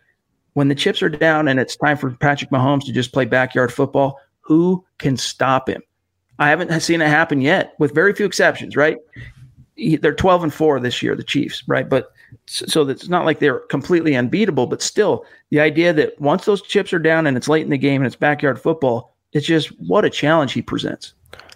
when 0.55 0.67
the 0.67 0.75
chips 0.75 1.01
are 1.01 1.09
down 1.09 1.47
and 1.47 1.61
it's 1.61 1.77
time 1.77 1.97
for 1.97 2.11
Patrick 2.11 2.51
Mahomes 2.51 2.87
to 2.87 2.93
just 2.93 3.13
play 3.13 3.25
backyard 3.25 3.73
football, 3.73 4.19
who 4.41 4.85
can 4.99 5.17
stop 5.17 5.69
him? 5.69 5.81
I 6.41 6.49
haven't 6.49 6.81
seen 6.81 7.03
it 7.03 7.07
happen 7.07 7.41
yet, 7.41 7.75
with 7.79 7.95
very 7.95 8.15
few 8.15 8.27
exceptions. 8.27 8.75
Right? 8.75 8.97
They're 9.77 10.13
twelve 10.13 10.43
and 10.43 10.53
four 10.53 10.81
this 10.81 11.05
year, 11.05 11.15
the 11.15 11.23
Chiefs, 11.23 11.63
right? 11.69 11.89
But 11.89 12.11
so 12.47 12.89
it's 12.89 13.09
not 13.09 13.25
like 13.25 13.39
they're 13.39 13.61
completely 13.61 14.15
unbeatable, 14.15 14.67
but 14.67 14.83
still, 14.83 15.25
the 15.51 15.61
idea 15.61 15.93
that 15.93 16.21
once 16.21 16.45
those 16.45 16.63
chips 16.63 16.93
are 16.93 16.99
down 16.99 17.27
and 17.27 17.37
it's 17.37 17.49
late 17.49 17.65
in 17.65 17.71
the 17.71 17.79
game 17.79 18.03
and 18.03 18.07
it's 18.07 18.17
backyard 18.17 18.61
football, 18.61 19.15
it's 19.33 19.47
just 19.47 19.69
what 19.81 20.05
a 20.05 20.11
challenge 20.11 20.53
he 20.53 20.63
presents. 20.63 21.15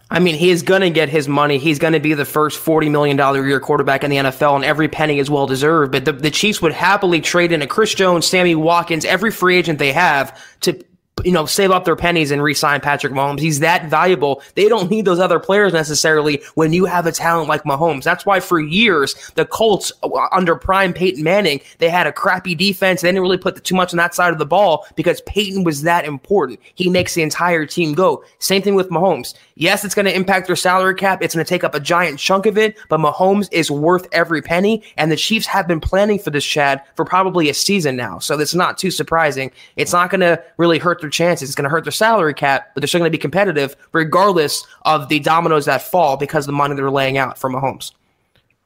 I 0.08 0.20
mean, 0.20 0.36
he 0.36 0.50
is 0.50 0.62
going 0.62 0.82
to 0.82 0.90
get 0.90 1.08
his 1.08 1.26
money. 1.26 1.58
He's 1.58 1.80
going 1.80 1.92
to 1.92 2.00
be 2.00 2.14
the 2.14 2.24
first 2.24 2.64
$40 2.64 2.90
million 2.90 3.18
a 3.18 3.34
year 3.42 3.58
quarterback 3.58 4.04
in 4.04 4.10
the 4.10 4.18
NFL, 4.18 4.54
and 4.54 4.64
every 4.64 4.86
penny 4.86 5.18
is 5.18 5.28
well 5.28 5.46
deserved. 5.46 5.90
But 5.90 6.04
the, 6.04 6.12
the 6.12 6.30
Chiefs 6.30 6.62
would 6.62 6.72
happily 6.72 7.20
trade 7.20 7.50
in 7.50 7.60
a 7.60 7.66
Chris 7.66 7.92
Jones, 7.92 8.24
Sammy 8.24 8.54
Watkins, 8.54 9.04
every 9.04 9.32
free 9.32 9.56
agent 9.56 9.80
they 9.80 9.92
have 9.92 10.40
to 10.60 10.80
you 11.24 11.33
know, 11.33 11.46
save 11.46 11.70
up 11.70 11.87
their 11.87 11.96
pennies 11.96 12.31
and 12.31 12.42
re-sign 12.42 12.81
Patrick 12.81 13.12
Mahomes. 13.12 13.40
He's 13.40 13.61
that 13.61 13.88
valuable. 13.88 14.42
They 14.55 14.68
don't 14.68 14.90
need 14.90 15.07
those 15.07 15.18
other 15.18 15.40
players 15.40 15.72
necessarily 15.72 16.42
when 16.57 16.74
you 16.74 16.85
have 16.85 17.07
a 17.07 17.12
talent 17.12 17.48
like 17.48 17.62
Mahomes. 17.64 18.02
That's 18.02 18.26
why 18.26 18.38
for 18.38 18.61
years 18.61 19.14
the 19.35 19.46
Colts 19.46 19.90
uh, 20.02 20.09
under 20.31 20.57
prime 20.57 20.92
Peyton 20.92 21.24
Manning, 21.24 21.61
they 21.79 21.88
had 21.88 22.07
a 22.07 22.12
crappy 22.12 22.55
defense. 22.55 23.00
They 23.00 23.09
didn't 23.09 23.22
really 23.22 23.38
put 23.38 23.64
too 23.64 23.74
much 23.74 23.94
on 23.94 23.96
that 23.96 24.14
side 24.14 24.33
of 24.33 24.38
the 24.38 24.44
ball 24.44 24.87
because 24.94 25.22
Peyton 25.22 25.64
was 25.64 25.83
that 25.83 26.05
important. 26.05 26.61
He 26.74 26.90
makes 26.90 27.14
the 27.14 27.22
entire 27.22 27.64
team 27.64 27.94
go. 27.94 28.22
Same 28.38 28.61
thing 28.61 28.74
with 28.74 28.90
Mahomes. 28.90 29.35
Yes, 29.55 29.87
it's 29.87 29.94
going 29.94 30.07
to 30.07 30.14
impact 30.14 30.46
their 30.46 30.57
salary 30.57 30.94
cap. 30.94 31.22
It's 31.22 31.35
going 31.35 31.44
to 31.44 31.48
take 31.48 31.64
up 31.64 31.74
a 31.74 31.81
giant 31.81 32.18
chunk 32.18 32.44
of 32.44 32.59
it, 32.59 32.76
but 32.90 33.00
Mahomes 33.00 33.48
is 33.52 33.70
worth 33.70 34.07
every 34.12 34.42
penny. 34.42 34.83
And 34.98 35.11
the 35.11 35.16
Chiefs 35.16 35.46
have 35.46 35.66
been 35.66 35.81
planning 35.81 36.18
for 36.18 36.29
this, 36.29 36.44
Chad, 36.44 36.83
for 36.94 37.07
probably 37.07 37.48
a 37.48 37.55
season 37.55 37.96
now. 37.96 38.18
So 38.18 38.38
it's 38.38 38.55
not 38.55 38.76
too 38.76 38.90
surprising. 38.90 39.50
It's 39.76 39.94
not 39.94 40.11
going 40.11 40.20
to 40.20 40.42
really 40.59 40.79
hurt 40.79 41.00
their 41.00 41.09
chances. 41.16 41.48
It's 41.48 41.57
going 41.57 41.64
to 41.64 41.70
hurt 41.70 41.85
their 41.85 41.92
salary 41.92 42.35
cap, 42.35 42.70
but 42.74 42.81
they're 42.81 42.88
still 42.88 43.00
going 43.00 43.11
to 43.11 43.16
be 43.16 43.20
competitive 43.20 43.76
regardless 43.92 44.66
of 44.83 45.09
the 45.09 45.18
dominoes 45.20 45.64
that 45.64 45.83
fall 45.83 46.16
because 46.16 46.44
of 46.44 46.46
the 46.46 46.52
money 46.52 46.74
they're 46.74 46.90
laying 46.90 47.18
out 47.18 47.38
for 47.38 47.50
Mahomes. 47.50 47.92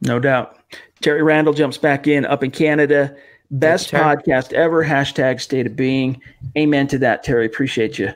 No 0.03 0.19
doubt. 0.19 0.59
Terry 1.01 1.23
Randall 1.23 1.55
jumps 1.55 1.79
back 1.79 2.07
in 2.07 2.25
up 2.25 2.43
in 2.43 2.51
Canada. 2.51 3.15
Best 3.51 3.91
podcast 3.91 4.53
ever. 4.53 4.85
Hashtag 4.85 5.41
state 5.41 5.67
of 5.67 5.75
being. 5.75 6.21
Amen 6.57 6.87
to 6.89 6.99
that, 6.99 7.23
Terry. 7.25 7.47
Appreciate 7.47 7.99
you. 7.99 8.13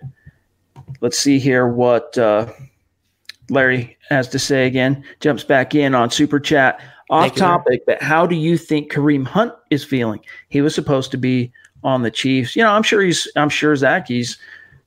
Let's 1.00 1.18
see 1.18 1.38
here 1.38 1.66
what 1.66 2.16
uh, 2.16 2.52
Larry 3.50 3.96
has 4.10 4.28
to 4.28 4.38
say 4.38 4.66
again. 4.66 5.04
Jumps 5.20 5.44
back 5.44 5.74
in 5.74 5.94
on 5.94 6.10
Super 6.10 6.38
Chat. 6.38 6.80
Off 7.10 7.22
Thank 7.22 7.34
you, 7.34 7.40
topic, 7.40 7.82
but 7.86 8.02
how 8.02 8.26
do 8.26 8.34
you 8.34 8.56
think 8.56 8.90
Kareem 8.90 9.26
Hunt 9.26 9.52
is 9.70 9.84
feeling? 9.84 10.20
He 10.48 10.62
was 10.62 10.74
supposed 10.74 11.10
to 11.10 11.18
be 11.18 11.52
on 11.84 12.02
the 12.02 12.10
Chiefs. 12.10 12.56
You 12.56 12.62
know, 12.62 12.70
I'm 12.72 12.82
sure 12.82 13.02
he's, 13.02 13.28
I'm 13.36 13.48
sure 13.50 13.76
Zach, 13.76 14.08
he's, 14.08 14.38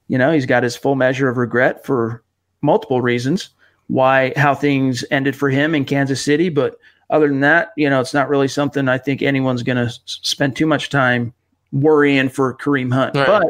you 0.08 0.18
know, 0.18 0.32
he's 0.32 0.46
got 0.46 0.64
his 0.64 0.76
full 0.76 0.96
measure 0.96 1.30
of 1.30 1.38
regret 1.38 1.86
for 1.86 2.24
multiple 2.62 3.02
reasons 3.02 3.50
why, 3.88 4.34
how 4.36 4.54
things 4.54 5.06
ended 5.12 5.36
for 5.36 5.50
him 5.50 5.74
in 5.76 5.86
Kansas 5.86 6.22
City. 6.22 6.50
But 6.50 6.78
other 7.10 7.28
than 7.30 7.40
that, 7.42 7.70
you 7.78 7.90
know, 7.90 8.02
it's 8.02 8.14
not 8.14 8.28
really 8.28 8.48
something 8.50 8.90
I 8.90 8.98
think 8.98 9.22
anyone's 9.22 9.64
going 9.64 9.78
to 9.78 9.94
spend 10.06 10.56
too 10.58 10.66
much 10.66 10.90
time 10.90 11.34
worrying 11.72 12.28
for 12.30 12.54
Kareem 12.56 12.92
Hunt. 12.92 13.16
Right. 13.16 13.28
But, 13.28 13.48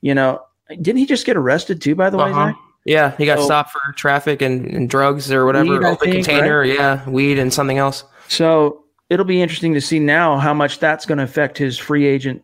you 0.00 0.14
know, 0.14 0.42
didn't 0.70 0.96
he 0.98 1.06
just 1.06 1.26
get 1.26 1.36
arrested 1.36 1.80
too, 1.82 1.94
by 1.94 2.10
the 2.10 2.16
way, 2.16 2.30
Uh-huh. 2.30 2.46
Zach? 2.48 2.56
Yeah, 2.86 3.14
he 3.16 3.26
got 3.26 3.38
So- 3.38 3.44
stopped 3.44 3.72
for 3.72 3.92
traffic 3.94 4.40
and, 4.40 4.64
and 4.66 4.88
drugs 4.88 5.30
or 5.30 5.44
whatever, 5.44 5.70
Weed, 5.78 5.84
open 5.84 6.12
think, 6.12 6.24
container. 6.26 6.60
right? 6.60 6.72
Yeah, 6.74 7.08
weed 7.08 7.38
and 7.38 7.52
something 7.52 7.76
else. 7.76 8.04
So 8.28 8.84
it'll 9.10 9.26
be 9.26 9.42
interesting 9.42 9.74
to 9.74 9.80
see 9.82 9.98
now 9.98 10.38
how 10.38 10.54
much 10.54 10.78
that's 10.78 11.04
going 11.04 11.18
to 11.18 11.24
affect 11.24 11.58
his 11.58 11.76
free 11.76 12.06
agent 12.06 12.42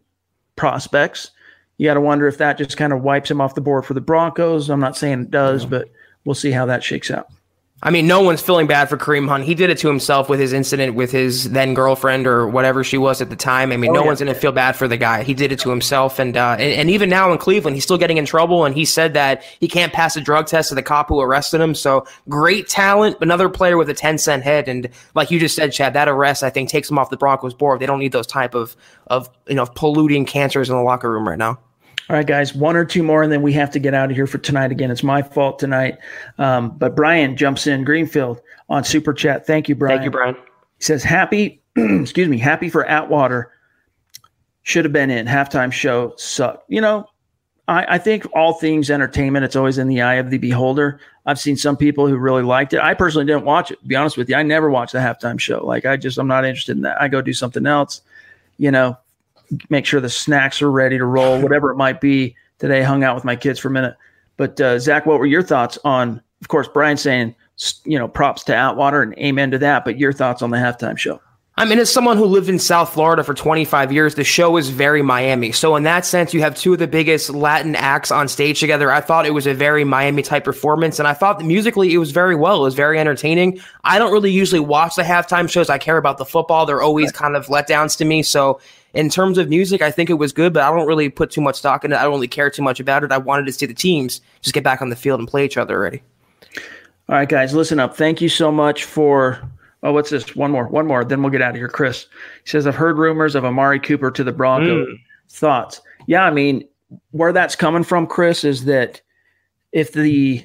prospects. 0.57 1.31
You 1.79 1.87
got 1.87 1.95
to 1.95 2.01
wonder 2.01 2.27
if 2.27 2.39
that 2.39 2.59
just 2.59 2.77
kind 2.77 2.93
of 2.93 3.03
wipes 3.03 3.31
him 3.31 3.41
off 3.41 3.55
the 3.55 3.61
board 3.61 3.85
for 3.85 3.95
the 3.95 4.01
Broncos. 4.01 4.71
I'm 4.71 4.81
not 4.81 4.97
saying 4.97 5.23
it 5.23 5.31
does, 5.31 5.67
but 5.67 5.91
we'll 6.25 6.35
see 6.35 6.51
how 6.51 6.67
that 6.67 6.83
shakes 6.83 7.11
out. 7.11 7.29
I 7.83 7.91
mean, 7.91 8.07
no 8.07 8.23
one's 8.23 8.41
feeling 8.41 8.67
bad 8.67 8.89
for 8.89 8.97
Kareem 8.97 9.29
Hunt. 9.29 9.45
He 9.45 9.55
did 9.55 9.69
it 9.69 9.77
to 9.79 9.89
himself 9.89 10.31
with 10.31 10.41
his 10.41 10.55
incident 10.55 10.95
with 10.95 11.13
his 11.13 11.51
then 11.51 11.75
girlfriend 11.75 12.27
or 12.27 12.49
whatever 12.49 12.83
she 12.83 12.97
was 12.97 13.21
at 13.21 13.29
the 13.29 13.37
time. 13.37 13.71
I 13.71 13.77
mean, 13.77 13.91
Oh, 13.91 13.95
no 13.95 14.01
yeah. 14.01 14.07
one's 14.07 14.19
going 14.21 14.33
to 14.33 14.41
feel 14.41 14.51
bad 14.51 14.77
for 14.77 14.89
the 14.89 14.97
guy. 14.97 15.23
He 15.25 15.35
did 15.35 15.53
it 15.53 15.59
to 15.61 15.69
himself, 15.71 16.19
and, 16.19 16.39
uh, 16.39 16.57
and 16.59 16.73
and 16.73 16.91
even 16.91 17.11
now 17.11 17.31
in 17.33 17.39
Cleveland, 17.39 17.77
he's 17.77 17.85
still 17.85 17.99
getting 17.99 18.17
in 18.17 18.25
trouble. 18.25 18.65
And 18.65 18.75
he 18.75 18.87
said 18.87 19.13
that 19.13 19.43
he 19.61 19.69
can't 19.69 19.93
pass 19.93 20.17
a 20.17 20.23
drug 20.23 20.47
test 20.47 20.71
to 20.71 20.75
the 20.75 20.83
cop 20.83 21.09
who 21.09 21.21
arrested 21.21 21.61
him. 21.61 21.75
So 21.75 22.07
great 22.31 22.67
talent, 22.67 23.19
another 23.21 23.51
player 23.51 23.77
with 23.77 23.91
a 23.91 23.95
ten 23.95 24.17
cent 24.17 24.43
head. 24.43 24.69
And 24.69 24.89
like 25.15 25.31
you 25.31 25.39
just 25.39 25.55
said, 25.55 25.71
Chad, 25.73 25.93
that 25.93 26.09
arrest 26.09 26.43
I 26.43 26.49
think 26.49 26.71
takes 26.71 26.91
him 26.91 26.99
off 26.99 27.11
the 27.11 27.19
Broncos 27.19 27.53
board. 27.53 27.79
They 27.81 27.87
don't 27.87 27.99
need 28.01 28.13
those 28.13 28.27
type 28.27 28.55
of 28.55 28.75
of 29.09 29.29
you 29.47 29.55
know 29.55 29.67
polluting 29.67 30.25
cancers 30.25 30.71
in 30.71 30.77
the 30.77 30.83
locker 30.83 31.11
room 31.11 31.29
right 31.29 31.39
now. 31.39 31.59
All 32.09 32.15
right, 32.15 32.27
guys, 32.27 32.55
one 32.55 32.77
or 32.77 32.85
two 32.85 33.03
more, 33.03 33.23
and 33.23 33.33
then 33.33 33.43
we 33.43 33.53
have 33.55 33.71
to 33.73 33.81
get 33.81 33.93
out 33.93 34.11
of 34.11 34.17
here 34.17 34.29
for 34.29 34.39
tonight. 34.39 34.71
Again, 34.71 34.93
it's 34.93 35.03
my 35.03 35.23
fault 35.23 35.59
tonight. 35.59 35.99
Um, 36.39 36.71
but 36.79 36.95
Brian 36.95 37.37
jumps 37.37 37.67
in 37.67 37.83
Greenfield 37.83 38.41
on 38.69 38.85
Super 38.85 39.13
Chat. 39.13 39.45
Thank 39.47 39.69
you, 39.69 39.75
Brian. 39.75 39.99
Thank 39.99 40.05
you, 40.05 40.11
Brian. 40.13 40.35
He 40.35 40.85
says, 40.85 41.03
happy, 41.03 41.63
excuse 41.77 42.29
me, 42.29 42.39
happy 42.39 42.69
for 42.69 42.85
Atwater. 42.85 43.51
Should 44.63 44.85
have 44.85 44.93
been 44.93 45.11
in. 45.11 45.27
Halftime 45.27 45.73
show 45.73 46.15
sucked. 46.17 46.65
You 46.69 46.81
know, 46.81 47.09
I, 47.69 47.95
I 47.95 47.99
think 47.99 48.27
all 48.35 48.53
things 48.55 48.91
entertainment, 48.91 49.45
it's 49.45 49.57
always 49.57 49.79
in 49.79 49.89
the 49.89 50.03
eye 50.03 50.15
of 50.15 50.31
the 50.31 50.39
beholder. 50.39 51.01
I've 51.25 51.41
seen 51.41 51.57
some 51.57 51.77
people 51.77 52.07
who 52.07 52.17
really 52.17 52.43
liked 52.43 52.73
it. 52.73 52.81
I 52.81 52.95
personally 52.95 53.27
didn't 53.27 53.45
watch 53.45 53.73
it. 53.73 53.81
To 53.81 53.87
be 53.87 53.97
honest 53.97 54.17
with 54.17 54.29
you, 54.29 54.37
I 54.37 54.43
never 54.43 54.71
watched 54.71 54.93
the 54.93 55.01
halftime 55.01 55.41
show. 55.41 55.65
Like 55.65 55.87
I 55.87 55.97
just, 55.97 56.19
I'm 56.19 56.29
not 56.29 56.45
interested 56.45 56.77
in 56.77 56.83
that. 56.83 57.01
I 57.01 57.09
go 57.09 57.21
do 57.21 57.33
something 57.33 57.67
else. 57.67 58.01
You 58.59 58.71
know, 58.71 58.97
make 59.69 59.87
sure 59.87 60.01
the 60.01 60.09
snacks 60.09 60.63
are 60.63 60.71
ready 60.71 60.99
to 60.99 61.05
roll, 61.05 61.41
whatever 61.41 61.71
it 61.71 61.77
might 61.77 62.01
be. 62.01 62.37
Today, 62.59 62.83
hung 62.83 63.05
out 63.05 63.15
with 63.15 63.25
my 63.25 63.37
kids 63.37 63.59
for 63.59 63.69
a 63.69 63.71
minute. 63.71 63.97
But 64.37 64.61
uh, 64.61 64.79
Zach, 64.79 65.07
what 65.07 65.19
were 65.19 65.27
your 65.27 65.43
thoughts 65.43 65.79
on? 65.85 66.23
Of 66.41 66.49
course, 66.49 66.69
Brian 66.69 66.97
saying, 66.97 67.35
you 67.85 67.99
know, 67.99 68.09
props 68.09 68.45
to 68.45 68.55
Atwater 68.55 69.03
and 69.03 69.15
amen 69.19 69.51
to 69.51 69.59
that. 69.59 69.85
But 69.85 69.99
your 69.99 70.13
thoughts 70.13 70.43
on 70.43 70.51
the 70.51 70.57
halftime 70.57 70.97
show? 70.97 71.21
I 71.59 71.65
mean, 71.65 71.79
as 71.79 71.91
someone 71.91 72.19
who 72.19 72.27
lived 72.27 72.51
in 72.51 72.59
South 72.59 72.93
Florida 72.93 73.25
for 73.25 73.33
25 73.33 73.91
years, 73.91 74.15
the 74.15 74.25
show 74.25 74.59
is 74.59 74.69
very 74.69 75.01
Miami. 75.01 75.53
So, 75.53 75.75
in 75.75 75.85
that 75.85 76.05
sense, 76.05 76.35
you 76.35 76.43
have 76.43 76.55
two 76.55 76.75
of 76.75 76.79
the 76.79 76.87
biggest 76.87 77.31
Latin 77.31 77.75
acts 77.75 78.11
on 78.11 78.29
stage 78.29 78.61
together. 78.61 78.93
I 78.93 79.01
thought 79.01 79.25
it 79.25 79.33
was 79.33 79.47
a 79.47 79.55
very 79.55 79.83
Miami 79.83 80.21
type 80.21 80.45
performance, 80.45 80.99
and 80.99 81.09
I 81.09 81.15
thought 81.15 81.39
that 81.39 81.47
musically 81.47 81.95
it 81.95 81.99
was 81.99 82.11
very 82.11 82.35
well. 82.35 82.59
It 82.61 82.65
was 82.65 82.75
very 82.75 82.99
entertaining. 82.99 83.59
I 83.85 83.99
don't 83.99 84.13
really 84.13 84.31
usually 84.31 84.61
watch 84.61 84.97
the 84.97 85.03
halftime 85.03 85.49
shows. 85.49 85.71
I 85.71 85.79
care 85.79 85.97
about 85.97 86.19
the 86.19 86.27
football. 86.27 86.67
They're 86.67 86.83
always 86.83 87.11
kind 87.11 87.35
of 87.35 87.47
letdowns 87.47 87.97
to 87.99 88.05
me. 88.05 88.23
So, 88.23 88.61
in 88.97 89.09
terms 89.09 89.39
of 89.39 89.49
music, 89.49 89.83
I 89.83 89.91
think 89.91 90.11
it 90.11 90.15
was 90.15 90.33
good, 90.33 90.53
but 90.53 90.63
I 90.63 90.75
don't 90.75 90.87
really 90.87 91.09
put 91.09 91.31
too 91.31 91.41
much 91.41 91.57
stock 91.57 91.85
in 91.85 91.93
it. 91.93 91.97
I 91.97 92.03
don't 92.03 92.13
really 92.13 92.29
care 92.29 92.51
too 92.51 92.63
much 92.63 92.81
about 92.81 93.05
it. 93.05 93.13
I 93.13 93.19
wanted 93.19 93.47
to 93.47 93.53
see 93.53 93.67
the 93.67 93.75
teams 93.75 94.21
just 94.43 94.55
get 94.55 94.65
back 94.65 94.83
on 94.83 94.89
the 94.89 94.97
field 94.97 95.21
and 95.21 95.29
play 95.29 95.45
each 95.45 95.57
other 95.57 95.75
already. 95.75 96.03
All 97.09 97.15
right, 97.15 97.29
guys, 97.29 97.55
listen 97.55 97.79
up. 97.79 97.97
Thank 97.97 98.21
you 98.21 98.29
so 98.29 98.51
much 98.51 98.85
for 98.85 99.41
Oh, 99.83 99.93
what's 99.93 100.11
this? 100.11 100.35
One 100.35 100.51
more, 100.51 100.67
one 100.67 100.87
more. 100.87 101.05
Then 101.05 101.23
we'll 101.23 101.31
get 101.31 101.43
out 101.43 101.51
of 101.51 101.57
here. 101.57 101.69
Chris 101.69 102.09
he 102.43 102.51
says, 102.51 102.67
I've 102.67 102.75
heard 102.75 102.99
rumors 102.99 103.37
of 103.37 103.45
Amari 103.45 103.79
Cooper 103.79 104.11
to 104.11 104.25
the 104.25 104.33
Broncos. 104.33 104.89
Mm. 104.89 104.99
Thoughts? 105.29 105.81
Yeah, 106.07 106.25
I 106.25 106.31
mean, 106.31 106.67
where 107.13 107.33
that's 107.33 107.55
coming 107.55 107.85
from, 107.85 108.07
Chris, 108.07 108.43
is 108.43 108.65
that 108.65 109.01
if 109.71 109.93
the 109.93 110.45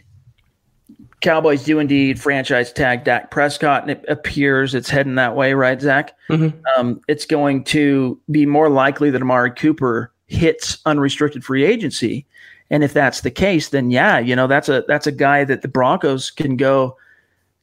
Cowboys 1.21 1.63
do 1.63 1.79
indeed 1.79 2.19
franchise 2.19 2.73
tag 2.73 3.03
Dak 3.03 3.31
Prescott 3.31 3.83
and 3.83 3.91
it 3.91 4.05
appears 4.07 4.75
it's 4.75 4.89
heading 4.89 5.15
that 5.15 5.35
way, 5.35 5.53
right, 5.53 5.79
Zach? 5.79 6.17
Mm-hmm. 6.29 6.59
Um, 6.77 7.01
it's 7.07 7.25
going 7.25 7.63
to 7.65 8.19
be 8.29 8.45
more 8.45 8.69
likely 8.69 9.09
that 9.11 9.21
Amari 9.21 9.51
Cooper 9.51 10.11
hits 10.27 10.79
unrestricted 10.85 11.43
free 11.43 11.63
agency. 11.63 12.25
And 12.69 12.83
if 12.83 12.93
that's 12.93 13.21
the 13.21 13.31
case, 13.31 13.69
then 13.69 13.91
yeah, 13.91 14.17
you 14.19 14.35
know, 14.35 14.47
that's 14.47 14.69
a 14.69 14.83
that's 14.87 15.07
a 15.07 15.11
guy 15.11 15.43
that 15.43 15.61
the 15.61 15.67
Broncos 15.67 16.31
can 16.31 16.57
go– 16.57 16.97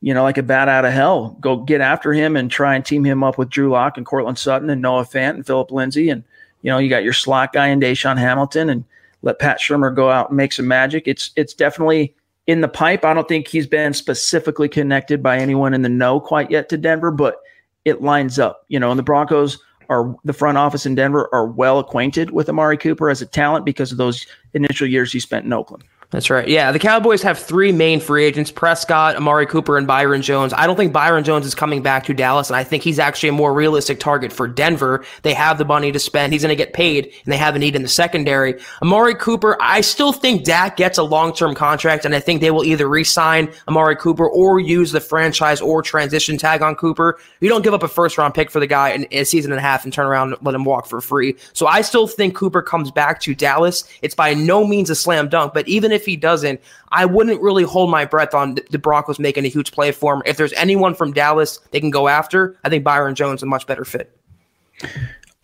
you 0.01 0.15
know, 0.15 0.23
like 0.23 0.39
a 0.39 0.43
bat 0.43 0.69
out 0.69 0.85
of 0.85 0.93
hell. 0.93 1.37
Go 1.41 1.57
get 1.57 1.81
after 1.81 2.13
him 2.13 2.37
and 2.37 2.51
try 2.51 2.75
and 2.75 2.85
team 2.85 3.05
him 3.05 3.25
up 3.25 3.37
with 3.37 3.51
Drew 3.51 3.71
Lock 3.71 3.97
and 3.97 4.07
Courtland 4.07 4.39
Sutton 4.39 4.71
and 4.71 4.81
Noah 4.81 5.05
Fant 5.05 5.35
and 5.35 5.47
Philip 5.47 5.73
Lindsay. 5.73 6.09
And, 6.09 6.23
you 6.63 6.71
know, 6.71 6.79
you 6.79 6.89
got 6.89 7.03
your 7.03 7.13
slot 7.13 7.53
guy 7.53 7.69
in 7.69 7.81
DaeSean 7.81 8.17
Hamilton 8.17 8.71
and 8.71 8.85
let 9.23 9.41
Pat 9.41 9.59
Shurmur 9.59 9.95
go 9.95 10.11
out 10.11 10.29
and 10.29 10.37
make 10.37 10.53
some 10.53 10.69
magic. 10.69 11.09
It's 11.09 11.33
it's 11.35 11.53
definitely 11.53 12.15
in 12.49 12.63
the 12.63 12.69
pipe. 12.69 13.05
I 13.05 13.15
don't 13.15 13.29
think 13.29 13.47
he's 13.47 13.69
been 13.69 13.93
specifically 13.93 14.69
connected 14.69 15.23
by 15.23 15.39
anyone 15.39 15.75
in 15.75 15.83
the 15.83 15.89
know 15.89 16.19
quite 16.19 16.51
yet 16.51 16.69
to 16.71 16.79
Denver, 16.79 17.13
but 17.13 17.37
it 17.85 18.03
lines 18.03 18.39
up, 18.39 18.65
you 18.69 18.81
know, 18.81 18.91
and 18.91 18.99
the 18.99 19.05
Broncos 19.05 19.59
are 19.89 20.17
the 20.25 20.33
front 20.33 20.59
office 20.59 20.85
in 20.85 20.95
Denver 20.95 21.29
are 21.33 21.47
well 21.47 21.79
acquainted 21.79 22.31
with 22.31 22.49
Amari 22.49 22.77
Cooper 22.77 23.09
as 23.09 23.23
a 23.23 23.27
talent 23.27 23.65
because 23.65 23.93
of 23.93 23.99
those 23.99 24.27
initial 24.55 24.87
years 24.87 25.13
he 25.13 25.21
spent 25.21 25.45
in 25.45 25.53
Oakland. 25.53 25.85
That's 26.11 26.31
right. 26.31 26.49
Yeah, 26.49 26.73
the 26.73 26.79
Cowboys 26.79 27.21
have 27.21 27.39
three 27.39 27.71
main 27.71 28.01
free 28.01 28.25
agents 28.25 28.51
Prescott, 28.51 29.17
Amari 29.17 29.45
Cooper, 29.45 29.77
and 29.77 29.87
Byron 29.87 30.23
Jones. 30.23 30.55
I 30.55 30.67
don't 30.67 30.77
think 30.77 30.91
Byron 30.91 31.23
Jones 31.23 31.45
is 31.45 31.55
coming 31.55 31.83
back 31.83 32.05
to 32.05 32.15
Dallas, 32.15 32.49
and 32.49 32.57
I 32.57 32.65
think 32.65 32.83
he's 32.83 32.99
actually 32.99 33.29
a 33.29 33.33
more 33.33 33.53
realistic 33.53 34.01
target 34.01 34.33
for 34.33 34.49
Denver. 34.49 35.05
They 35.21 35.35
have 35.35 35.59
the 35.59 35.67
money 35.67 35.93
to 35.93 35.99
spend. 35.99 36.33
He's 36.33 36.41
going 36.41 36.49
to 36.49 36.57
get 36.57 36.73
paid, 36.73 37.05
and 37.05 37.33
they 37.33 37.37
have 37.37 37.57
a 37.57 37.59
need 37.59 37.77
in 37.77 37.83
the 37.83 37.89
secondary. 37.89 38.59
Amari 38.81 39.17
Cooper, 39.17 39.59
I 39.61 39.83
still 39.83 40.13
think 40.13 40.45
Dak 40.45 40.79
gets 40.79 40.97
a 40.97 41.03
long 41.03 41.35
term 41.35 41.55
contract, 41.55 42.07
and 42.07 42.15
I 42.15 42.21
think 42.21 42.41
they 42.41 42.51
will 42.51 42.65
either 42.65 42.89
re 42.89 43.05
sign 43.05 43.53
Amari 43.69 43.97
Cooper 43.97 44.27
or 44.27 44.59
use 44.59 44.93
the 44.93 45.01
franchise 45.01 45.61
or 45.61 45.83
transition 45.83 46.39
tag 46.39 46.63
on 46.63 46.75
Cooper. 46.75 47.19
You 47.41 47.51
don't 47.51 47.63
give 47.63 47.75
up 47.75 47.83
a 47.83 47.89
first 47.89 48.17
round 48.17 48.33
pick 48.33 48.51
for 48.51 48.61
the 48.61 48.67
guy 48.67 48.93
in 48.93 49.07
a 49.11 49.25
season 49.25 49.53
and 49.53 49.59
a 49.59 49.63
half 49.63 49.85
and 49.85 49.93
turn 49.93 50.07
around 50.07 50.33
and 50.33 50.43
let 50.43 50.55
him 50.55 50.65
walk 50.65 50.87
for 50.87 51.03
free. 51.03 51.37
So 51.53 51.67
I 51.67 51.83
still 51.83 52.07
think 52.07 52.35
Cooper 52.35 52.63
comes 52.63 52.91
back 52.91 53.21
to 53.21 53.35
Dallas. 53.35 53.85
It's 54.01 54.15
by 54.15 54.33
no 54.33 54.67
means 54.67 54.89
a 54.89 54.95
slam 54.95 55.29
dunk, 55.29 55.53
but 55.53 55.69
even 55.69 55.93
if 55.93 55.98
he 56.05 56.17
doesn't, 56.17 56.61
I 56.91 57.05
wouldn't 57.05 57.41
really 57.41 57.65
hold 57.65 57.91
my 57.91 58.05
breath 58.05 58.35
on 58.35 58.57
the 58.71 58.79
Broncos 58.79 59.19
making 59.19 59.45
a 59.45 59.49
huge 59.49 59.73
play 59.73 59.93
for 59.93 60.15
him. 60.15 60.23
If 60.27 60.37
there's 60.37 60.53
anyone 60.55 60.95
from 60.95 61.13
Dallas 61.13 61.61
they 61.71 61.81
can 61.81 61.91
go 61.91 62.09
after, 62.09 62.57
I 62.65 62.69
think 62.69 62.85
Byron 62.85 63.15
Jones 63.15 63.41
is 63.41 63.43
a 63.45 63.47
much 63.47 63.67
better 63.67 63.85
fit. 63.85 64.17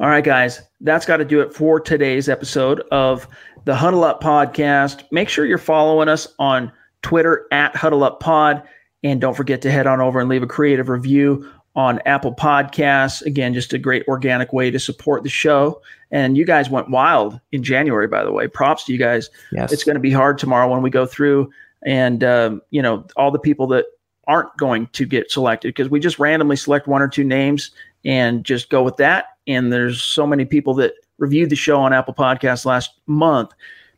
All 0.00 0.08
right, 0.08 0.24
guys, 0.24 0.60
that's 0.80 1.06
got 1.06 1.18
to 1.18 1.24
do 1.24 1.40
it 1.40 1.54
for 1.54 1.78
today's 1.78 2.28
episode 2.28 2.80
of 2.90 3.28
the 3.64 3.74
Huddle 3.74 4.04
Up 4.04 4.22
Podcast. 4.22 5.04
Make 5.10 5.28
sure 5.28 5.46
you're 5.46 5.58
following 5.58 6.08
us 6.08 6.26
on 6.38 6.72
Twitter 7.02 7.46
at 7.52 7.76
Huddle 7.76 8.04
Up 8.04 8.20
Pod. 8.20 8.62
And 9.02 9.20
don't 9.20 9.36
forget 9.36 9.62
to 9.62 9.70
head 9.70 9.86
on 9.86 10.00
over 10.00 10.18
and 10.18 10.28
leave 10.28 10.42
a 10.42 10.46
creative 10.48 10.88
review 10.88 11.48
on 11.76 12.00
Apple 12.06 12.34
Podcasts. 12.34 13.22
Again, 13.22 13.54
just 13.54 13.72
a 13.72 13.78
great 13.78 14.04
organic 14.08 14.52
way 14.52 14.70
to 14.70 14.78
support 14.78 15.22
the 15.22 15.28
show. 15.28 15.80
And 16.14 16.36
you 16.36 16.44
guys 16.44 16.70
went 16.70 16.90
wild 16.90 17.40
in 17.50 17.64
January, 17.64 18.06
by 18.06 18.22
the 18.22 18.30
way. 18.30 18.46
Props 18.46 18.84
to 18.84 18.92
you 18.92 18.98
guys. 19.00 19.30
Yes. 19.50 19.72
It's 19.72 19.82
going 19.82 19.96
to 19.96 20.00
be 20.00 20.12
hard 20.12 20.38
tomorrow 20.38 20.70
when 20.70 20.80
we 20.80 20.88
go 20.88 21.06
through 21.06 21.50
and, 21.84 22.22
um, 22.22 22.62
you 22.70 22.80
know, 22.80 23.04
all 23.16 23.32
the 23.32 23.38
people 23.40 23.66
that 23.66 23.86
aren't 24.28 24.56
going 24.56 24.86
to 24.92 25.06
get 25.06 25.32
selected 25.32 25.74
because 25.74 25.90
we 25.90 25.98
just 25.98 26.20
randomly 26.20 26.54
select 26.54 26.86
one 26.86 27.02
or 27.02 27.08
two 27.08 27.24
names 27.24 27.72
and 28.04 28.44
just 28.44 28.70
go 28.70 28.80
with 28.80 28.96
that. 28.98 29.24
And 29.48 29.72
there's 29.72 30.00
so 30.00 30.24
many 30.24 30.44
people 30.44 30.72
that 30.74 30.92
reviewed 31.18 31.50
the 31.50 31.56
show 31.56 31.80
on 31.80 31.92
Apple 31.92 32.14
Podcasts 32.14 32.64
last 32.64 32.92
month. 33.08 33.50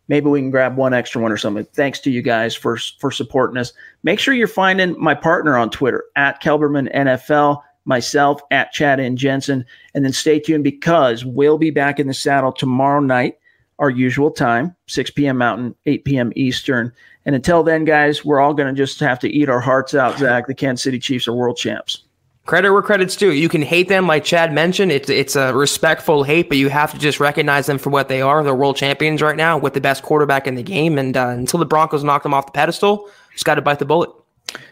Maybe 0.09 0.31
we 0.31 0.41
can 0.41 0.51
grab 0.51 0.75
one 0.75 0.95
extra 0.95 1.21
one 1.21 1.33
or 1.33 1.37
something. 1.37 1.67
Thanks 1.75 2.01
to 2.01 2.11
you 2.11 2.23
guys 2.23 2.55
for 2.55 2.79
for 2.99 3.11
supporting 3.11 3.59
us. 3.59 3.75
Make 4.05 4.21
sure 4.21 4.33
you're 4.33 4.49
finding 4.49 4.99
my 4.99 5.15
partner 5.15 5.59
on 5.59 5.69
Twitter 5.69 6.05
at 6.17 6.43
Kelberman 6.43 6.91
NFL 6.95 7.63
myself 7.87 8.41
at 8.51 8.73
Chad 8.73 9.01
and 9.01 9.17
Jensen. 9.17 9.65
And 9.95 10.05
then 10.05 10.13
stay 10.13 10.39
tuned 10.39 10.65
because 10.65 11.25
we'll 11.25 11.59
be 11.59 11.71
back 11.71 11.99
in 11.99 12.07
the 12.07 12.15
saddle 12.15 12.53
tomorrow 12.53 13.01
night, 13.01 13.39
our 13.79 13.91
usual 13.91 14.31
time, 14.31 14.77
6 14.87 15.11
p.m. 15.13 15.39
Mountain, 15.39 15.75
8 15.87 16.05
p.m. 16.05 16.33
Eastern. 16.37 16.93
And 17.25 17.35
until 17.35 17.63
then, 17.63 17.85
guys, 17.85 18.25
we're 18.25 18.41
all 18.41 18.55
going 18.55 18.73
to 18.73 18.79
just 18.79 19.01
have 19.01 19.19
to 19.21 19.29
eat 19.29 19.49
our 19.49 19.61
hearts 19.61 19.95
out, 19.95 20.19
Zach. 20.19 20.47
The 20.47 20.55
Kansas 20.55 20.83
City 20.83 20.99
Chiefs 20.99 21.27
are 21.27 21.33
world 21.33 21.57
champs. 21.57 22.05
Credit 22.47 22.73
where 22.73 22.83
credit's 22.83 23.17
due. 23.17 23.33
You 23.33 23.49
can 23.49 23.63
hate 23.63 23.89
them, 23.89 24.07
like 24.07 24.23
Chad 24.23 24.53
mentioned. 24.53 24.93
It's 24.93 25.11
it's 25.11 25.35
a 25.35 25.53
respectful 25.53 26.23
hate, 26.23 26.49
but 26.49 26.59
you 26.59 26.69
have 26.69 26.93
to 26.93 26.99
just 26.99 27.19
recognize 27.19 27.67
them 27.67 27.77
for 27.77 27.91
what 27.91 28.09
they 28.09 28.23
are. 28.23 28.45
They're 28.45 28.55
world 28.55 28.77
champions 28.77 29.21
right 29.21 29.37
now 29.37 29.59
with 29.59 29.75
the 29.75 29.81
best 29.81 30.05
quarterback 30.05 30.47
in 30.47 30.55
the 30.55 30.63
game. 30.63 30.97
And 30.97 31.17
uh, 31.17 31.31
until 31.31 31.59
the 31.59 31.67
Broncos 31.67 32.05
knock 32.05 32.23
them 32.23 32.33
off 32.33 32.47
the 32.47 32.53
pedestal, 32.53 33.11
just 33.33 33.45
got 33.45 33.57
to 33.57 33.63
bite 33.63 33.81
the 33.81 33.85
bullet. 33.85 34.11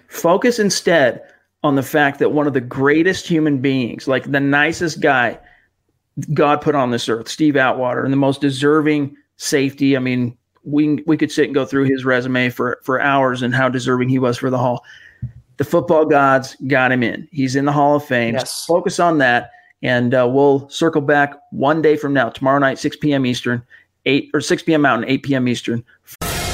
Focus 0.07 0.61
instead 0.61 1.23
on 1.65 1.75
the 1.75 1.83
fact 1.83 2.19
that 2.19 2.33
one 2.33 2.47
of 2.47 2.53
the 2.53 2.61
greatest 2.61 3.27
human 3.27 3.59
beings, 3.59 4.07
like 4.07 4.31
the 4.31 4.39
nicest 4.39 5.01
guy 5.01 5.39
God 6.33 6.61
put 6.61 6.77
on 6.77 6.91
this 6.91 7.09
earth, 7.09 7.27
Steve 7.27 7.57
Atwater, 7.57 8.05
and 8.05 8.13
the 8.13 8.19
most 8.19 8.41
deserving 8.41 9.17
safety. 9.37 9.97
I 9.97 10.01
mean, 10.01 10.37
we 10.63 11.03
we 11.07 11.17
could 11.17 11.33
sit 11.33 11.47
and 11.47 11.55
go 11.55 11.65
through 11.65 11.85
his 11.85 12.05
resume 12.05 12.51
for 12.51 12.81
for 12.85 13.01
hours 13.01 13.43
and 13.43 13.55
how 13.55 13.69
deserving 13.69 14.11
he 14.11 14.19
was 14.19 14.39
for 14.39 14.51
the 14.51 14.59
Hall. 14.59 14.85
The 15.57 15.65
football 15.65 16.05
gods 16.05 16.57
got 16.67 16.93
him 16.93 17.03
in. 17.03 17.27
He's 17.33 17.57
in 17.57 17.65
the 17.65 17.73
Hall 17.73 17.97
of 17.97 18.05
Fame. 18.05 18.35
Yes. 18.35 18.67
Focus 18.67 19.01
on 19.01 19.19
that, 19.19 19.51
and 19.83 20.15
uh, 20.15 20.29
we'll 20.31 20.69
circle 20.69 21.01
back 21.01 21.35
one 21.51 21.81
day 21.81 21.97
from 21.97 22.13
now, 22.13 22.29
tomorrow 22.29 22.59
night, 22.59 22.79
6 22.79 22.97
p.m. 22.97 23.25
Eastern, 23.25 23.63
eight 24.05 24.31
or 24.35 24.41
6 24.41 24.63
p.m. 24.65 24.83
Mountain, 24.83 25.09
8 25.09 25.23
p.m. 25.23 25.49
Eastern 25.49 25.85